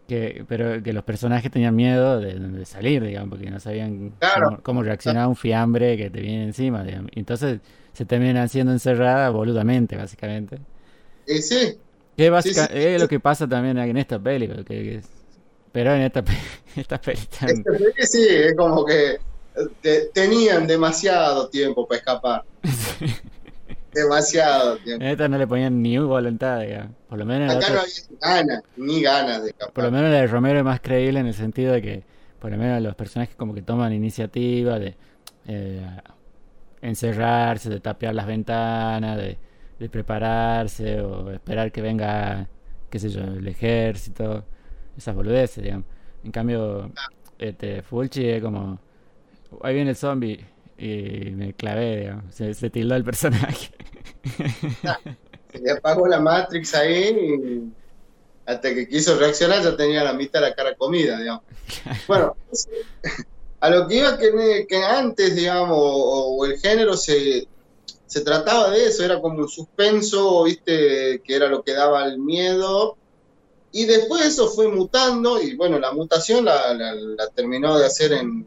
Que, 0.06 0.44
pero 0.48 0.82
que 0.82 0.92
los 0.92 1.04
personajes 1.04 1.50
tenían 1.52 1.74
miedo 1.74 2.18
de, 2.20 2.64
salir, 2.66 3.04
digamos, 3.04 3.30
porque 3.30 3.50
no 3.50 3.60
sabían 3.60 4.12
cómo, 4.62 4.82
reaccionar 4.82 5.24
a 5.24 5.28
un 5.28 5.36
fiambre 5.36 5.96
que 5.96 6.10
te 6.10 6.20
viene 6.20 6.44
encima, 6.44 6.82
digamos. 6.82 7.10
Y 7.14 7.20
entonces 7.20 7.60
se 7.92 8.04
terminan 8.04 8.48
siendo 8.48 8.72
encerradas 8.72 9.32
boludamente, 9.32 9.96
básicamente. 9.96 10.58
Y 11.26 11.40
sí. 11.40 11.78
Que 12.16 12.26
es 12.72 13.00
lo 13.00 13.08
que 13.08 13.20
pasa 13.20 13.48
también 13.48 13.78
en 13.78 13.96
esta 13.96 14.18
peli, 14.18 14.48
que, 14.64 15.00
pero 15.70 15.94
en 15.94 16.02
esta, 16.02 16.24
esta 16.76 17.00
peli 17.00 17.20
también. 17.38 17.64
sí, 17.98 18.26
es 18.28 18.54
como 18.56 18.84
que 18.84 19.16
eh, 19.84 20.10
tenían 20.12 20.66
demasiado 20.66 21.48
tiempo 21.48 21.86
para 21.86 21.98
escapar. 21.98 22.44
Demasiado 23.93 24.76
tiempo. 24.78 25.05
Esta 25.05 25.28
no 25.28 25.38
le 25.38 25.47
ponían 25.47 25.82
ni 25.82 25.99
voluntad, 25.99 26.61
digamos. 26.61 26.97
Por 27.09 27.18
lo 27.18 27.24
menos. 27.26 27.55
Acá 27.55 27.74
no 27.74 27.80
había 27.80 27.93
ganas, 28.20 28.62
ni 28.76 29.03
ganas 29.03 29.45
de 29.45 29.55
Por 29.72 29.84
lo 29.84 29.91
menos 29.91 30.11
la 30.11 30.20
de 30.20 30.26
Romero 30.26 30.59
es 30.59 30.64
más 30.64 30.80
creíble 30.80 31.20
en 31.20 31.26
el 31.26 31.34
sentido 31.34 31.72
de 31.72 31.82
que, 31.82 32.05
por 32.38 32.51
lo 32.51 32.57
menos, 32.57 32.80
los 32.82 32.95
personajes 32.95 33.34
como 33.36 33.55
que 33.55 33.62
toman 33.62 33.93
iniciativa 33.93 34.78
de 34.78 34.97
eh, 35.47 35.84
encerrarse, 36.82 37.68
de 37.68 37.80
tapear 37.80 38.14
las 38.14 38.26
ventanas, 38.26 39.16
de, 39.16 39.38
prepararse 39.91 41.01
o 41.01 41.30
esperar 41.32 41.72
que 41.72 41.80
venga, 41.80 42.47
qué 42.91 42.99
sé 42.99 43.09
yo, 43.09 43.22
el 43.22 43.49
ejército. 43.49 44.45
esas 44.97 45.14
boludeces, 45.14 45.64
digamos. 45.64 45.86
En 46.22 46.30
cambio, 46.30 46.93
este, 47.38 47.82
Fulci 47.82 48.28
es 48.28 48.43
como, 48.43 48.78
ahí 49.62 49.74
viene 49.74 49.91
el 49.91 49.97
zombie 49.97 50.45
y 50.81 51.31
me 51.33 51.53
clavé, 51.55 52.01
digamos, 52.01 52.35
se, 52.35 52.55
se 52.55 52.70
tildó 52.70 52.95
el 52.97 53.05
personaje. 53.05 53.70
Se 55.53 55.59
le 55.59 55.70
apagó 55.72 56.07
la 56.07 56.20
Matrix 56.20 56.74
ahí 56.74 57.09
y 57.09 57.72
hasta 58.47 58.74
que 58.74 58.89
quiso 58.89 59.18
reaccionar 59.18 59.62
ya 59.62 59.76
tenía 59.76 60.05
la 60.05 60.12
mitad 60.12 60.41
de 60.41 60.49
la 60.49 60.55
cara 60.55 60.74
comida, 60.74 61.18
digamos. 61.18 61.43
Bueno, 62.09 62.37
a 63.61 63.70
lo 63.70 63.87
que 63.87 63.97
iba 63.97 64.18
que, 64.18 64.66
que 64.68 64.76
antes, 64.83 65.37
digamos, 65.37 65.76
o, 65.78 66.37
o 66.37 66.45
el 66.47 66.59
género 66.59 66.97
se, 66.97 67.47
se 68.07 68.20
trataba 68.22 68.70
de 68.70 68.87
eso, 68.87 69.05
era 69.05 69.20
como 69.20 69.39
un 69.41 69.49
suspenso, 69.49 70.45
viste, 70.45 71.20
que 71.24 71.35
era 71.35 71.49
lo 71.49 71.62
que 71.62 71.72
daba 71.72 72.05
el 72.07 72.18
miedo. 72.18 72.97
Y 73.72 73.85
después 73.85 74.22
eso 74.24 74.49
fue 74.51 74.66
mutando, 74.68 75.41
y 75.41 75.55
bueno, 75.55 75.78
la 75.78 75.93
mutación 75.93 76.45
la, 76.45 76.74
la- 76.74 76.95
la 76.95 77.28
terminó 77.28 77.78
de 77.78 77.87
hacer 77.87 78.12
en 78.12 78.45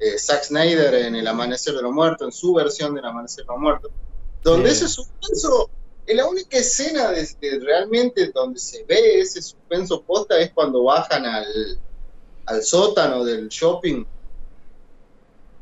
eh, 0.00 0.18
Zack 0.18 0.44
Snyder 0.44 0.94
en 0.94 1.14
El 1.14 1.26
Amanecer 1.26 1.74
de 1.74 1.82
los 1.82 1.92
Muertos, 1.92 2.26
en 2.26 2.32
su 2.32 2.54
versión 2.54 2.94
del 2.94 3.04
Amanecer 3.04 3.44
de 3.44 3.52
los 3.52 3.60
Muertos, 3.60 3.90
donde 4.42 4.70
Sí. 4.70 4.76
ese 4.84 4.88
suspenso, 4.88 5.70
es 6.06 6.16
la 6.16 6.26
única 6.26 6.56
escena 6.58 7.10
de, 7.10 7.28
de 7.40 7.60
realmente 7.60 8.30
donde 8.34 8.58
se 8.58 8.84
ve 8.84 9.20
ese 9.20 9.40
suspenso 9.42 10.02
posta 10.02 10.38
es 10.38 10.50
cuando 10.52 10.82
bajan 10.84 11.24
al, 11.26 11.78
al 12.46 12.62
sótano 12.62 13.24
del 13.24 13.48
shopping 13.48 14.04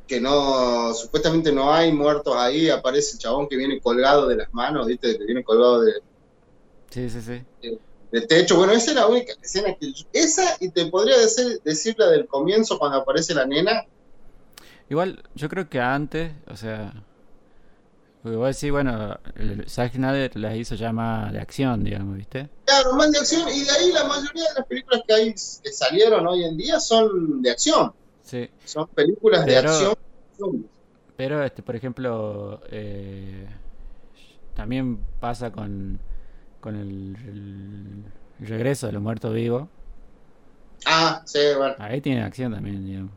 que 0.07 0.20
no, 0.20 0.95
supuestamente 0.95 1.53
no 1.53 1.70
hay 1.72 1.93
muertos 1.93 2.34
ahí, 2.34 2.70
aparece 2.70 3.12
el 3.12 3.18
chabón 3.18 3.47
que 3.47 3.57
viene 3.57 3.78
colgado 3.78 4.26
de 4.26 4.36
las 4.36 4.55
manos, 4.55 4.86
¿viste? 4.86 5.18
Que 5.18 5.24
viene 5.24 5.45
colgado 5.45 5.82
de, 5.82 5.93
Sí, 6.89 7.11
sí, 7.11 7.20
sí. 7.20 7.78
de 8.11 8.20
techo. 8.22 8.57
Bueno, 8.57 8.72
esa 8.72 8.93
es 8.93 8.97
la 8.97 9.07
única 9.07 9.34
escena 9.43 9.74
que... 9.78 9.93
esa, 10.14 10.57
y 10.61 10.70
te 10.70 10.86
podría 10.86 11.18
decir, 11.18 11.61
decir 11.62 11.95
la 11.99 12.07
del 12.07 12.26
comienzo 12.26 12.78
cuando 12.78 12.97
aparece 12.97 13.34
la 13.34 13.45
nena. 13.45 13.84
Igual, 14.91 15.22
yo 15.34 15.49
creo 15.49 15.68
que 15.68 15.80
antes, 15.80 16.32
o 16.49 16.57
sea, 16.57 16.93
porque 18.22 18.36
vos 18.36 18.55
decís, 18.55 18.70
bueno, 18.72 19.18
el 19.36 19.68
Zack 19.68 19.95
Snyder 19.95 20.36
las 20.36 20.57
hizo 20.57 20.74
ya 20.74 20.93
más 20.93 21.32
de 21.32 21.41
acción, 21.41 21.84
digamos, 21.84 22.16
¿viste? 22.16 22.49
Claro, 22.64 22.95
más 22.95 23.12
de 23.12 23.18
acción, 23.18 23.49
y 23.49 23.62
de 23.64 23.70
ahí 23.70 23.93
la 23.93 24.05
mayoría 24.05 24.45
de 24.49 24.55
las 24.57 24.66
películas 24.66 25.03
que 25.07 25.14
hay, 25.14 25.32
que 25.34 25.72
salieron 25.72 26.26
hoy 26.26 26.45
en 26.45 26.57
día 26.57 26.80
son 26.80 27.41
de 27.43 27.51
acción. 27.51 27.93
Sí. 28.22 28.49
Son 28.64 28.86
películas 28.89 29.47
de 29.47 29.57
acción. 29.59 29.95
Pero, 31.16 31.43
este, 31.43 31.62
por 31.62 31.74
ejemplo, 31.76 32.61
eh, 32.70 33.47
también 34.55 34.99
pasa 35.20 35.51
con, 35.53 35.99
con 36.61 36.76
el, 36.76 37.16
el- 37.26 38.05
el 38.41 38.47
regreso 38.47 38.86
de 38.86 38.93
los 38.93 39.03
muertos 39.03 39.34
vivos. 39.34 39.68
Ah, 40.86 41.22
sí, 41.24 41.39
bueno. 41.57 41.74
Ahí 41.78 42.01
tiene 42.01 42.22
acción 42.22 42.53
también, 42.53 42.84
digamos. 42.84 43.11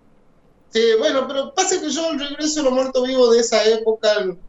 Sí, 0.71 0.81
bueno, 0.97 1.27
pero 1.27 1.53
pasa 1.53 1.79
que 1.81 1.89
yo 1.89 2.11
el 2.11 2.19
regreso 2.19 2.59
de 2.61 2.63
los 2.65 2.73
muertos 2.73 3.05
vivos 3.07 3.33
de 3.33 3.39
esa 3.41 3.63
época, 3.65 4.13
al, 4.13 4.39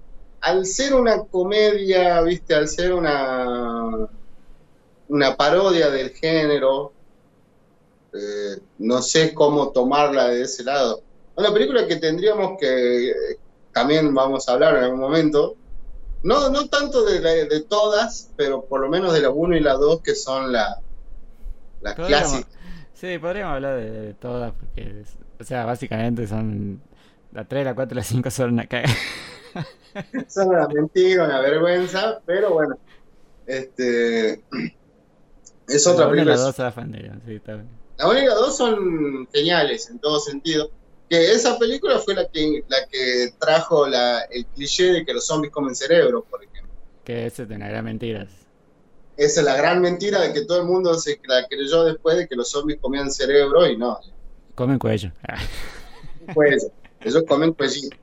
al 0.41 0.67
ser 0.67 0.95
una 0.95 1.25
comedia, 1.27 2.21
viste, 2.23 2.55
al 2.55 2.69
ser 2.69 2.93
una, 2.93 4.09
una 5.09 5.37
parodia 5.37 5.91
del 5.91 6.11
género, 6.11 6.97
eh, 8.13 8.57
no 8.79 9.03
sé 9.03 9.35
cómo 9.35 9.73
tomarla 9.73 10.29
de 10.29 10.43
ese 10.43 10.65
lado. 10.65 11.03
Una 11.35 11.53
película 11.53 11.87
que 11.87 11.97
tendríamos 11.97 12.53
que, 12.61 13.11
eh, 13.11 13.15
también 13.73 14.13
vamos 14.15 14.49
a 14.49 14.53
hablar 14.53 14.77
en 14.77 14.85
algún 14.85 15.01
momento, 15.01 15.57
no, 16.23 16.51
no 16.51 16.69
tanto 16.69 17.05
de, 17.05 17.21
la- 17.21 17.31
de 17.33 17.65
todas, 17.65 18.33
pero 18.37 18.67
por 18.67 18.81
lo 18.83 18.89
menos 18.91 19.13
de 19.13 19.21
la 19.23 19.31
1 19.31 19.57
y 19.57 19.61
la 19.61 19.75
2, 19.75 20.03
que 20.03 20.15
son 20.15 20.53
la, 20.53 20.77
las 21.81 21.95
clásicas. 21.97 22.53
sí, 22.95 23.19
podríamos 23.19 23.55
hablar 23.55 23.77
de, 23.79 23.91
de 23.91 24.15
todas, 24.15 24.53
porque, 24.55 25.01
es- 25.01 25.19
o 25.43 25.45
sea, 25.45 25.65
básicamente 25.65 26.27
son 26.27 26.81
la 27.33 27.45
3, 27.45 27.65
la 27.65 27.75
4 27.75 27.95
y 27.95 27.97
la 27.97 28.05
5 28.05 28.31
son 28.31 28.53
una 28.53 28.67
caga. 28.67 28.89
Son 30.27 30.49
una 30.49 30.67
mentira, 30.69 31.25
una 31.27 31.41
vergüenza, 31.41 32.19
pero 32.25 32.55
bueno, 32.55 32.79
este 33.47 34.43
es 35.69 35.87
otra 35.87 36.07
La 36.07 36.11
película. 36.11 36.37
la 36.37 36.41
2 36.41 36.57
zafan, 36.57 36.93
digamos, 36.93 37.23
sí, 37.27 37.35
está 37.35 37.57
bien. 37.57 37.69
La 37.99 38.09
única 38.09 38.35
dos 38.35 38.57
son 38.57 39.29
geniales 39.33 39.91
en 39.91 39.99
todo 39.99 40.19
sentido. 40.19 40.71
Que 41.11 41.33
esa 41.33 41.59
película 41.59 41.99
fue 41.99 42.15
la 42.15 42.27
que 42.27 42.65
la 42.69 42.87
que 42.91 43.35
trajo 43.39 43.87
la, 43.87 44.23
el 44.31 44.47
cliché 44.47 44.93
de 44.93 45.05
que 45.05 45.13
los 45.13 45.27
zombies 45.27 45.53
comen 45.53 45.77
cerebro, 45.77 46.25
por 46.25 46.43
ejemplo. 46.43 46.73
Que 47.05 47.27
esa 47.27 47.43
es 47.43 47.51
una 47.51 47.69
gran 47.69 47.85
mentira. 47.85 48.27
Esa 49.19 49.41
es 49.41 49.47
la 49.47 49.57
gran 49.57 49.83
mentira 49.83 50.21
de 50.23 50.33
que 50.33 50.47
todo 50.47 50.59
el 50.63 50.67
mundo 50.67 50.95
se 50.95 51.21
la 51.27 51.47
creyó 51.47 51.85
después 51.85 52.17
de 52.17 52.27
que 52.27 52.35
los 52.35 52.51
zombies 52.51 52.81
comían 52.81 53.11
cerebro 53.13 53.67
y 53.67 53.77
no, 53.77 54.01
Comen 54.55 54.79
cuello. 54.79 55.11
Pues 56.35 56.71
ellos 57.01 57.25
comen 57.27 57.53
cuellito. 57.53 57.97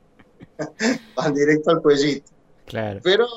Van 1.15 1.33
directo 1.33 1.71
al 1.71 1.81
cuellito. 1.81 2.29
claro. 2.65 2.99
Pero, 3.01 3.27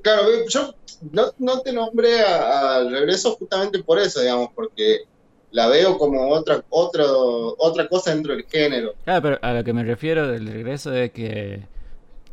claro, 0.00 0.22
yo 0.48 0.72
no, 1.10 1.32
no 1.38 1.60
te 1.60 1.72
nombré 1.72 2.20
al 2.22 2.90
regreso 2.90 3.34
justamente 3.34 3.82
por 3.82 3.98
eso, 3.98 4.20
digamos, 4.20 4.50
porque 4.54 5.00
la 5.50 5.66
veo 5.68 5.98
como 5.98 6.28
otra, 6.28 6.64
otro, 6.70 7.56
otra 7.58 7.88
cosa 7.88 8.14
dentro 8.14 8.34
del 8.34 8.44
género. 8.44 8.94
Claro, 9.04 9.22
pero 9.22 9.38
a 9.42 9.52
lo 9.54 9.64
que 9.64 9.72
me 9.72 9.82
refiero 9.84 10.28
del 10.28 10.46
regreso 10.46 10.94
es 10.94 11.10
que, 11.12 11.62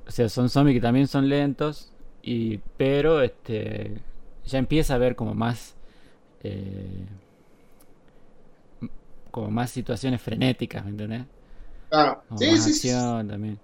o 0.07 0.11
sea, 0.11 0.29
son 0.29 0.49
zombies 0.49 0.75
que 0.75 0.81
también 0.81 1.07
son 1.07 1.29
lentos, 1.29 1.91
y 2.21 2.59
pero 2.77 3.21
este 3.21 4.01
ya 4.45 4.59
empieza 4.59 4.93
a 4.93 4.95
haber 4.97 5.15
como 5.15 5.33
más, 5.33 5.75
eh, 6.43 7.05
como 9.33 9.51
más 9.51 9.71
situaciones 9.71 10.21
frenéticas, 10.21 10.85
¿me 10.85 10.91
entendés? 10.91 11.23
Claro, 11.89 12.23
Como 12.27 12.39
sí, 12.39 12.45
más 12.45 12.73
sí, 12.73 12.89
también. 13.27 13.59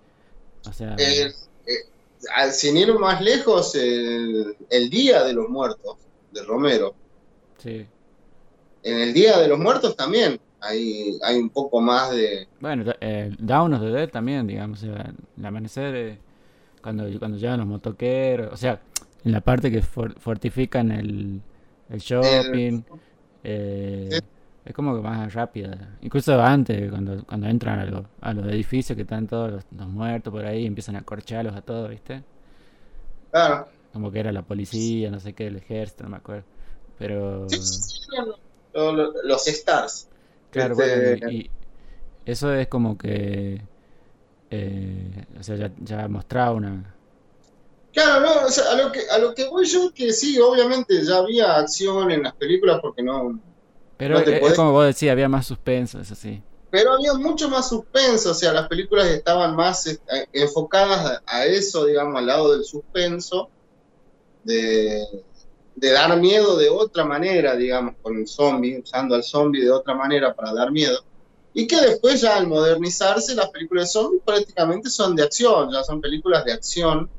O 0.65 0.73
sea, 0.73 0.95
Eh, 0.97 1.31
eh, 1.65 2.51
sin 2.51 2.77
ir 2.77 2.93
más 2.99 3.21
lejos, 3.21 3.75
el, 3.75 4.55
el 4.69 4.89
Día 4.89 5.23
de 5.23 5.33
los 5.33 5.49
Muertos 5.49 5.97
de 6.31 6.43
Romero. 6.43 6.95
sí. 7.57 7.87
En 8.83 8.99
el 8.99 9.13
Día 9.13 9.37
de 9.39 9.47
los 9.47 9.57
Muertos 9.57 9.95
también 9.95 10.39
hay, 10.59 11.17
hay 11.23 11.37
un 11.37 11.49
poco 11.49 11.79
más 11.79 12.11
de... 12.11 12.47
Bueno, 12.59 12.91
eh, 12.99 13.33
Dawn 13.39 13.73
of 13.73 13.81
the 13.81 13.87
Dead 13.89 14.09
también, 14.09 14.45
digamos, 14.47 14.83
el 14.83 15.45
amanecer, 15.45 15.95
eh, 15.95 16.19
cuando, 16.81 17.05
cuando 17.19 17.37
llegan 17.37 17.59
los 17.59 17.67
motoqueros, 17.67 18.53
o 18.53 18.57
sea, 18.57 18.81
en 19.23 19.31
la 19.33 19.41
parte 19.41 19.71
que 19.71 19.81
for- 19.81 20.19
fortifican 20.19 20.91
el, 20.91 21.41
el 21.89 21.99
shopping, 21.99 22.83
eh, 23.43 24.19
Sí. 24.19 24.38
Es 24.69 24.75
como 24.75 24.95
que 24.95 25.01
más 25.01 25.33
rápida. 25.33 25.97
Incluso 26.01 26.41
antes, 26.41 26.89
cuando, 26.91 27.25
cuando 27.25 27.47
entran 27.47 27.79
a, 27.79 27.85
los- 27.85 28.05
a 28.21 28.33
los 28.33 28.45
edificios 28.47 28.95
que 28.95 29.03
están 29.03 29.27
todos 29.27 29.51
los, 29.51 29.65
los 29.77 29.87
muertos 29.89 30.31
por 30.33 30.45
ahí, 30.45 30.65
empiezan 30.65 30.95
a 30.97 31.03
corcharlos 31.03 31.55
a 31.55 31.61
todos, 31.61 31.89
¿viste? 31.89 32.23
Claro, 33.31 33.69
Como 33.93 34.11
que 34.11 34.19
era 34.19 34.31
la 34.31 34.43
policía, 34.43 35.09
no 35.11 35.19
sé 35.19 35.33
qué, 35.33 35.47
el 35.47 35.57
ejército, 35.57 36.03
no 36.03 36.09
me 36.11 36.17
acuerdo. 36.17 36.45
Pero, 36.97 37.17
sí, 37.47 37.57
sí, 37.61 37.81
sí, 37.81 37.99
eran 38.13 38.27
lo- 38.73 38.91
lo- 38.93 39.13
los 39.23 39.47
Stars. 39.47 40.09
claro, 40.51 40.75
Este, 40.75 40.75
bueno, 40.75 40.97
y, 40.99 41.23
y 41.45 41.51
eso 42.25 42.53
es 42.53 42.67
como 42.67 42.97
que, 42.97 43.61
eh, 44.51 45.25
o 45.39 45.43
sea, 45.43 45.55
ya, 45.57 45.73
ya 45.79 46.07
mostraba 46.07 46.53
una... 46.53 46.95
Claro, 47.91 48.21
no, 48.21 48.45
o 48.45 48.49
sea, 48.49 48.71
a 48.71 48.75
lo 48.75 48.91
que 48.91 49.01
a 49.09 49.17
lo 49.17 49.33
que 49.33 49.47
voy 49.47 49.65
yo 49.65 49.91
que 49.93 50.13
sí, 50.13 50.39
obviamente 50.39 51.03
ya 51.03 51.17
había 51.17 51.55
acción 51.57 52.11
en 52.11 52.23
las 52.23 52.35
películas 52.35 52.79
porque 52.81 53.01
no, 53.03 53.41
Pero 53.99 54.15
No 54.15 54.21
es, 54.21 54.27
es 54.27 54.41
podés- 54.41 54.55
como 54.55 54.71
vos 54.71 54.85
decías, 54.85 55.11
había 55.11 55.29
más 55.29 55.45
suspenso, 55.45 55.99
eso 55.99 56.15
sí. 56.15 56.41
pero 56.71 56.93
había 56.93 57.13
mucho 57.13 57.49
más 57.49 57.69
suspenso, 57.69 58.31
o 58.31 58.33
sea, 58.33 58.53
las 58.53 58.67
películas 58.67 59.07
estaban 59.07 59.55
más 59.55 59.85
eh, 59.87 59.99
enfocadas 60.33 61.21
a, 61.25 61.45
eso, 61.45 61.85
digamos, 61.85 62.15
al 62.17 62.25
lado 62.27 62.51
del 62.53 62.63
suspenso, 62.63 63.49
de, 64.43 65.03
de 65.75 65.91
dar 65.91 66.17
miedo 66.19 66.57
de 66.57 66.69
otra 66.69 67.03
manera, 67.05 67.55
digamos, 67.55 67.95
con 68.01 68.17
el 68.17 68.27
zombie, 68.27 68.79
usando 68.79 69.15
al 69.15 69.23
zombie 69.23 69.61
de 69.63 69.71
otra 69.71 69.93
manera 69.95 70.33
para 70.33 70.53
dar 70.53 70.71
miedo. 70.71 70.99
Y 71.53 71.67
que 71.67 71.81
después 71.81 72.21
ya 72.21 72.37
al 72.37 72.47
modernizarse 72.47 73.35
las 73.35 73.49
películas 73.49 73.85
de 73.85 73.99
zombies 73.99 74.21
prácticamente 74.23 74.89
son 74.89 75.15
de 75.15 75.23
acción, 75.23 75.71
ya 75.73 75.83
son 75.83 75.99
películas 75.99 76.45
de 76.45 76.53
acción 76.53 77.09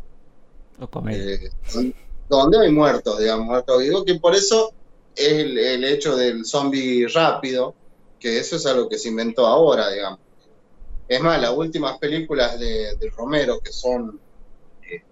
O 0.80 0.86
comedia. 0.88 1.34
eh, 1.34 1.50
don- 1.74 1.94
donde 2.28 2.60
hay 2.60 2.70
muertos, 2.70 3.18
digamos, 3.18 3.46
muertos 3.46 3.80
vivos, 3.82 4.04
que 4.04 4.14
por 4.14 4.34
eso 4.36 4.72
es 5.16 5.32
el, 5.32 5.58
el 5.58 5.84
hecho 5.84 6.16
del 6.16 6.44
zombie 6.44 7.06
rápido, 7.08 7.74
que 8.18 8.38
eso 8.38 8.56
es 8.56 8.66
algo 8.66 8.88
que 8.88 8.98
se 8.98 9.08
inventó 9.08 9.46
ahora, 9.46 9.90
digamos. 9.90 10.18
Es 11.08 11.20
más, 11.20 11.40
las 11.40 11.50
últimas 11.52 11.98
películas 11.98 12.58
de, 12.60 12.96
de 12.96 13.10
Romero, 13.10 13.58
que 13.60 13.72
son, 13.72 14.20
eh, 14.88 15.02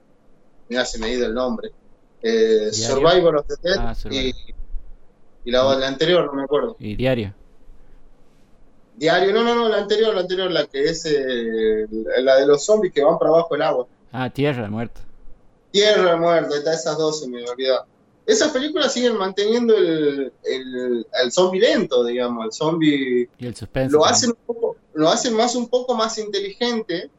mira, 0.68 0.84
se 0.84 0.99
me 0.99 1.07
ha 1.07 1.11
ido 1.11 1.26
el 1.26 1.34
nombre, 1.34 1.70
eh. 2.22 2.70
Survivor 2.72 3.36
of 3.36 3.46
the 3.46 3.55
Dead 3.62 3.76
Ah, 3.78 3.94
y, 4.11 4.32
y 5.44 5.51
la, 5.51 5.74
la 5.74 5.88
anterior, 5.88 6.26
no 6.26 6.34
me 6.34 6.44
acuerdo. 6.44 6.76
Y 6.78 6.94
diario. 6.96 7.34
Diario, 8.96 9.32
no, 9.32 9.44
no, 9.44 9.55
no, 9.55 9.68
la 9.68 9.78
anterior, 9.78 10.12
la 10.14 10.22
anterior, 10.22 10.51
la 10.51 10.66
que 10.66 10.84
es 10.84 11.05
eh, 11.07 11.86
la 12.20 12.36
de 12.36 12.46
los 12.46 12.64
zombies 12.64 12.92
que 12.92 13.03
van 13.03 13.18
para 13.18 13.30
abajo 13.30 13.55
del 13.55 13.62
agua. 13.62 13.86
Ah, 14.12 14.28
Tierra 14.30 14.62
de 14.62 14.68
Muertos. 14.68 15.03
Tierra 15.70 16.16
muerta, 16.16 16.57
está 16.57 16.72
esas 16.74 16.96
dos 16.96 17.20
se 17.20 17.28
me 17.28 17.49
olvidó. 17.49 17.84
Esas 18.28 18.52
películas 18.52 18.92
siguen 18.92 19.16
manteniendo 19.16 19.74
el, 19.74 20.30
el, 20.44 21.06
el 21.24 21.32
zombie 21.32 21.60
lento, 21.60 22.04
digamos, 22.04 22.44
el 22.44 22.52
zombie... 22.52 23.30
Y 23.38 23.46
el 23.46 23.56
suspenso. 23.56 23.96
Lo 23.96 24.04
hacen, 24.04 24.30
un 24.30 24.36
poco, 24.46 24.76
lo 24.92 25.08
hacen 25.08 25.32
más 25.32 25.54
un 25.54 25.68
poco 25.68 25.94
más 25.94 26.18
inteligente 26.18 27.10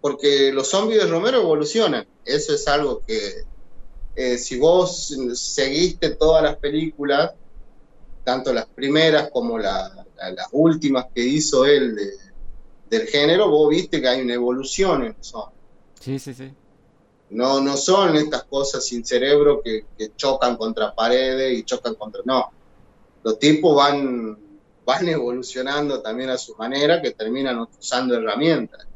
porque 0.00 0.52
los 0.52 0.66
zombies 0.66 1.04
de 1.04 1.06
Romero 1.08 1.40
evolucionan. 1.40 2.04
Eso 2.24 2.52
es 2.52 2.66
algo 2.66 3.00
que 3.06 3.44
eh, 4.16 4.36
si 4.36 4.58
vos 4.58 5.16
seguiste 5.34 6.10
todas 6.10 6.42
las 6.42 6.56
películas, 6.56 7.30
tanto 8.24 8.52
las 8.52 8.66
primeras 8.66 9.30
como 9.30 9.56
la, 9.56 10.04
la, 10.16 10.30
las 10.32 10.48
últimas 10.50 11.06
que 11.14 11.22
hizo 11.22 11.64
él 11.64 11.94
de, 11.94 12.10
del 12.90 13.06
género, 13.06 13.48
vos 13.48 13.70
viste 13.70 14.02
que 14.02 14.08
hay 14.08 14.20
una 14.20 14.34
evolución 14.34 15.04
en 15.04 15.14
los 15.16 15.28
zombies. 15.28 15.60
Sí, 16.00 16.18
sí, 16.18 16.34
sí. 16.34 16.50
No, 17.34 17.60
no 17.60 17.76
son 17.76 18.14
estas 18.14 18.44
cosas 18.44 18.86
sin 18.86 19.04
cerebro 19.04 19.60
que, 19.60 19.84
que, 19.98 20.12
chocan 20.14 20.56
contra 20.56 20.94
paredes 20.94 21.58
y 21.58 21.64
chocan 21.64 21.96
contra... 21.96 22.20
No, 22.24 22.50
los 23.24 23.40
tipos 23.40 23.74
van, 23.74 24.38
van 24.86 25.08
evolucionando 25.08 26.00
también 26.00 26.30
a 26.30 26.38
su 26.38 26.54
manera 26.54 27.02
que 27.02 27.10
terminan 27.10 27.58
usando 27.58 28.14
herramientas. 28.14 28.86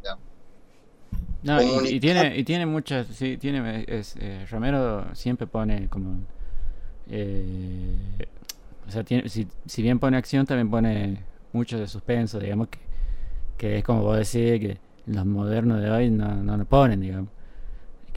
No, 1.43 1.63
y, 1.63 1.95
y, 1.95 2.01
tiene, 2.01 2.37
y 2.37 2.45
tiene 2.45 2.67
muchas, 2.67 3.07
sí, 3.09 3.37
tiene, 3.39 3.85
es, 3.89 4.15
eh, 4.19 4.47
Romero 4.51 5.07
siempre 5.15 5.47
pone 5.47 5.89
como... 5.89 6.21
Eh, 7.09 7.97
o 8.87 8.91
sea, 8.91 9.03
tiene, 9.03 9.29
si, 9.29 9.49
si, 9.67 9.83
bien 9.83 9.99
pone 9.99 10.17
acción, 10.17 10.47
también 10.47 10.71
pone 10.71 11.25
mucho 11.53 11.79
de 11.79 11.89
suspenso, 11.89 12.39
digamos, 12.39 12.69
que, 12.69 12.79
que 13.57 13.79
es 13.79 13.85
como 13.85 14.03
vos 14.03 14.17
decís, 14.17 14.61
que 14.61 14.79
los 15.07 15.27
modernos 15.27 15.81
de 15.81 15.91
hoy 15.91 16.11
no, 16.11 16.35
no 16.37 16.57
lo 16.57 16.65
ponen, 16.65 17.01
digamos. 17.01 17.31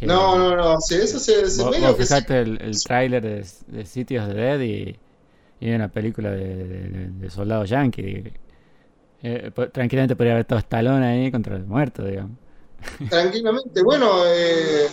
Que, 0.01 0.07
no, 0.07 0.35
no, 0.35 0.55
no, 0.55 0.81
sí, 0.81 0.95
eso 0.95 1.19
se, 1.19 1.47
se 1.47 1.61
vos, 1.61 1.79
vos 1.79 1.95
fijate 1.95 2.39
el, 2.39 2.59
el 2.59 2.83
tráiler 2.83 3.21
de, 3.21 3.45
de 3.67 4.33
Dead 4.33 4.59
y, 4.61 4.97
y 5.59 5.71
una 5.71 5.89
película 5.89 6.31
de, 6.31 6.55
de, 6.55 7.07
de 7.11 7.29
soldado 7.29 7.65
yankee. 7.65 8.33
Eh, 9.21 9.51
tranquilamente 9.71 10.15
podría 10.15 10.33
haber 10.33 10.45
todo 10.45 10.57
Stallone 10.57 11.05
ahí 11.05 11.31
contra 11.31 11.55
el 11.55 11.65
muerto, 11.65 12.03
digamos. 12.03 12.31
Tranquilamente, 13.11 13.83
bueno, 13.83 14.23
eh, 14.25 14.87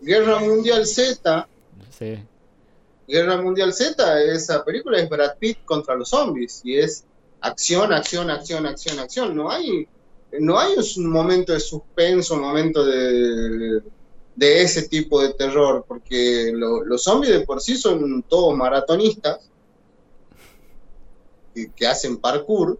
Guerra 0.00 0.40
Mundial 0.40 0.86
Z. 0.86 1.46
Sí. 1.96 2.18
Guerra 3.06 3.40
Mundial 3.40 3.72
Z, 3.72 4.24
esa 4.24 4.64
película 4.64 4.98
es 4.98 5.08
Brad 5.08 5.36
Pitt 5.38 5.64
contra 5.64 5.94
los 5.94 6.08
zombies 6.08 6.62
y 6.64 6.78
es 6.78 7.04
acción, 7.42 7.92
acción, 7.92 8.28
acción, 8.28 8.66
acción, 8.66 8.98
acción. 8.98 9.36
No 9.36 9.52
hay, 9.52 9.86
no 10.40 10.58
hay 10.58 10.72
un 10.96 11.06
momento 11.06 11.52
de 11.52 11.60
suspenso, 11.60 12.34
un 12.34 12.40
momento 12.40 12.84
de, 12.84 13.82
de 14.34 14.62
ese 14.62 14.88
tipo 14.88 15.20
de 15.22 15.34
terror, 15.34 15.84
porque 15.86 16.50
lo, 16.54 16.84
los 16.84 17.02
zombies 17.02 17.32
de 17.32 17.46
por 17.46 17.60
sí 17.60 17.76
son 17.76 18.22
todos 18.22 18.56
maratonistas 18.56 19.50
que, 21.54 21.70
que 21.72 21.86
hacen 21.86 22.16
parkour. 22.16 22.78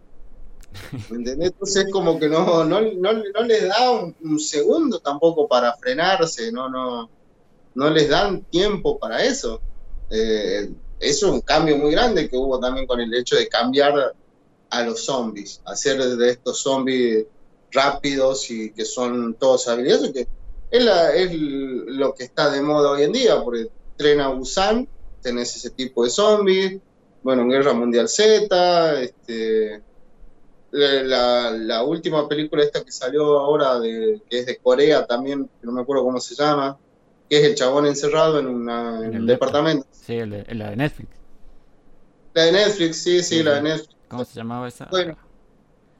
¿Me 1.09 1.17
entendés? 1.17 1.51
Entonces 1.51 1.85
como 1.91 2.19
que 2.19 2.27
no, 2.27 2.63
no, 2.63 2.81
no, 2.81 3.13
no 3.13 3.41
les 3.43 3.67
da 3.67 3.91
un, 3.91 4.15
un, 4.23 4.39
segundo 4.39 4.99
tampoco 4.99 5.47
para 5.47 5.75
frenarse, 5.77 6.51
no, 6.51 6.67
no, 6.67 7.09
no 7.75 7.89
les 7.91 8.09
dan 8.09 8.41
tiempo 8.45 8.97
para 8.97 9.23
eso. 9.23 9.61
Eh, 10.09 10.71
eso 10.99 11.27
es 11.27 11.33
un 11.33 11.41
cambio 11.41 11.77
muy 11.77 11.91
grande 11.91 12.29
que 12.29 12.37
hubo 12.37 12.59
también 12.59 12.87
con 12.87 12.99
el 12.99 13.13
hecho 13.13 13.35
de 13.35 13.47
cambiar 13.47 14.15
a 14.69 14.83
los 14.83 15.05
zombies, 15.05 15.61
hacer 15.65 16.01
de 16.01 16.29
estos 16.29 16.59
zombies 16.61 17.25
rápidos 17.71 18.49
y 18.49 18.71
que 18.71 18.85
son 18.85 19.35
todos 19.35 19.67
habilidosos, 19.67 20.11
que 20.11 20.27
es, 20.73 20.83
la, 20.83 21.13
es 21.13 21.31
lo 21.31 22.15
que 22.15 22.23
está 22.23 22.49
de 22.49 22.59
moda 22.61 22.89
hoy 22.89 23.03
en 23.03 23.11
día, 23.11 23.39
porque 23.43 23.69
Tren 23.95 24.19
a 24.19 24.29
Busan, 24.29 24.87
tenés 25.21 25.55
ese 25.55 25.69
tipo 25.69 26.03
de 26.03 26.09
zombies, 26.09 26.81
bueno, 27.21 27.43
en 27.43 27.49
Guerra 27.49 27.73
Mundial 27.73 28.09
Z, 28.09 28.99
este, 28.99 29.83
la, 30.71 31.51
la, 31.51 31.83
última 31.83 32.27
película 32.27 32.63
esta 32.63 32.83
que 32.83 32.91
salió 32.91 33.37
ahora, 33.37 33.79
de, 33.79 34.19
que 34.27 34.39
es 34.39 34.47
de 34.47 34.57
Corea 34.57 35.05
también, 35.05 35.47
que 35.61 35.67
no 35.67 35.73
me 35.73 35.81
acuerdo 35.81 36.05
cómo 36.05 36.19
se 36.19 36.33
llama, 36.33 36.75
que 37.29 37.37
es 37.37 37.43
el 37.43 37.53
chabón 37.53 37.85
encerrado 37.85 38.39
en, 38.39 38.47
una, 38.47 38.97
en, 38.97 39.13
en 39.13 39.21
un 39.21 39.27
departamento. 39.27 39.85
Sí, 39.91 40.15
el 40.15 40.31
de, 40.31 40.55
la 40.55 40.71
de 40.71 40.75
Netflix. 40.75 41.09
La 42.33 42.45
de 42.45 42.51
Netflix, 42.51 42.97
sí, 42.97 43.19
sí, 43.19 43.23
sí, 43.23 43.43
la 43.43 43.55
de 43.55 43.61
Netflix. 43.61 43.95
¿Cómo 44.07 44.25
se 44.25 44.33
llamaba 44.33 44.67
esa? 44.67 44.85
Bueno. 44.85 45.15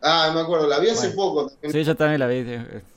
Ah, 0.01 0.31
me 0.33 0.41
acuerdo, 0.41 0.65
la 0.67 0.79
vi 0.79 0.89
hace 0.89 1.09
bueno. 1.09 1.15
poco. 1.15 1.51
Sí, 1.71 1.83
yo 1.83 1.95
también 1.95 2.19
la 2.19 2.27
vi, 2.27 2.43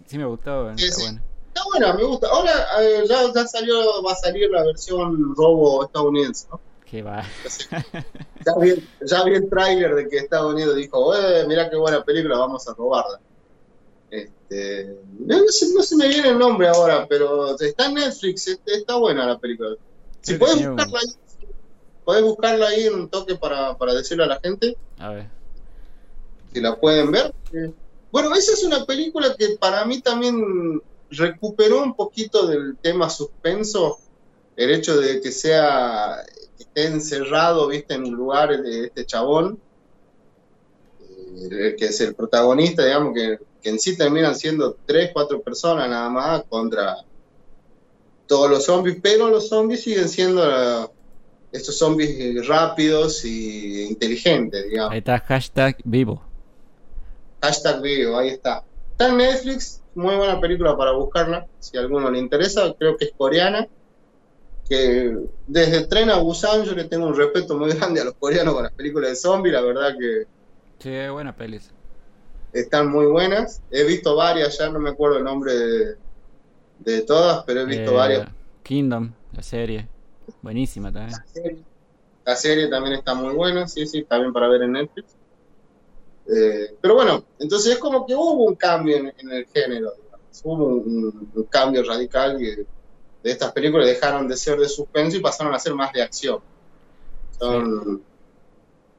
sí 0.07 0.16
me 0.16 0.24
gustó. 0.24 0.74
Sí, 0.74 0.87
está, 0.87 0.97
sí. 0.97 1.03
Buena. 1.03 1.36
Está 1.57 1.69
buena, 1.69 1.93
me 1.95 2.05
gusta. 2.05 2.29
Ahora 2.29 2.67
eh, 2.81 3.05
ya, 3.09 3.33
ya, 3.35 3.47
salió, 3.47 4.03
va 4.03 4.13
a 4.13 4.17
salir 4.17 4.51
la 4.51 4.65
versión 4.65 5.35
robo 5.35 5.85
estadounidense, 5.85 6.47
¿no? 6.51 6.61
Que 6.85 7.03
va. 7.03 7.25
ya, 8.47 8.55
vi, 8.61 8.89
ya 9.05 9.25
vi 9.25 9.35
el 9.35 9.49
tráiler 9.49 9.95
de 9.95 10.09
que 10.09 10.19
Estados 10.19 10.53
Unidos 10.53 10.77
dijo, 10.77 11.17
eh, 11.17 11.45
mira 11.49 11.69
qué 11.69 11.77
buena 11.77 12.05
película, 12.05 12.39
vamos 12.39 12.69
a 12.69 12.75
robarla. 12.75 13.21
Este, 14.11 14.97
no, 15.19 15.39
no, 15.39 15.49
se, 15.49 15.75
no, 15.75 15.83
se, 15.83 15.97
me 15.97 16.09
viene 16.09 16.29
el 16.29 16.39
nombre 16.39 16.69
ahora, 16.69 17.07
pero 17.09 17.59
está 17.59 17.87
en 17.87 17.95
Netflix, 17.95 18.47
este, 18.47 18.75
está 18.75 18.97
buena 18.97 19.27
la 19.27 19.39
película. 19.39 19.71
Si 20.21 20.35
sí, 20.35 20.39
puedes 20.39 20.69
buscarla 20.69 20.99
ahí, 21.01 21.49
puedes 22.05 22.23
buscarla 22.23 22.69
ahí 22.69 22.87
en 22.87 22.95
un 22.95 23.09
toque 23.09 23.35
para, 23.35 23.77
para 23.77 23.95
decirle 23.95 24.25
a 24.25 24.29
la 24.29 24.41
gente. 24.41 24.77
A 24.99 25.11
ver. 25.11 25.27
Si 26.53 26.61
la 26.61 26.77
pueden 26.77 27.11
ver. 27.11 27.35
Bueno, 28.13 28.33
esa 28.35 28.53
es 28.53 28.63
una 28.63 28.85
película 28.85 29.35
que 29.37 29.57
para 29.59 29.85
mí 29.85 30.01
también 30.01 30.81
recuperó 31.11 31.83
un 31.83 31.95
poquito 31.95 32.47
del 32.47 32.77
tema 32.77 33.09
suspenso, 33.11 33.99
el 34.57 34.71
hecho 34.71 34.99
de 34.99 35.21
que 35.21 35.33
sea 35.33 36.25
que 36.57 36.63
esté 36.63 36.87
encerrado, 36.87 37.69
viste, 37.69 37.95
en 37.95 38.05
un 38.05 38.15
lugar 38.15 38.63
de 38.63 38.87
este 38.87 39.05
chabón, 39.05 39.59
eh, 41.51 41.77
que 41.79 41.87
es 41.87 42.01
el 42.01 42.15
protagonista, 42.15 42.85
digamos, 42.85 43.15
que, 43.15 43.39
que, 43.63 43.69
en 43.69 43.79
sí 43.79 43.97
terminan 43.97 44.35
siendo 44.35 44.77
tres, 44.87 45.11
cuatro 45.13 45.43
personas 45.43 45.89
nada 45.89 46.09
más 46.09 46.45
contra 46.49 47.05
todos 48.27 48.51
los 48.51 48.65
zombies, 48.65 48.99
pero 49.03 49.29
los 49.29 49.49
zombies 49.49 49.83
siguen 49.83 50.09
siendo 50.09 50.43
uh, 50.43 50.89
estos 51.53 51.79
zombies 51.79 52.47
rápidos 52.47 53.25
y 53.25 53.85
inteligentes, 53.85 54.65
digamos. 54.65 54.93
Ahí 54.93 54.99
está, 54.99 55.19
hashtag 55.19 55.77
vivo. 55.85 56.23
Hashtag 57.43 57.83
vivo, 57.83 58.17
ahí 58.17 58.31
está. 58.31 58.65
Está 58.93 59.09
en 59.09 59.19
Netflix, 59.19 59.83
muy 59.97 60.15
buena 60.15 60.41
película 60.41 60.77
para 60.77 60.93
buscarla, 60.93 61.47
si 61.59 61.77
a 61.77 61.81
alguno 61.81 62.11
le 62.11 62.19
interesa, 62.19 62.75
creo 62.79 62.97
que 62.97 63.07
es 63.07 63.13
coreana 63.17 63.69
que 64.69 65.17
desde 65.47 65.87
Tren 65.87 66.11
a 66.11 66.17
Busan 66.17 66.65
yo 66.65 66.75
le 66.75 66.85
tengo 66.85 67.07
un 67.07 67.17
respeto 67.17 67.57
muy 67.57 67.73
grande 67.75 68.01
a 68.01 68.05
los 68.05 68.15
coreanos 68.15 68.55
con 68.55 68.65
las 68.65 68.73
películas 68.73 69.11
de 69.11 69.17
zombies, 69.17 69.55
la 69.55 69.63
verdad 69.63 69.95
que... 69.99 70.25
Sí, 70.79 70.91
es 70.91 71.11
buena 71.11 71.35
pelis. 71.35 71.71
Están 72.53 72.91
muy 72.91 73.07
buenas. 73.07 73.63
He 73.71 73.85
visto 73.85 74.17
varias, 74.17 74.59
ya 74.59 74.71
no 74.71 74.79
me 74.79 74.91
acuerdo 74.91 75.19
el 75.19 75.25
nombre 75.25 75.55
de, 75.55 75.97
de 76.81 77.03
todas, 77.03 77.45
pero 77.45 77.61
he 77.61 77.65
visto 77.65 77.93
eh, 77.93 77.95
varias. 77.95 78.29
Kingdom, 78.63 79.13
la 79.33 79.43
serie. 79.43 79.89
Buenísima 80.43 80.93
también. 80.93 81.13
La 81.13 81.27
serie, 81.33 81.59
la 82.25 82.37
serie, 82.37 82.69
también 82.69 82.95
está 82.95 83.15
muy 83.15 83.35
buena, 83.35 83.67
sí, 83.69 83.87
sí, 83.87 84.03
también 84.03 84.33
para 84.33 84.49
ver 84.49 84.63
en 84.63 84.73
Netflix. 84.73 85.15
Eh, 86.29 86.74
pero 86.81 86.95
bueno, 86.95 87.24
entonces 87.39 87.74
es 87.74 87.79
como 87.79 88.05
que 88.05 88.14
hubo 88.14 88.45
un 88.45 88.57
cambio 88.57 88.97
en, 88.97 89.31
el 89.31 89.47
género, 89.47 89.93
digamos. 90.03 90.43
hubo 90.43 90.66
un, 90.66 91.49
cambio 91.49 91.85
radical 91.85 92.37
que 92.39 92.66
de 93.22 93.31
estas 93.31 93.53
películas 93.53 93.87
dejaron 93.87 94.27
de 94.27 94.37
ser 94.37 94.59
de 94.59 94.68
suspenso 94.68 95.16
y 95.16 95.20
pasaron 95.20 95.55
a 95.55 95.59
ser 95.59 95.74
más 95.74 95.93
de 95.93 96.03
acción. 96.03 96.41
Son 97.39 98.03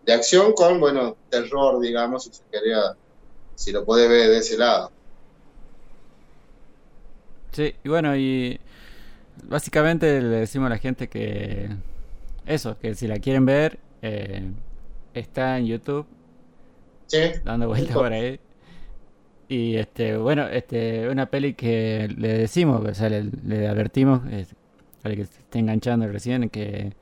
de 0.05 0.13
acción 0.13 0.53
con, 0.53 0.79
bueno, 0.79 1.17
terror, 1.29 1.81
digamos, 1.81 2.23
si 2.23 2.33
se 2.33 2.43
quería, 2.49 2.95
si 3.55 3.71
lo 3.71 3.83
puede 3.83 4.07
ver 4.07 4.29
de 4.29 4.37
ese 4.37 4.57
lado. 4.57 4.91
Sí, 7.51 7.73
y 7.83 7.89
bueno, 7.89 8.15
y 8.15 8.59
básicamente 9.43 10.21
le 10.21 10.37
decimos 10.37 10.67
a 10.67 10.69
la 10.69 10.77
gente 10.77 11.09
que 11.09 11.69
eso, 12.45 12.77
que 12.79 12.95
si 12.95 13.07
la 13.07 13.19
quieren 13.19 13.45
ver, 13.45 13.79
eh, 14.01 14.49
está 15.13 15.57
en 15.57 15.65
YouTube. 15.65 16.05
Sí. 17.07 17.17
Dando 17.43 17.67
vueltas 17.67 17.95
por 17.95 18.13
ahí. 18.13 18.39
Y 19.49 19.77
este, 19.77 20.17
bueno, 20.17 20.47
este, 20.47 21.07
una 21.09 21.27
peli 21.27 21.53
que 21.53 22.09
le 22.17 22.37
decimos, 22.37 22.85
o 22.85 22.93
sea, 22.93 23.09
le, 23.09 23.23
le 23.45 23.67
advertimos, 23.67 24.21
es, 24.31 24.49
para 25.01 25.15
que 25.15 25.25
se 25.25 25.39
esté 25.39 25.59
enganchando 25.59 26.07
recién, 26.07 26.49
que, 26.49 26.93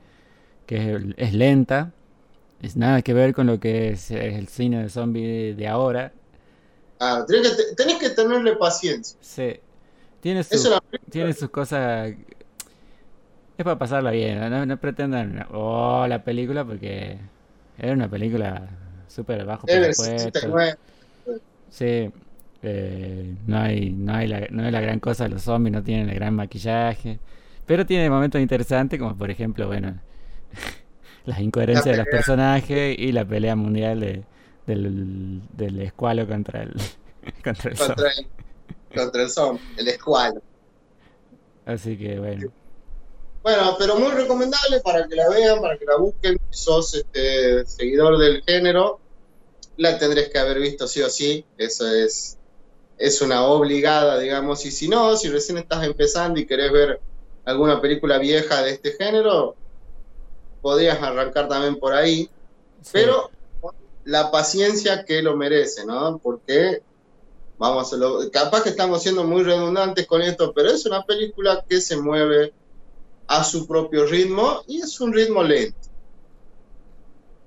que 0.64 0.94
es, 0.94 1.02
es, 1.16 1.34
lenta, 1.34 1.92
es 2.62 2.76
nada 2.76 3.02
que 3.02 3.14
ver 3.14 3.34
con 3.34 3.48
lo 3.48 3.58
que 3.58 3.90
es, 3.90 4.12
es 4.12 4.34
el 4.36 4.46
cine 4.46 4.82
de 4.84 4.88
zombie 4.88 5.54
de 5.54 5.66
ahora. 5.66 6.12
Ah, 7.00 7.24
tenés 7.26 7.56
que, 7.56 7.74
tenés 7.74 7.98
que 7.98 8.10
tenerle 8.10 8.54
paciencia. 8.54 9.18
Sí. 9.20 9.56
Tiene, 10.20 10.44
su, 10.44 10.80
tiene 11.10 11.32
sus 11.32 11.50
cosas. 11.50 12.12
Es 13.58 13.64
para 13.64 13.78
pasarla 13.78 14.10
bien, 14.10 14.38
no, 14.50 14.66
no 14.66 14.76
pretendan, 14.76 15.46
oh, 15.52 16.06
la 16.06 16.22
película, 16.22 16.64
porque 16.64 17.18
era 17.78 17.92
una 17.92 18.08
película 18.08 18.68
súper 19.16 19.44
bajo 19.46 19.66
presupuesto. 19.66 20.76
Sí, 21.70 22.10
eh, 22.62 23.34
no 23.46 23.58
hay 23.58 23.90
no 23.90 24.14
hay 24.14 24.28
la, 24.28 24.46
no 24.50 24.66
es 24.66 24.72
la 24.72 24.80
gran 24.80 25.00
cosa 25.00 25.28
los 25.28 25.42
zombies 25.42 25.72
no 25.72 25.82
tienen 25.82 26.08
el 26.08 26.14
gran 26.14 26.34
maquillaje 26.34 27.18
Pero 27.66 27.84
tiene 27.86 28.08
momentos 28.10 28.40
interesantes, 28.40 28.98
como 28.98 29.16
por 29.16 29.30
ejemplo, 29.30 29.66
bueno, 29.66 29.98
las 31.24 31.40
incoherencias 31.40 31.96
de 31.96 31.96
los 31.96 32.06
personajes 32.06 32.96
y 32.98 33.12
la 33.12 33.24
pelea 33.24 33.56
mundial 33.56 34.00
de, 34.00 34.24
del, 34.66 35.40
del 35.52 35.80
escualo 35.80 36.26
contra 36.28 36.62
el, 36.62 36.74
contra 37.44 37.70
el 37.70 37.78
contra 37.78 38.10
el, 38.10 38.26
contra 38.94 39.22
el 39.22 39.30
zombie, 39.30 39.62
el 39.78 39.88
escualo. 39.88 40.42
Así 41.64 41.96
que 41.96 42.18
bueno. 42.18 42.52
Bueno, 43.42 43.76
pero 43.78 43.96
muy 43.96 44.10
recomendable 44.10 44.80
para 44.80 45.06
que 45.06 45.14
la 45.14 45.28
vean, 45.28 45.60
para 45.60 45.78
que 45.78 45.84
la 45.84 45.96
busquen. 45.96 46.36
Si 46.50 46.64
sos 46.64 46.94
este, 46.94 47.64
seguidor 47.64 48.18
del 48.18 48.42
género, 48.42 48.98
la 49.76 49.98
tendréis 49.98 50.28
que 50.28 50.38
haber 50.38 50.58
visto 50.60 50.86
sí 50.88 51.02
o 51.02 51.10
sí. 51.10 51.44
Eso 51.58 51.88
es, 51.88 52.38
es 52.98 53.20
una 53.22 53.44
obligada, 53.44 54.18
digamos. 54.18 54.64
Y 54.64 54.70
si 54.70 54.88
no, 54.88 55.16
si 55.16 55.28
recién 55.28 55.58
estás 55.58 55.84
empezando 55.84 56.40
y 56.40 56.46
querés 56.46 56.72
ver 56.72 57.00
alguna 57.44 57.80
película 57.80 58.18
vieja 58.18 58.62
de 58.62 58.72
este 58.72 58.92
género, 58.92 59.54
podrías 60.62 61.00
arrancar 61.02 61.48
también 61.48 61.78
por 61.78 61.94
ahí. 61.94 62.28
Sí. 62.82 62.90
Pero 62.92 63.30
la 64.04 64.30
paciencia 64.30 65.04
que 65.04 65.22
lo 65.22 65.36
merece, 65.36 65.84
¿no? 65.84 66.18
Porque 66.18 66.82
vamos 67.58 67.92
a 67.92 67.96
lo, 67.96 68.30
capaz 68.30 68.62
que 68.62 68.70
estamos 68.70 69.02
siendo 69.02 69.24
muy 69.24 69.42
redundantes 69.42 70.06
con 70.06 70.22
esto, 70.22 70.52
pero 70.52 70.70
es 70.70 70.86
una 70.86 71.04
película 71.04 71.64
que 71.68 71.80
se 71.80 71.96
mueve 71.96 72.52
a 73.26 73.42
su 73.42 73.66
propio 73.66 74.06
ritmo 74.06 74.62
y 74.66 74.80
es 74.80 75.00
un 75.00 75.12
ritmo 75.12 75.42
lento. 75.42 75.76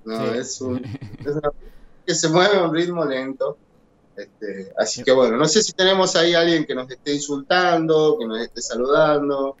No, 0.04 0.32
sí. 0.32 0.38
es, 0.38 0.60
un, 0.60 0.84
es 1.24 1.32
una 1.32 1.52
que 2.06 2.14
se 2.14 2.28
mueve 2.28 2.56
a 2.56 2.64
un 2.64 2.74
ritmo 2.74 3.04
lento. 3.04 3.56
Este, 4.16 4.72
así 4.76 5.02
que 5.02 5.12
bueno, 5.12 5.36
no 5.36 5.46
sé 5.46 5.62
si 5.62 5.72
tenemos 5.72 6.14
ahí 6.16 6.34
alguien 6.34 6.66
que 6.66 6.74
nos 6.74 6.90
esté 6.90 7.14
insultando, 7.14 8.16
que 8.18 8.26
nos 8.26 8.40
esté 8.40 8.60
saludando. 8.60 9.56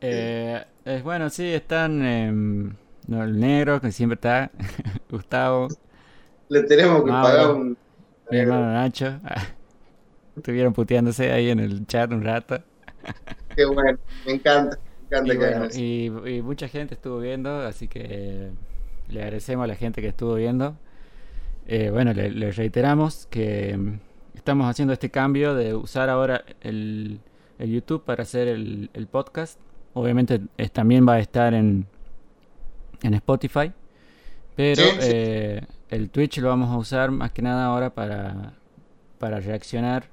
Eh, 0.00 0.62
eh, 0.84 1.00
bueno, 1.04 1.28
sí, 1.30 1.52
están 1.52 2.04
eh, 2.04 2.32
no, 3.06 3.24
el 3.24 3.38
negro, 3.38 3.80
que 3.80 3.92
siempre 3.92 4.14
está, 4.14 4.50
Gustavo. 5.10 5.68
Le 6.48 6.62
tenemos 6.62 7.04
que 7.04 7.10
Mauro, 7.10 7.28
pagar 7.28 7.50
un... 7.54 7.76
Mi 8.30 8.38
hermano 8.38 8.72
Nacho. 8.72 9.20
Estuvieron 10.36 10.72
puteándose 10.72 11.30
ahí 11.30 11.50
en 11.50 11.60
el 11.60 11.86
chat 11.86 12.10
un 12.10 12.22
rato. 12.22 12.58
Qué 13.54 13.64
bueno, 13.64 13.98
me 14.26 14.32
encanta. 14.32 14.78
Y, 15.10 15.36
bueno, 15.36 15.68
y, 15.72 16.06
y, 16.06 16.42
mucha 16.42 16.66
gente 16.66 16.94
estuvo 16.94 17.20
viendo, 17.20 17.60
así 17.60 17.86
que 17.86 18.50
le 19.08 19.22
agradecemos 19.22 19.64
a 19.64 19.66
la 19.68 19.76
gente 19.76 20.00
que 20.00 20.08
estuvo 20.08 20.34
viendo. 20.34 20.76
Eh, 21.66 21.90
bueno, 21.90 22.12
le, 22.12 22.30
le, 22.30 22.52
reiteramos 22.52 23.26
que 23.26 23.76
mm, 23.76 23.98
estamos 24.34 24.68
haciendo 24.68 24.92
este 24.92 25.10
cambio 25.10 25.54
de 25.54 25.74
usar 25.74 26.10
ahora 26.10 26.44
el, 26.60 27.20
el 27.58 27.70
YouTube 27.70 28.04
para 28.04 28.22
hacer 28.22 28.48
el, 28.48 28.90
el 28.92 29.06
podcast. 29.06 29.58
Obviamente 29.94 30.40
es, 30.58 30.72
también 30.72 31.08
va 31.08 31.14
a 31.14 31.20
estar 31.20 31.54
en, 31.54 31.86
en 33.02 33.14
Spotify, 33.14 33.72
pero 34.56 34.82
sí, 34.82 34.90
sí. 34.90 34.98
Eh, 35.00 35.66
el 35.90 36.10
Twitch 36.10 36.38
lo 36.38 36.48
vamos 36.48 36.70
a 36.70 36.76
usar 36.76 37.10
más 37.10 37.32
que 37.32 37.42
nada 37.42 37.66
ahora 37.66 37.90
para, 37.90 38.54
para 39.18 39.40
reaccionar 39.40 40.04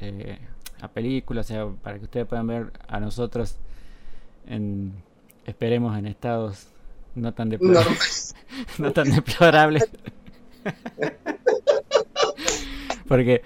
eh, 0.00 0.38
a 0.80 0.88
películas, 0.88 1.46
o 1.46 1.48
sea, 1.48 1.66
para 1.82 1.98
que 1.98 2.04
ustedes 2.04 2.26
puedan 2.26 2.46
ver 2.46 2.72
a 2.86 3.00
nosotros 3.00 3.56
en, 4.46 4.92
esperemos 5.46 5.98
en 5.98 6.06
estados 6.06 6.68
no 7.14 7.32
tan 7.32 7.48
deplorables. 7.48 8.34
No, 8.78 8.86
no 8.86 8.92
tan 8.92 9.10
deplorables. 9.10 9.88
Porque 13.08 13.42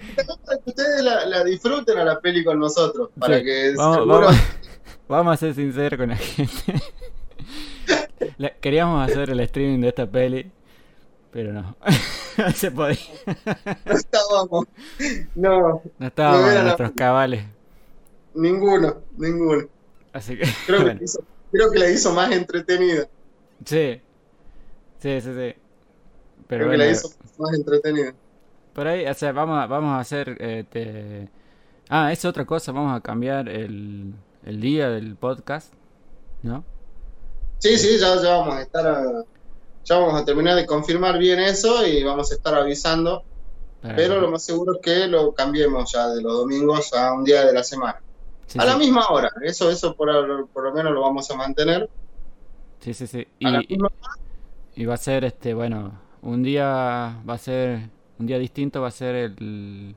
ustedes 0.65 1.03
la, 1.03 1.25
la, 1.25 1.43
disfruten 1.43 1.97
a 1.97 2.05
la 2.05 2.21
peli 2.21 2.43
con 2.43 2.59
nosotros, 2.59 3.09
para 3.19 3.39
sí, 3.39 3.43
que 3.43 3.73
vamos, 3.75 3.97
seguro... 3.97 4.19
vamos, 4.21 4.35
vamos, 5.09 5.33
a 5.33 5.37
ser 5.37 5.55
sinceros 5.55 5.99
con 5.99 6.09
la 6.09 6.15
gente. 6.15 6.81
la, 8.37 8.51
queríamos 8.51 9.09
hacer 9.09 9.29
el 9.29 9.39
streaming 9.41 9.81
de 9.81 9.89
esta 9.89 10.09
peli, 10.09 10.49
pero 11.31 11.51
no, 11.51 11.75
no 12.37 12.51
se 12.51 12.71
podía. 12.71 12.97
no 13.85 13.93
estábamos, 13.93 14.65
no, 15.35 15.81
no 15.97 16.07
estábamos 16.07 16.41
no 16.41 16.51
en 16.51 16.63
nuestros 16.63 16.89
la... 16.89 16.95
cabales. 16.95 17.43
Ninguno, 18.35 19.01
ninguno. 19.17 19.67
Así 20.13 20.37
que, 20.37 20.45
creo, 20.65 20.81
bueno. 20.81 20.99
que 20.99 21.05
hizo, 21.05 21.23
creo 21.51 21.71
que 21.71 21.79
la 21.79 21.89
hizo 21.89 22.13
más 22.13 22.31
entretenida. 22.31 23.07
Sí, 23.65 24.01
sí, 24.99 25.21
sí, 25.21 25.29
sí. 25.35 25.55
Pero 26.47 26.65
creo 26.65 26.67
bueno, 26.67 26.83
que 26.83 26.87
la 26.87 26.91
hizo 26.91 27.09
más 27.37 27.53
entretenida. 27.53 28.13
Por 28.73 28.87
ahí, 28.87 29.05
o 29.05 29.13
sea, 29.13 29.31
vamos 29.31 29.59
a, 29.59 29.67
vamos 29.67 29.97
a 29.97 29.99
hacer. 29.99 30.37
Este... 30.41 31.29
Ah, 31.89 32.11
es 32.11 32.25
otra 32.25 32.45
cosa, 32.45 32.71
vamos 32.71 32.97
a 32.97 33.01
cambiar 33.01 33.47
el, 33.47 34.13
el 34.45 34.61
día 34.61 34.89
del 34.89 35.15
podcast, 35.15 35.73
¿no? 36.43 36.63
Sí, 37.59 37.77
sí, 37.77 37.97
ya, 37.97 38.21
ya 38.21 38.37
vamos 38.37 38.55
a 38.55 38.61
estar. 38.61 38.87
A, 38.87 39.23
ya 39.83 39.97
vamos 39.97 40.21
a 40.21 40.25
terminar 40.25 40.55
de 40.55 40.65
confirmar 40.65 41.17
bien 41.17 41.39
eso 41.39 41.85
y 41.87 42.03
vamos 42.03 42.31
a 42.31 42.35
estar 42.35 42.53
avisando. 42.53 43.23
Pero, 43.81 44.19
lo 44.19 44.29
más 44.29 44.43
seguro 44.43 44.75
es 44.75 44.81
que 44.81 45.07
lo 45.07 45.33
cambiemos 45.33 45.93
ya 45.93 46.09
de 46.09 46.21
los 46.21 46.33
domingos 46.33 46.93
a 46.93 47.13
un 47.13 47.23
día 47.23 47.45
de 47.45 47.53
la 47.53 47.63
semana. 47.63 48.01
Sí, 48.47 48.59
a 48.59 48.63
sí. 48.63 48.67
la 48.67 48.77
misma 48.77 49.07
hora, 49.09 49.31
eso, 49.43 49.69
eso 49.69 49.95
por, 49.95 50.49
por, 50.49 50.63
lo 50.63 50.73
menos 50.73 50.91
lo 50.93 51.01
vamos 51.01 51.29
a 51.31 51.35
mantener. 51.35 51.89
Sí, 52.81 52.93
sí, 52.93 53.07
sí. 53.07 53.27
Y, 53.39 53.47
y, 53.47 53.77
y 54.75 54.85
va 54.85 54.95
a 54.95 54.97
ser, 54.97 55.23
este, 55.23 55.53
bueno, 55.53 55.99
un 56.21 56.43
día 56.43 57.21
va 57.27 57.33
a 57.33 57.37
ser 57.37 57.89
un 58.19 58.27
día 58.27 58.39
distinto 58.39 58.81
va 58.81 58.87
a 58.87 58.91
ser 58.91 59.15
el 59.15 59.95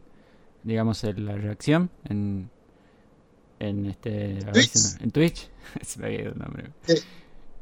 digamos 0.63 1.03
el, 1.05 1.25
la 1.25 1.37
reacción 1.37 1.91
en 2.09 2.51
en 3.59 3.87
este 3.87 4.39
Twitch. 4.53 4.73
Si 4.73 5.03
en 5.03 5.11
Twitch 5.11 5.51
se 5.83 6.01
me 6.01 6.07
ha 6.07 6.11
ido 6.13 6.33
el 6.33 6.39
nombre 6.39 6.71
sí. 6.87 6.95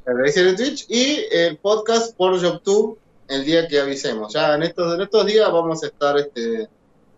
la 0.06 0.14
reacción 0.14 0.48
en 0.48 0.56
Twitch 0.56 0.86
y 0.88 1.24
el 1.30 1.56
podcast 1.58 2.16
por 2.16 2.40
YouTube 2.40 2.98
el 3.28 3.44
día 3.44 3.68
que 3.68 3.80
avisemos 3.80 4.32
ya 4.32 4.54
en 4.54 4.62
estos 4.62 4.94
en 4.94 5.00
estos 5.02 5.26
días 5.26 5.52
vamos 5.52 5.82
a 5.82 5.86
estar 5.86 6.18
este 6.18 6.68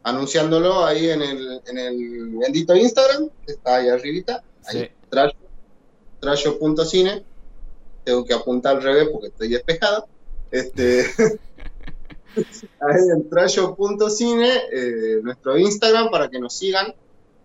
anunciándolo 0.02 0.84
ahí 0.84 1.10
en 1.10 1.22
el 1.22 1.60
en 1.66 1.78
el 1.78 2.28
bendito 2.38 2.74
Instagram 2.74 3.28
que 3.46 3.52
está 3.52 3.76
ahí 3.76 3.88
arribita 3.88 4.42
ahí 4.66 4.80
sí. 4.80 4.88
trayo 5.08 5.32
trayo.cine 6.20 7.24
tengo 8.04 8.24
que 8.24 8.34
apuntar 8.34 8.76
al 8.76 8.82
revés 8.82 9.08
porque 9.10 9.28
estoy 9.28 9.48
despejado 9.48 10.06
este 10.50 11.06
ahí 12.80 13.08
en 13.14 13.28
trayo.cine, 13.28 14.48
eh, 14.72 15.20
nuestro 15.22 15.58
Instagram, 15.58 16.10
para 16.10 16.28
que 16.28 16.38
nos 16.38 16.54
sigan 16.54 16.94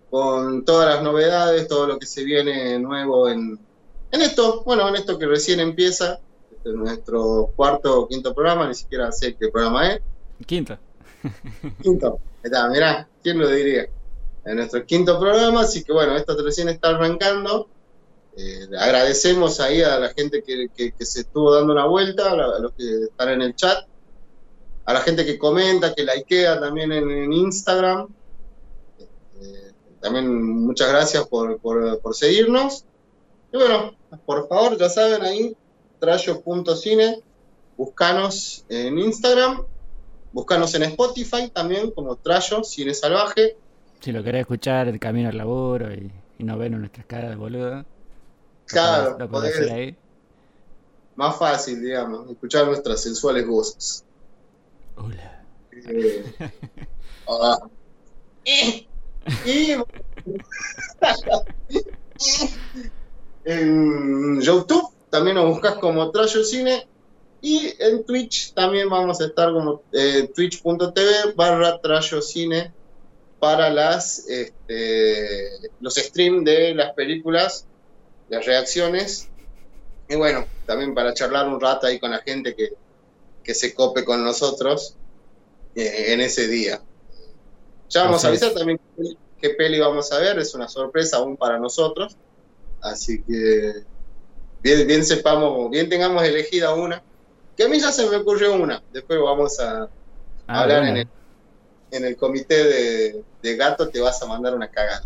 con 0.09 0.63
todas 0.63 0.95
las 0.95 1.03
novedades, 1.03 1.67
todo 1.67 1.87
lo 1.87 1.99
que 1.99 2.05
se 2.05 2.23
viene 2.23 2.79
nuevo 2.79 3.27
en, 3.27 3.59
en 4.11 4.21
esto, 4.21 4.63
bueno, 4.63 4.87
en 4.87 4.95
esto 4.95 5.17
que 5.17 5.25
recién 5.25 5.59
empieza, 5.59 6.19
este 6.51 6.69
es 6.69 6.75
nuestro 6.75 7.51
cuarto 7.55 8.01
o 8.01 8.07
quinto 8.07 8.33
programa, 8.33 8.67
ni 8.67 8.75
siquiera 8.75 9.11
sé 9.11 9.35
qué 9.35 9.49
programa 9.49 9.91
es. 9.91 10.01
Quinto. 10.45 10.77
Quinto, 11.81 12.19
está, 12.43 12.69
mirá, 12.69 13.07
¿quién 13.23 13.39
lo 13.39 13.49
diría? 13.49 13.87
En 14.45 14.57
nuestro 14.57 14.85
quinto 14.85 15.19
programa, 15.19 15.61
así 15.61 15.83
que 15.83 15.91
bueno, 15.91 16.15
esto 16.15 16.37
recién 16.43 16.69
está 16.69 16.89
arrancando. 16.89 17.67
Eh, 18.37 18.67
agradecemos 18.77 19.61
ahí 19.61 19.81
a 19.81 19.97
la 19.97 20.09
gente 20.09 20.43
que, 20.43 20.69
se 20.99 21.21
estuvo 21.21 21.53
dando 21.53 21.71
una 21.71 21.85
vuelta, 21.85 22.31
a 22.31 22.59
los 22.59 22.73
que 22.73 23.03
están 23.05 23.29
en 23.29 23.41
el 23.41 23.55
chat, 23.55 23.85
a 24.83 24.93
la 24.93 25.01
gente 25.01 25.25
que 25.25 25.37
comenta, 25.37 25.95
que 25.95 26.03
likea 26.03 26.59
también 26.59 26.91
en, 26.91 27.31
Instagram. 27.31 28.07
Eh, 28.99 29.71
también 30.01 30.43
muchas 30.65 30.89
gracias 30.89 31.25
por, 31.27 31.59
seguirnos. 32.13 32.83
Y 33.53 33.57
bueno, 33.57 33.95
por 34.25 34.47
favor, 34.49 34.77
ya 34.77 34.89
saben 34.89 35.23
ahí, 35.23 35.55
trayo.cine, 35.99 37.23
buscanos 37.77 38.65
en 38.67 38.99
Instagram, 38.99 39.63
buscanos 40.33 40.75
en 40.75 40.83
Spotify 40.83 41.49
también 41.53 41.91
como 41.91 42.17
Trayo, 42.17 42.65
Cine 42.65 42.93
Salvaje. 42.93 43.55
Si 44.01 44.11
lo 44.11 44.21
querés 44.23 44.41
escuchar 44.41 44.89
el 44.89 44.99
camino 44.99 45.29
al 45.29 45.37
laburo 45.37 45.93
y, 45.93 46.11
no 46.37 46.57
ven 46.57 46.77
nuestras 46.77 47.05
caras 47.05 47.29
de 47.29 47.37
boludo. 47.37 47.85
Claro, 48.65 49.17
lo 49.17 49.29
podés, 49.29 49.55
hacer 49.55 49.71
ahí. 49.71 49.97
Más 51.15 51.37
fácil, 51.37 51.81
digamos, 51.81 52.29
escuchar 52.29 52.65
nuestras 52.65 53.01
sensuales 53.01 53.47
voces. 53.47 54.03
Hola. 54.95 55.43
Eh, 55.71 56.33
ah. 57.27 57.59
y 59.45 59.75
en 63.45 64.41
YouTube 64.41 64.89
también 65.09 65.35
nos 65.35 65.47
buscas 65.47 65.75
como 65.75 66.11
Trayo 66.11 66.43
Cine 66.43 66.87
y 67.41 67.73
en 67.79 68.03
Twitch 68.05 68.53
también 68.53 68.89
vamos 68.89 69.21
a 69.21 69.25
estar 69.25 69.51
como 69.53 69.83
eh, 69.91 70.29
twitch.tv 70.33 71.33
barra 71.35 71.79
Trayo 71.79 72.21
Cine 72.21 72.73
para 73.39 73.69
las 73.69 74.27
este, 74.27 75.69
los 75.79 75.95
streams 75.95 76.45
de 76.45 76.73
las 76.73 76.93
películas, 76.93 77.67
las 78.29 78.45
reacciones 78.45 79.27
y 80.07 80.15
bueno, 80.15 80.45
también 80.65 80.93
para 80.93 81.13
charlar 81.13 81.47
un 81.47 81.59
rato 81.59 81.87
ahí 81.87 81.99
con 81.99 82.11
la 82.11 82.19
gente 82.19 82.55
que, 82.55 82.73
que 83.43 83.53
se 83.53 83.73
cope 83.73 84.05
con 84.05 84.23
nosotros 84.23 84.95
eh, 85.75 86.13
en 86.13 86.21
ese 86.21 86.47
día. 86.47 86.81
Ya 87.89 88.03
vamos 88.03 88.23
a 88.25 88.29
avisar 88.29 88.53
también 88.53 88.79
qué 89.41 89.49
peli 89.51 89.79
vamos 89.79 90.11
a 90.11 90.19
ver, 90.19 90.39
es 90.39 90.53
una 90.55 90.67
sorpresa 90.67 91.17
aún 91.17 91.37
para 91.37 91.57
nosotros. 91.59 92.15
Así 92.81 93.23
que 93.23 93.83
bien, 94.61 94.85
bien 94.87 95.05
sepamos, 95.05 95.69
bien 95.71 95.89
tengamos 95.89 96.23
elegida 96.23 96.73
una. 96.73 97.01
Que 97.57 97.63
a 97.63 97.67
mí 97.67 97.79
ya 97.79 97.91
se 97.91 98.07
me 98.09 98.17
ocurrió 98.17 98.53
una. 98.53 98.81
Después 98.91 99.19
vamos 99.19 99.59
a 99.59 99.89
Ah, 100.47 100.61
hablar 100.61 100.81
bueno. 100.81 100.97
en, 100.97 100.97
el, 100.97 101.07
en 101.97 102.05
el 102.05 102.17
comité 102.17 102.63
de, 102.63 103.23
de 103.41 103.55
gato, 103.55 103.89
te 103.89 103.99
vas 103.99 104.21
a 104.21 104.27
mandar 104.27 104.53
una 104.53 104.69
cagada. 104.69 105.03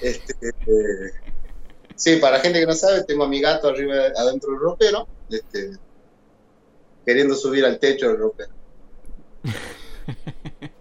Este, 0.00 0.34
eh, 0.48 1.12
sí, 1.96 2.16
para 2.16 2.36
la 2.36 2.42
gente 2.42 2.60
que 2.60 2.66
no 2.66 2.74
sabe, 2.74 3.02
tengo 3.04 3.24
a 3.24 3.28
mi 3.28 3.40
gato 3.40 3.68
arriba, 3.68 3.94
adentro 4.16 4.52
del 4.52 4.60
ropero, 4.60 5.08
este, 5.28 5.72
queriendo 7.04 7.34
subir 7.34 7.64
al 7.64 7.78
techo 7.78 8.08
del 8.08 8.18
ropero. 8.18 8.52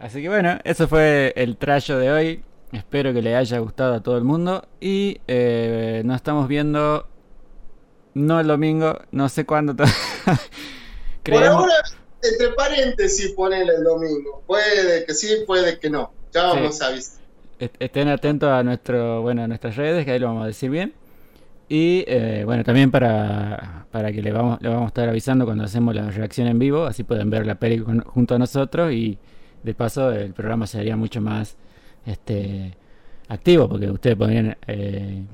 Así 0.00 0.22
que 0.22 0.28
bueno, 0.30 0.58
eso 0.64 0.88
fue 0.88 1.32
el 1.36 1.56
trayo 1.58 1.98
de 1.98 2.10
hoy. 2.10 2.42
Espero 2.72 3.12
que 3.12 3.20
le 3.20 3.36
haya 3.36 3.58
gustado 3.58 3.94
a 3.94 4.02
todo 4.02 4.16
el 4.16 4.24
mundo. 4.24 4.66
Y 4.80 5.20
eh, 5.28 6.00
nos 6.06 6.16
estamos 6.16 6.48
viendo 6.48 7.06
no 8.14 8.40
el 8.40 8.46
domingo, 8.46 8.98
no 9.10 9.28
sé 9.28 9.44
cuándo. 9.44 9.74
Por 11.24 11.44
ahora, 11.44 11.74
entre 12.22 12.48
paréntesis, 12.50 13.32
ponele 13.32 13.74
el 13.74 13.84
domingo. 13.84 14.42
Puede 14.46 15.04
que 15.04 15.12
sí, 15.14 15.44
puede 15.46 15.78
que 15.78 15.90
no. 15.90 16.12
Ya 16.32 16.44
vamos 16.44 16.80
a 16.80 16.86
avisar. 16.86 17.19
Est- 17.60 17.76
Estén 17.80 18.08
atentos 18.08 18.50
a 18.50 18.62
nuestro, 18.62 19.22
bueno, 19.22 19.42
a 19.44 19.48
nuestras 19.48 19.76
redes, 19.76 20.04
que 20.04 20.12
ahí 20.12 20.18
lo 20.18 20.28
vamos 20.28 20.44
a 20.44 20.46
decir 20.48 20.70
bien. 20.70 20.94
Y 21.68 22.04
eh, 22.08 22.42
bueno, 22.46 22.64
también 22.64 22.90
para, 22.90 23.86
para 23.92 24.12
que 24.12 24.22
le 24.22 24.32
vamos, 24.32 24.60
le 24.62 24.68
vamos 24.68 24.84
a 24.84 24.88
estar 24.88 25.08
avisando 25.08 25.44
cuando 25.46 25.64
hacemos 25.64 25.94
la 25.94 26.10
reacción 26.10 26.48
en 26.48 26.58
vivo, 26.58 26.84
así 26.86 27.04
pueden 27.04 27.30
ver 27.30 27.46
la 27.46 27.56
peli 27.56 27.80
con- 27.80 28.00
junto 28.02 28.34
a 28.34 28.38
nosotros 28.38 28.92
y 28.92 29.18
de 29.62 29.74
paso 29.74 30.12
el 30.12 30.32
programa 30.34 30.66
sería 30.66 30.96
mucho 30.96 31.20
más 31.20 31.56
este 32.06 32.76
activo 33.28 33.68
porque 33.68 33.90
ustedes 33.90 34.16
podrían 34.16 34.56
eh, 34.66 35.24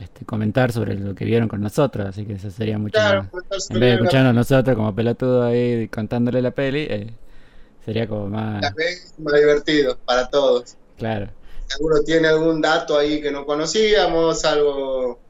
este, 0.00 0.24
comentar 0.26 0.72
sobre 0.72 0.94
lo 0.94 1.14
que 1.14 1.24
vieron 1.24 1.48
con 1.48 1.60
nosotros, 1.62 2.06
así 2.06 2.26
que 2.26 2.34
eso 2.34 2.50
sería 2.50 2.78
mucho 2.78 2.98
Claro, 2.98 3.22
más. 3.22 3.30
sobre 3.64 3.74
En 3.76 3.80
vez 3.80 3.88
de 3.90 3.94
escucharnos 3.96 4.34
nosotros 4.34 4.76
como 4.76 4.94
pelotudo 4.94 5.44
ahí 5.44 5.88
contándole 5.88 6.42
la 6.42 6.50
peli, 6.50 6.86
eh, 6.90 7.06
sería 7.84 8.06
como 8.06 8.28
más 8.28 8.62
más 9.18 9.34
divertido 9.40 9.98
para 10.04 10.28
todos. 10.28 10.76
claro. 10.96 11.28
Si 11.68 11.74
alguno 11.74 12.00
tiene 12.02 12.28
algún 12.28 12.60
dato 12.60 12.96
ahí 12.98 13.20
que 13.20 13.30
no 13.30 13.44
conocíamos, 13.46 14.44
algo 14.44 15.20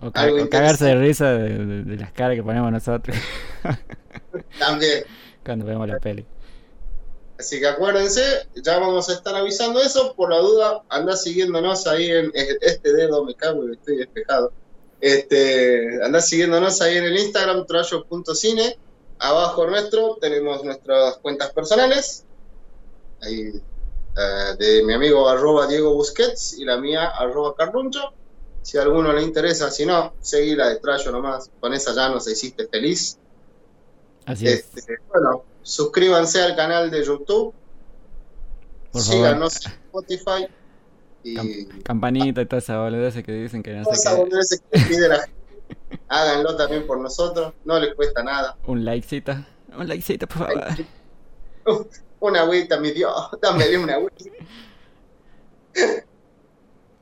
O, 0.00 0.10
Algo 0.14 0.42
o 0.44 0.48
cagarse 0.48 0.86
de 0.86 0.94
risa 0.96 1.32
de, 1.32 1.58
de- 1.64 1.82
de 1.84 1.96
las 1.96 2.12
caras 2.12 2.34
que 2.36 2.42
ponemos 2.42 2.72
nosotros 2.72 3.16
también. 4.58 5.04
cuando 5.44 5.64
vemos 5.66 5.86
la 5.88 5.98
peli. 5.98 6.26
Así 7.38 7.60
que 7.60 7.66
acuérdense, 7.66 8.22
ya 8.54 8.78
vamos 8.78 9.08
a 9.08 9.12
estar 9.14 9.34
avisando 9.34 9.80
eso. 9.80 10.14
Por 10.14 10.30
la 10.30 10.38
duda, 10.38 10.82
anda 10.88 11.16
siguiéndonos 11.16 11.86
ahí 11.86 12.08
en 12.10 12.30
este 12.34 12.92
dedo, 12.92 13.24
me 13.24 13.34
cago, 13.34 13.66
que 13.66 13.72
estoy 13.72 13.96
despejado. 13.96 14.52
Este, 15.00 16.02
anda 16.04 16.20
siguiéndonos 16.20 16.80
ahí 16.82 16.96
en 16.98 17.04
el 17.04 17.18
Instagram, 17.18 17.66
trayo.cine. 17.66 18.76
Abajo 19.18 19.66
nuestro 19.68 20.18
tenemos 20.20 20.62
nuestras 20.64 21.16
cuentas 21.18 21.50
personales. 21.52 22.24
Ahí, 23.22 23.52
eh, 24.16 24.56
de 24.58 24.82
mi 24.84 24.92
amigo 24.94 25.28
arroba 25.28 25.66
Diego 25.66 25.94
Busquets 25.94 26.54
y 26.58 26.64
la 26.64 26.76
mía 26.76 27.08
arroba 27.08 27.54
Carluncho. 27.56 28.12
Si 28.62 28.78
a 28.78 28.82
alguno 28.82 29.12
le 29.12 29.22
interesa, 29.22 29.70
si 29.70 29.84
no, 29.84 30.14
seguí 30.20 30.54
la 30.54 30.68
de 30.68 30.76
Trayo 30.76 31.10
nomás. 31.10 31.50
Con 31.60 31.74
esa 31.74 31.94
ya 31.94 32.08
nos 32.08 32.28
hiciste 32.28 32.68
feliz. 32.68 33.18
Así 34.24 34.46
es. 34.46 34.66
Este, 34.74 34.98
bueno, 35.08 35.44
suscríbanse 35.62 36.40
al 36.42 36.54
canal 36.54 36.90
de 36.90 37.04
YouTube, 37.04 37.52
Por 38.92 39.02
favor. 39.02 39.16
síganos 39.16 39.66
en 39.66 39.72
Spotify 39.72 40.46
y 41.24 41.66
campanita 41.82 42.40
y 42.42 42.46
toda 42.46 42.58
esa 42.58 42.78
boludez 42.78 43.14
que 43.24 43.32
dicen 43.32 43.62
que 43.62 43.74
no 43.74 43.82
todas 43.84 43.98
esas 43.98 44.12
sé 44.14 44.18
boludeces 44.20 44.62
que 44.70 44.78
pide 44.80 45.08
la 45.08 45.18
gente. 45.26 45.32
Háganlo 46.08 46.56
también 46.56 46.86
por 46.86 47.00
nosotros, 47.00 47.54
no 47.64 47.80
les 47.80 47.94
cuesta 47.94 48.22
nada. 48.22 48.56
Un 48.66 48.84
likecito. 48.84 49.32
Un 49.76 49.88
likecito, 49.88 50.26
por 50.28 50.38
favor. 50.38 50.64
Una 52.22 52.42
agüita, 52.42 52.78
mi 52.78 52.92
Dios, 52.92 53.12
dámele 53.40 53.78
una 53.78 53.94
agüita. 53.94 54.30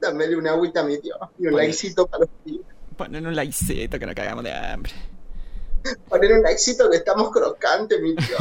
Dámele 0.01 0.35
una 0.35 0.53
agüita, 0.53 0.83
mi 0.83 0.97
Dios, 0.97 1.19
y 1.39 1.47
un 1.47 1.57
likecito 1.57 2.07
para 2.07 2.21
los 2.21 2.31
tíos. 2.43 2.65
Ponen 2.97 3.27
un 3.27 3.37
likecito 3.37 3.99
que 3.99 4.07
nos 4.07 4.15
cagamos 4.15 4.45
de 4.45 4.55
hambre. 4.55 4.93
Poner 6.09 6.33
un 6.33 6.43
likecito 6.43 6.89
que 6.89 6.97
estamos 6.97 7.31
crocantes, 7.33 8.01
mi 8.01 8.15
Dios. 8.15 8.41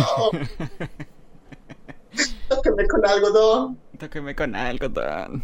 Tóquenme 2.47 2.87
con 2.87 3.05
algodón. 3.05 3.77
Tóqueme 3.99 4.33
con 4.33 4.55
algo, 4.55 4.87
Don. 4.87 5.43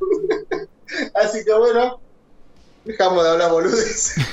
Así 1.14 1.44
que 1.44 1.54
bueno, 1.54 2.00
dejamos 2.84 3.22
de 3.22 3.30
hablar 3.30 3.52
boludes. 3.52 4.16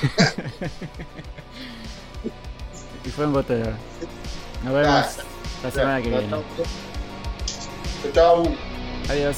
Y 3.04 3.10
fue 3.10 3.26
un 3.26 3.34
boteo. 3.34 3.70
Nos 4.64 4.72
vemos 4.72 5.33
la 5.64 5.70
semana 5.70 6.02
que 6.02 6.08
viene. 6.10 6.28
Chao. 8.12 8.42
Adiós. 9.08 9.36